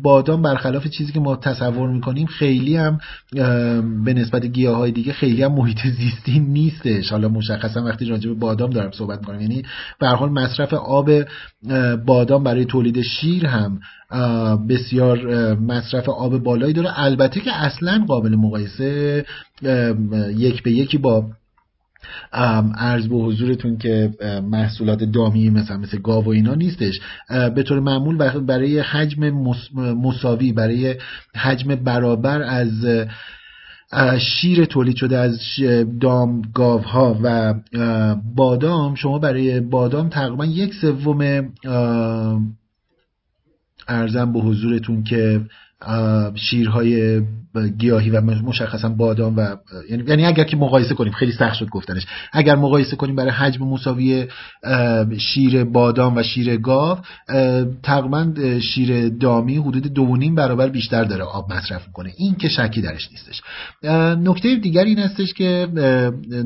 بادام 0.02 0.42
برخلاف 0.42 0.86
چیزی 0.86 1.12
که 1.12 1.20
ما 1.20 1.36
تصور 1.36 1.88
می‌کنیم 1.90 2.26
خیلی 2.26 2.76
هم 2.76 2.98
به 4.04 4.14
نسبت 4.14 4.46
گیاه 4.46 4.76
های 4.76 4.90
دیگه 4.90 5.12
خیلی 5.12 5.42
هم 5.42 5.52
محیط 5.52 5.78
زیستی 5.86 6.38
نیستش. 6.38 7.10
حالا 7.10 7.28
مشخصا 7.28 7.84
وقتی 7.84 8.04
راجع 8.04 8.28
به 8.28 8.34
بادام 8.34 8.70
دارم 8.70 8.90
صحبت 8.90 9.18
می‌کنم. 9.18 9.40
یعنی 9.40 9.62
به 10.00 10.08
حال 10.08 10.30
مصرف 10.30 10.74
آب 10.74 11.10
بادام 12.06 12.44
برای 12.44 12.64
تولید 12.64 13.02
شیر 13.02 13.46
هم 13.46 13.80
بسیار 14.68 15.54
مصرف 15.54 16.08
آب 16.08 16.38
بالایی 16.38 16.72
داره. 16.72 17.00
البته 17.00 17.40
که 17.40 17.52
اصلا 17.52 18.04
قابل 18.08 18.36
مقایسه 18.36 19.24
یک 20.36 20.62
به 20.62 20.72
یکی 20.72 20.98
با 20.98 21.26
ارز 22.32 23.08
به 23.08 23.16
حضورتون 23.16 23.78
که 23.78 24.10
محصولات 24.42 25.04
دامی 25.04 25.50
مثلا 25.50 25.76
مثل 25.76 25.98
گاو 25.98 26.24
و 26.24 26.28
اینا 26.28 26.54
نیستش. 26.54 27.00
به 27.54 27.62
طور 27.62 27.80
معمول 27.80 28.40
برای 28.40 28.80
حجم 28.80 29.30
مساوی 29.94 30.52
برای 30.52 30.94
حجم 31.34 31.74
برابر 31.74 32.42
از 32.42 32.70
شیر 34.20 34.64
تولید 34.64 34.96
شده 34.96 35.18
از 35.18 35.40
دام 36.00 36.42
گاوها 36.54 37.18
و 37.22 37.54
بادام 38.36 38.94
شما 38.94 39.18
برای 39.18 39.60
بادام 39.60 40.08
تقریبا 40.08 40.44
یک 40.44 40.74
سوم 40.74 41.52
ارزم 43.88 44.32
به 44.32 44.40
حضورتون 44.40 45.02
که 45.04 45.40
شیرهای 46.34 47.22
گیاهی 47.78 48.10
و 48.10 48.20
مشخصا 48.20 48.88
بادام 48.88 49.36
و 49.36 49.56
یعنی, 49.90 50.04
یعنی 50.08 50.24
اگر 50.24 50.44
که 50.44 50.56
مقایسه 50.56 50.94
کنیم 50.94 51.12
خیلی 51.12 51.32
سخت 51.32 51.54
شد 51.54 51.68
گفتنش. 51.68 52.06
اگر 52.32 52.56
مقایسه 52.56 52.96
کنیم 52.96 53.16
برای 53.16 53.30
حجم 53.30 53.64
مساوی 53.64 54.26
شیر 55.18 55.64
بادام 55.64 56.16
و 56.16 56.22
شیر 56.22 56.56
گاو 56.56 56.98
تقریبا 57.82 58.32
شیر 58.60 59.08
دامی 59.08 59.56
حدود 59.56 59.94
دو 59.94 60.16
نیم 60.16 60.34
برابر 60.34 60.68
بیشتر 60.68 61.04
داره 61.04 61.24
آب 61.24 61.52
مصرف 61.52 61.86
می‌کنه. 61.86 62.12
این 62.16 62.34
که 62.34 62.48
شکی 62.48 62.80
درش 62.80 63.08
نیستش. 63.10 63.42
نکته 64.24 64.56
دیگر 64.56 64.84
این 64.84 64.98
هستش 64.98 65.32
که 65.34 65.68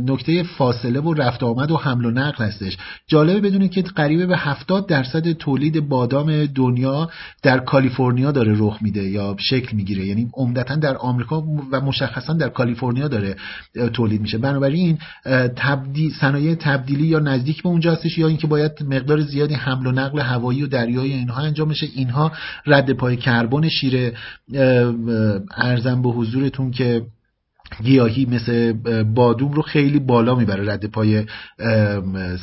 نکته 0.09 0.43
فاصله 0.43 1.01
و 1.01 1.15
رفت 1.15 1.43
آمد 1.43 1.71
و 1.71 1.77
حمل 1.77 2.05
و 2.05 2.11
نقل 2.11 2.45
هستش. 2.45 2.77
جالبه 3.07 3.41
بدونید 3.41 3.71
که 3.71 3.83
قریب 3.83 4.29
به 4.29 4.37
70 4.37 4.87
درصد 4.87 5.33
تولید 5.33 5.89
بادام 5.89 6.47
دنیا 6.47 7.11
در 7.43 7.59
کالیفرنیا 7.59 8.33
داره 8.33 8.55
رخ 8.59 8.79
میده 8.83 9.03
یا 9.03 9.37
شکل 9.39 9.77
می‌گیره. 9.77 10.07
یعنی 10.07 10.29
عمدتا 10.35 10.77
در 10.77 10.95
آمریکا 11.03 11.45
و 11.73 11.81
مشخصا 11.81 12.33
در 12.33 12.49
کالیفرنیا 12.49 13.09
داره 13.09 13.37
تولید 13.93 14.21
میشه. 14.21 14.39
بنابراین 14.39 14.99
تبدیل 15.57 16.13
صنایع 16.21 16.55
تبدیلی 16.55 17.07
یا 17.07 17.19
نزدیک 17.19 17.63
به 17.63 17.69
اونجا 17.69 17.93
هستش 17.93 18.19
یا 18.19 18.29
اینکه 18.29 18.47
باید 18.47 18.73
مقدار 18.83 19.21
زیادی 19.21 19.55
حمل 19.55 19.87
و 19.87 19.93
نقل 19.93 20.21
هوایی 20.21 20.63
و 20.63 20.67
دریایی 20.67 21.13
اینها 21.13 21.43
انجام 21.43 21.69
بشه. 21.69 21.87
اینها 21.95 22.33
رد 22.67 22.93
پای 22.93 23.17
کربن 23.17 23.69
شیر 23.69 24.13
ارزم 25.57 26.03
به 26.03 26.09
حضورتون 26.09 26.71
که 26.71 27.03
گیاهی 27.83 28.25
مثل 28.25 28.73
بادوم 29.03 29.53
رو 29.53 29.63
خیلی 29.63 29.99
بالا 29.99 30.35
می‌بره 30.35 30.73
رد 30.73 30.87
پای 30.87 31.25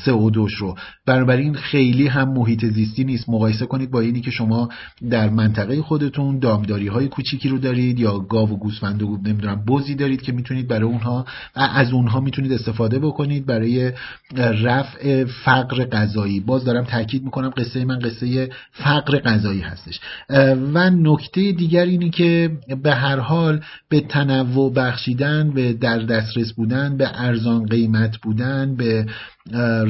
CO2 0.05 0.35
رو. 0.59 0.75
بنابراین 1.05 1.53
خیلی 1.53 2.07
هم 2.07 2.33
محیط 2.33 2.65
زیستی 2.65 3.03
نیست. 3.03 3.29
مقایسه 3.29 3.65
کنید 3.65 3.91
با 3.91 3.99
اینی 3.99 4.21
که 4.21 4.31
شما 4.31 4.69
در 5.09 5.29
منطقه 5.29 5.81
خودتون 5.81 6.39
دامداری 6.39 6.87
های 6.87 7.07
کوچیکی 7.07 7.49
رو 7.49 7.57
دارید 7.57 7.99
یا 7.99 8.19
گاو 8.19 8.49
و 8.49 8.57
گوسفند 8.57 9.03
و 9.03 9.17
نمی‌دونم 9.25 9.65
بزی 9.65 9.95
دارید 9.95 10.21
که 10.21 10.31
می‌تونید 10.31 10.67
برای 10.67 10.83
اونها 10.83 11.25
از 11.55 11.93
اونها 11.93 12.19
می‌تونید 12.19 12.51
استفاده 12.51 12.99
بکنید 12.99 13.45
برای 13.45 13.91
رفع 14.37 15.23
فقر 15.23 15.85
غذایی. 15.85 16.39
باز 16.39 16.65
دارم 16.65 16.83
تاکید 16.83 17.23
می‌کنم 17.23 17.49
قصه 17.57 17.85
من 17.85 17.99
قصه 17.99 18.49
فقر 18.71 19.19
غذایی 19.19 19.61
هستش. 19.61 19.99
و 20.73 20.89
نکته 20.89 21.51
دیگر 21.51 21.85
اینی 21.85 22.09
که 22.09 22.51
به 22.83 22.95
هر 22.95 23.19
حال 23.19 23.61
به 23.89 24.01
تنوع 24.01 24.73
بخشیدن 25.19 25.51
به 25.51 25.73
در 25.73 25.99
دسترس 25.99 26.53
بودن 26.53 26.97
به 26.97 27.09
ارزان 27.13 27.65
قیمت 27.65 28.17
بودن 28.17 28.75
به 28.75 29.05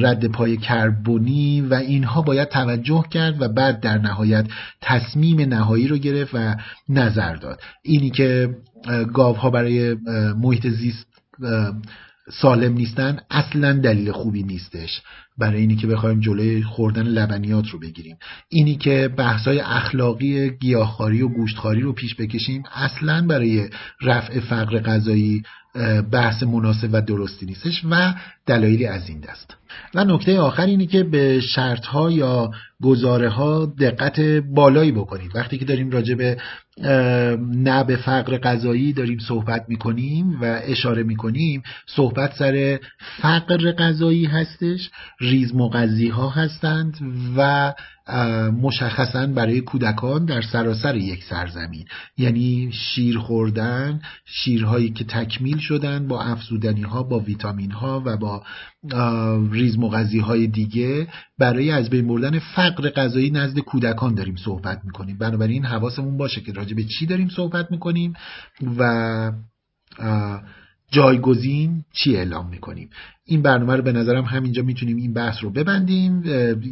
رد 0.02 0.26
پای 0.26 0.58
کربونی 0.58 1.62
و 1.62 1.74
اینها 1.74 2.22
باید 2.22 2.50
توجه 2.50 3.04
کرد 3.12 3.42
و 3.42 3.48
بعد 3.48 3.80
در 3.80 3.98
نهایت 3.98 4.46
تصمیم 4.82 5.42
نهایی 5.42 5.88
رو 5.88 5.98
گرفت 5.98 6.32
و 6.36 6.56
نظر 6.90 7.36
داد. 7.36 7.62
اینی 7.84 8.10
که 8.10 8.50
گاوها 9.14 9.50
برای 9.50 9.98
محیط 10.38 10.68
زیست 10.68 11.08
سالم 12.32 12.74
نیستن 12.74 13.18
اصلا 13.30 13.74
دلیل 13.74 14.12
خوبی 14.12 14.44
نیستش. 14.44 15.02
برای 15.38 15.62
اینی 15.62 15.76
که 15.76 15.88
بخوایم 15.88 16.20
جلوی 16.20 16.64
خوردن 16.64 17.04
لبنیات 17.04 17.68
رو 17.70 17.80
بگیریم. 17.80 18.18
اینی 18.50 18.76
که 18.76 19.10
بحثای 19.18 19.60
اخلاقی 19.60 20.50
گیاهخواری 20.50 21.22
و 21.22 21.28
گوشتخواری 21.28 21.82
رو 21.82 21.94
پیش 21.94 22.16
بکشیم 22.16 22.64
اصلا 22.74 23.28
برای 23.28 23.70
رفع 24.02 24.40
فقر 24.40 24.80
غذایی 24.80 25.44
بحث 26.12 26.44
مناسب 26.44 26.90
و 26.92 27.02
درستی 27.02 27.46
نیستش 27.46 27.82
و 27.90 28.14
دلایلی 28.46 28.86
از 28.86 29.10
این 29.10 29.20
دست. 29.20 29.58
و 29.96 30.04
نکته 30.04 30.40
آخر 30.40 30.66
اینه 30.66 30.86
که 30.86 31.04
به 31.04 31.42
شرط 31.42 31.86
یا 32.12 32.52
گزاره 32.84 33.30
ها 33.30 33.74
دقت 33.80 34.20
بالایی 34.56 34.92
بکنید. 34.92 35.36
وقتی 35.36 35.58
که 35.58 35.66
داریم 35.66 35.90
راجع 35.90 36.16
به 36.16 36.38
نه 36.86 37.84
به 37.84 37.96
فقر 37.96 38.38
غذایی 38.38 38.94
داریم 38.94 39.20
صحبت 39.20 39.66
می‌کنیم 39.68 40.42
و 40.42 40.60
اشاره 40.64 41.04
می‌کنیم. 41.04 41.64
صحبت 41.86 42.34
سر 42.34 42.80
فقر 43.22 43.72
غذایی 43.72 44.26
هستش 44.26 44.90
ریز 45.20 45.56
مغذی 45.56 46.08
ها 46.08 46.30
هستند 46.30 46.98
و 47.38 47.74
مشخصا 48.62 49.28
برای 49.28 49.62
کودکان 49.62 50.26
در 50.26 50.42
سراسر 50.42 50.96
یک 50.96 51.24
سرزمین. 51.24 51.86
یعنی 52.18 52.72
شیر 52.74 53.18
خوردن 53.18 54.02
شیرهایی 54.26 54.90
که 54.90 55.04
تکمیل 55.04 55.58
شدن 55.58 56.08
با 56.08 56.24
افزودنی 56.24 56.82
ها 56.82 57.04
با 57.04 57.20
ویتامین 57.20 57.72
ها 57.72 58.02
و 58.06 58.18
با 58.18 58.44
ریز 59.52 59.78
های 60.24 60.48
دیگه 60.48 61.08
برای 61.40 61.72
از 61.72 61.90
بین 61.90 62.08
بردن 62.08 62.40
فقر 62.40 62.90
غذایی 62.90 63.32
نزد 63.32 63.60
کودکان 63.60 64.16
داریم 64.16 64.36
صحبت 64.36 64.82
می‌کنیم. 64.86 65.18
بنابراین 65.18 65.66
حواسمون 65.66 66.18
باشه 66.18 66.42
که 66.42 66.52
راجع 66.54 66.76
به 66.76 66.84
چی 66.84 67.06
داریم 67.06 67.30
صحبت 67.30 67.72
می‌کنیم 67.72 68.14
و 68.78 69.32
جایگزین 70.92 71.84
چی 71.94 72.16
اعلام 72.16 72.50
می‌کنیم. 72.50 72.90
این 73.30 73.42
برنامه 73.42 73.76
رو 73.76 73.82
به 73.82 73.92
نظرم 73.92 74.24
همینجا 74.24 74.64
می‌تونیم 74.64 74.98
این 74.98 75.14
بحث 75.14 75.36
رو 75.44 75.50
ببندیم. 75.50 76.24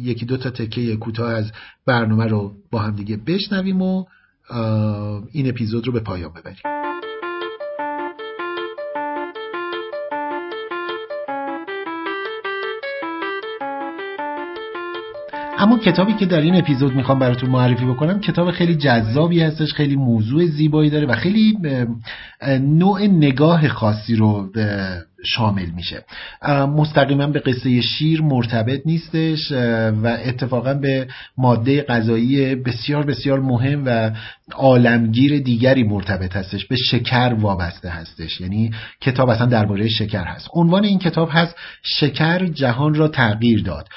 یکی 0.02 0.26
دو 0.26 0.36
تا 0.36 0.50
تکه 0.50 0.96
کوتاه 0.96 1.32
از 1.32 1.52
برنامه 1.86 2.26
رو 2.26 2.52
با 2.70 2.78
هم 2.78 2.96
دیگه 2.96 3.16
بشنویم 3.16 3.82
و 3.82 4.04
این 5.32 5.48
اپیزود 5.48 5.86
رو 5.86 5.92
به 5.92 6.00
پایان 6.00 6.30
ببریم. 6.32 6.58
اما 15.58 15.78
کتابی 15.78 16.12
که 16.12 16.26
در 16.26 16.40
این 16.40 16.54
اپیزود 16.54 16.94
می‌خوام 16.94 17.18
براتون 17.18 17.50
معرفی 17.50 17.84
بکنم 17.84 18.20
کتاب 18.20 18.50
خیلی 18.50 18.74
جذابی 18.74 19.40
هستش 19.40 19.72
خیلی 19.72 19.96
موضوع 19.96 20.46
زیبایی 20.46 20.90
داره 20.90 21.06
و 21.06 21.12
خیلی 21.12 21.58
نوع 22.60 23.06
نگاه 23.06 23.68
خاصی 23.68 24.16
رو 24.16 24.50
شامل 25.24 25.66
میشه. 25.76 26.04
مستقیما 26.76 27.26
به 27.26 27.40
قصه 27.40 27.80
شیر 27.80 28.22
مرتبط 28.22 28.80
نیستش 28.86 29.52
و 30.02 30.18
اتفاقا 30.24 30.74
به 30.74 31.08
ماده 31.38 31.82
غذایی 31.82 32.54
بسیار 32.54 33.06
بسیار 33.06 33.40
مهم 33.40 33.82
و 33.86 34.10
عالمگیر 34.52 35.38
دیگری 35.38 35.82
مرتبط 35.82 36.36
هستش 36.36 36.66
به 36.66 36.76
شکر 36.76 37.34
وابسته 37.40 37.88
هستش. 37.88 38.40
یعنی 38.40 38.70
کتاب 39.00 39.28
اصلا 39.28 39.46
درباره 39.46 39.88
شکر 39.88 40.24
هست. 40.24 40.48
عنوان 40.52 40.84
این 40.84 40.98
کتاب 40.98 41.28
هست 41.32 41.56
شکر 41.82 42.46
جهان 42.46 42.94
را 42.94 43.08
تغییر 43.08 43.62
داد. 43.62 43.88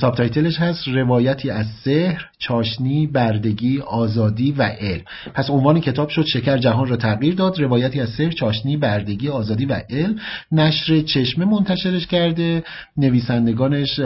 سابتایتلش 0.00 0.58
هست 0.58 0.88
روایتی 0.88 1.50
از 1.50 1.66
سحر 1.84 2.24
چاشنی 2.38 3.06
بردگی 3.06 3.80
آزادی 3.80 4.52
و 4.52 4.62
علم. 4.62 5.02
پس 5.34 5.50
عنوان 5.50 5.80
کتاب 5.80 6.08
شد 6.08 6.24
شکر 6.32 6.58
جهان 6.58 6.88
را 6.88 6.96
تغییر 6.96 7.34
داد 7.34 7.60
روایتی 7.60 8.00
از 8.00 8.08
سحر 8.08 8.30
چاشنی 8.30 8.76
بردگی 8.76 9.28
آزادی 9.28 9.64
و 9.66 9.80
علم. 9.90 10.16
نشر 10.60 11.00
چشمه 11.00 11.44
منتشرش 11.44 12.06
کرده. 12.06 12.64
نویسندگانش 12.96 14.00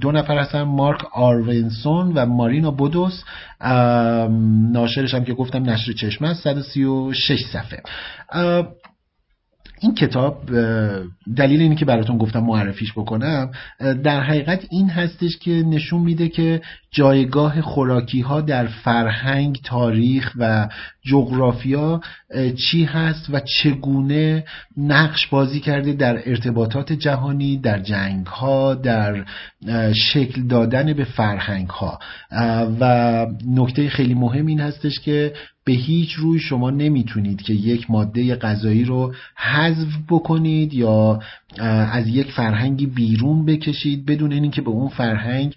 دو 0.00 0.12
نفر 0.12 0.38
هستن 0.38 0.62
مارک 0.62 1.00
آرونسون 1.12 2.12
و 2.14 2.26
مارینا 2.26 2.70
بودوس. 2.70 3.22
ناشرش 4.72 5.14
هم 5.14 5.24
که 5.24 5.34
گفتم 5.34 5.70
نشر 5.70 5.92
چشمه 5.92 6.28
است 6.28 6.42
136 6.42 7.40
صفحه. 7.52 7.82
این 9.84 9.94
کتاب 9.94 10.50
دلیل 11.36 11.60
اینی 11.60 11.74
که 11.74 11.84
براتون 11.84 12.18
گفتم 12.18 12.40
معرفیش 12.40 12.92
بکنم 12.92 13.50
در 14.04 14.20
حقیقت 14.20 14.66
این 14.70 14.90
هستش 14.90 15.38
که 15.38 15.50
نشون 15.50 16.00
میده 16.00 16.28
که 16.28 16.62
جایگاه 16.90 17.60
خوراکی 17.60 18.20
ها 18.20 18.40
در 18.40 18.66
فرهنگ 18.66 19.60
تاریخ 19.64 20.32
و 20.38 20.68
جغرافیا 21.02 22.00
چی 22.56 22.84
هست 22.84 23.26
و 23.30 23.40
چگونه 23.40 24.44
نقش 24.76 25.26
بازی 25.26 25.60
کرده 25.60 25.92
در 25.92 26.28
ارتباطات 26.28 26.92
جهانی 26.92 27.56
در 27.56 27.78
جنگ 27.78 28.26
ها 28.26 28.74
در 28.74 29.24
شکل 30.12 30.42
دادن 30.42 30.92
به 30.92 31.04
فرهنگ 31.04 31.68
ها 31.68 31.98
و 32.80 33.26
نکته 33.46 33.88
خیلی 33.88 34.14
مهم 34.14 34.46
این 34.46 34.60
هستش 34.60 35.00
که 35.00 35.32
به 35.66 35.72
هیچ 35.72 36.12
روی 36.12 36.38
شما 36.38 36.70
نمی‌تونید 36.70 37.42
که 37.42 37.52
یک 37.52 37.90
ماده 37.90 38.36
غذایی 38.36 38.84
رو 38.84 39.14
حذف 39.36 39.88
بکنید 40.10 40.74
یا 40.74 41.20
از 41.92 42.08
یک 42.08 42.32
فرهنگی 42.32 42.86
بیرون 42.86 43.46
بکشید 43.46 44.06
بدون 44.06 44.32
اینکه 44.32 44.62
به 44.62 44.70
اون 44.70 44.88
فرهنگ 44.88 45.54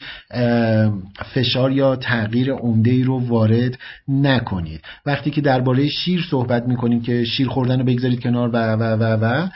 فشار 1.34 1.72
یا 1.72 1.96
تغییر 1.96 2.52
عمده 2.52 3.04
رو 3.04 3.28
وارد 3.28 3.80
نکنید. 4.08 4.82
وقتی 5.06 5.32
که 5.32 5.42
درباره 5.42 5.88
شیر 5.88 6.26
صحبت 6.30 6.68
می‌کنیم 6.68 7.02
که 7.02 7.24
شیر 7.24 7.48
خوردن 7.48 7.80
رو 7.80 7.86
بگذارید 7.86 8.20
کنار 8.20 8.50
و 8.54 8.74
و 8.74 8.84
و 8.84 9.04
و 9.04 9.48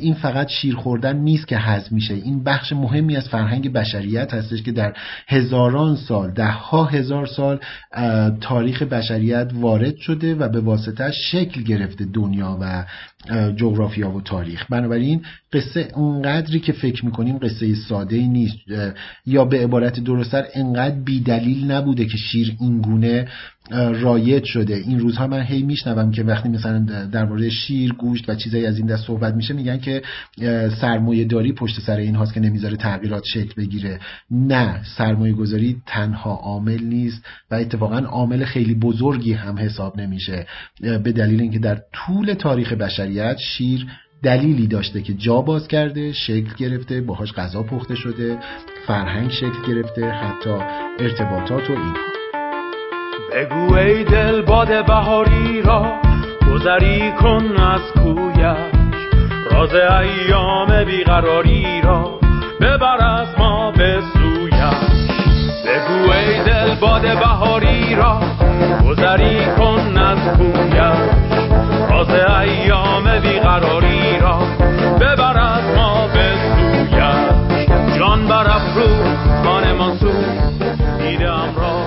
این 0.00 0.14
فقط 0.14 0.48
شیر 0.48 0.74
خوردن 0.74 1.16
نیست 1.16 1.48
که 1.48 1.58
حذف 1.58 1.92
میشه. 1.92 2.14
این 2.14 2.44
بخش 2.44 2.72
مهمی 2.72 3.16
از 3.16 3.28
فرهنگ 3.28 3.72
بشریت 3.72 4.34
هستش 4.34 4.62
که 4.62 4.72
در 4.72 4.92
هزاران 5.28 5.96
سال 5.96 6.30
ده 6.30 6.50
ها 6.50 6.84
هزار 6.84 7.26
سال 7.26 7.60
تاریخ 8.40 8.82
بشریت 8.82 9.52
وارد 9.64 9.96
شده 9.96 10.34
و 10.34 10.48
به 10.48 10.60
واسطه 10.60 11.10
شکل 11.10 11.62
گرفته 11.62 12.04
دنیا 12.04 12.58
و 12.60 12.84
جغرافیا 13.56 14.10
و 14.10 14.20
تاریخ. 14.20 14.66
بنابراین 14.70 15.22
قصه 15.52 15.88
اونقدری 15.94 16.60
که 16.60 16.72
فکر 16.72 17.04
می‌کنیم 17.04 17.38
قصه 17.38 17.74
ساده 17.74 18.16
نیست. 18.16 18.56
یا 19.26 19.44
به 19.44 19.64
عبارت 19.64 20.00
درستتر 20.00 20.44
انقدر 20.54 20.94
بیدلیل 20.94 21.70
نبوده 21.70 22.04
که 22.04 22.16
شیر 22.16 22.56
اینگونه 22.60 23.28
رایج 24.00 24.44
شده. 24.44 24.74
این 24.74 24.98
روزها 24.98 25.26
من 25.26 25.42
هی 25.42 25.62
میشنوم 25.62 26.10
که 26.10 26.22
وقتی 26.22 26.48
مثلا 26.48 26.78
در 27.12 27.24
مورد 27.24 27.48
شیر 27.48 27.92
گوشت 27.92 28.28
و 28.28 28.34
چیزایی 28.34 28.66
از 28.66 28.78
این 28.78 28.86
دست 28.86 29.06
صحبت 29.06 29.34
میشه 29.34 29.54
میگن 29.54 29.78
که 29.78 30.02
سرمایه 30.80 31.24
داری 31.24 31.52
پشت 31.52 31.80
سر 31.80 31.96
این 31.96 32.14
هاست 32.14 32.34
که 32.34 32.40
نمی‌ذاره 32.40 32.76
تغییرات 32.76 33.22
شکل 33.24 33.62
بگیره. 33.62 34.00
نه 34.30 34.80
سرمایه 34.96 35.32
گذاری 35.32 35.76
تنها 35.86 36.30
عامل 36.30 36.84
نیست 36.84 37.24
و 37.50 37.54
اتفاقا 37.54 37.98
عامل 37.98 38.44
خیلی 38.44 38.74
بزرگی 38.74 39.32
هم 39.32 39.58
حساب 39.58 40.00
نمیشه. 40.00 40.46
به 40.80 41.12
دلیل 41.12 41.40
اینکه 41.40 41.58
در 41.58 41.78
طول 41.92 42.32
تاریخ 42.32 42.72
بشریت 43.14 43.38
شیر 43.38 43.86
دلیلی 44.22 44.66
داشته 44.66 45.02
که 45.02 45.14
جا 45.14 45.40
باز 45.40 45.68
کرده 45.68 46.12
شکل 46.12 46.54
گرفته 46.56 47.00
باهاش 47.00 47.32
غذا 47.32 47.62
پخته 47.62 47.94
شده 47.94 48.38
فرهنگ 48.86 49.30
شکل 49.30 49.62
گرفته 49.68 50.10
حتی 50.10 50.50
ارتباطات 50.98 51.70
و 51.70 51.72
اینها. 51.72 51.94
بگو 53.32 53.74
ای 53.74 54.04
دل 54.04 54.42
باد 54.42 54.86
بهاری 54.86 55.62
را 55.62 56.00
گذری 56.52 57.12
کن 57.12 57.56
از 57.56 57.80
کویش. 57.92 58.36
راز 59.50 59.74
ایام 59.74 60.84
بیقراری 60.84 61.80
را 61.82 62.20
ببر 62.60 63.04
از 63.04 63.28
ما 63.38 63.70
به 63.70 64.00
سویش. 64.12 64.54
بگو 65.66 66.10
ای 66.10 66.44
دل 66.44 66.74
باد 66.74 67.02
بهاری 67.02 67.94
را 67.94 68.20
گذری 68.88 69.46
کن 69.58 69.98
از 69.98 70.38
کویش. 70.38 71.23
ساز 71.94 72.10
ایام 72.10 73.20
بیقراری 73.20 74.18
را 74.20 74.38
ببر 75.00 75.38
از 75.38 75.76
ما 75.76 76.06
به 76.06 76.32
سویش. 76.90 77.98
جان 77.98 78.28
برف 78.28 78.76
رو 78.76 79.74
ما 79.78 79.96
سو 79.96 80.12
دیدم 80.98 81.54
را 81.56 81.84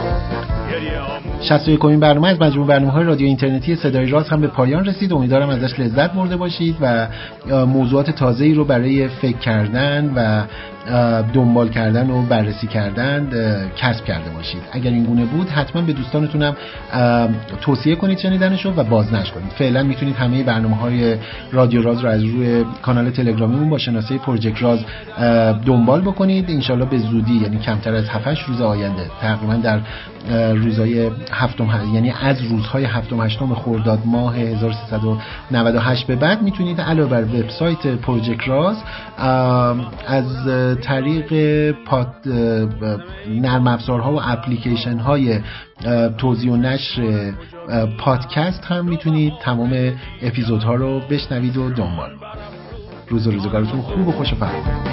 شست 1.42 1.70
و 1.70 2.00
برنامه 2.00 2.28
از 2.28 2.42
مجموع 2.42 2.68
برنامه 2.68 2.92
های 2.92 3.06
رادیو 3.06 3.28
اینترنتی 3.28 3.76
صدای 3.76 4.06
راست 4.10 4.30
هم 4.32 4.42
به 4.42 4.48
پایان 4.48 4.86
رسید. 4.86 5.14
امیدوارم 5.14 5.50
ازش 5.50 5.80
لذت 5.80 6.14
برده 6.14 6.38
باشید 6.38 6.76
و 6.82 7.08
موضوعات 7.66 8.12
تازه 8.12 8.46
ای 8.46 8.54
رو 8.54 8.66
برای 8.66 9.08
فکر 9.08 9.38
کردن 9.38 10.14
و 10.16 10.44
دنبال 11.34 11.70
کردن 11.70 12.10
و 12.10 12.22
بررسی 12.22 12.68
کردن 12.68 13.30
کسب 13.78 14.06
کرده 14.06 14.30
باشید. 14.30 14.62
اگر 14.72 14.92
این 14.92 15.04
گونه 15.04 15.26
بود 15.26 15.50
حتما 15.50 15.82
به 15.82 15.94
دوستانتونم 15.94 16.56
توصیه 17.62 17.96
کنید 17.96 18.18
شنیدنش 18.18 18.66
رو 18.66 18.74
و 18.76 18.84
بازنش 18.84 19.32
کنید. 19.32 19.52
فعلا 19.52 19.84
می‌تونید 19.84 20.16
همه 20.16 20.44
برنامه 20.44 20.76
های 20.76 21.16
رادیو 21.52 21.82
راز 21.82 22.00
رو 22.00 22.10
از 22.10 22.24
روی 22.24 22.66
کانال 22.82 23.10
تلگرامیمون 23.10 23.70
با 23.70 23.78
شناسه 23.78 24.18
پروژکت 24.18 24.62
راز 24.62 24.80
دنبال 25.66 26.02
بکنید. 26.02 26.52
انشالله 26.52 26.86
به 26.86 26.98
زودی 26.98 27.34
یعنی 27.34 27.58
کمتر 27.60 27.96
از 27.96 28.10
7 28.10 28.28
روز 28.48 28.62
آینده 28.62 29.04
تقریبا 29.22 29.54
در 29.56 29.80
روزهای 30.54 31.10
هفتم 31.32 31.70
یعنی 31.94 32.14
از 32.22 32.42
روزهای 32.42 32.86
هفتم 32.86 33.22
هشتم 33.22 33.54
خرداد 33.54 34.00
ماه 34.06 34.38
1398 34.38 36.08
به 36.08 36.16
بعد 36.16 36.42
می‌تونید 36.42 36.82
علاوه 36.82 37.10
بر 37.10 37.24
وبسایت 37.24 37.88
پروژکت 37.88 38.48
راز 38.48 38.78
از 40.08 40.48
طریق 40.82 41.72
پاد... 41.86 42.14
نرم 43.30 43.68
افزارها 43.68 44.14
و 44.14 44.22
اپلیکیشن 44.24 45.00
های 45.00 45.40
توضیح 46.18 46.52
و 46.52 46.56
نشر 46.56 47.34
پادکست 48.00 48.66
هم 48.66 48.86
می‌تونید 48.86 49.34
تمام 49.42 49.94
اپیزودها 50.22 50.76
رو 50.76 51.00
بشنوید 51.00 51.58
و 51.58 51.70
دنبال 51.70 52.12
روز 53.08 53.28
و 53.28 53.32
روزگارتون 53.32 53.82
خوب 53.82 54.08
و 54.08 54.12
خوش 54.12 54.34
و 54.34 54.36
فرد 54.36 54.88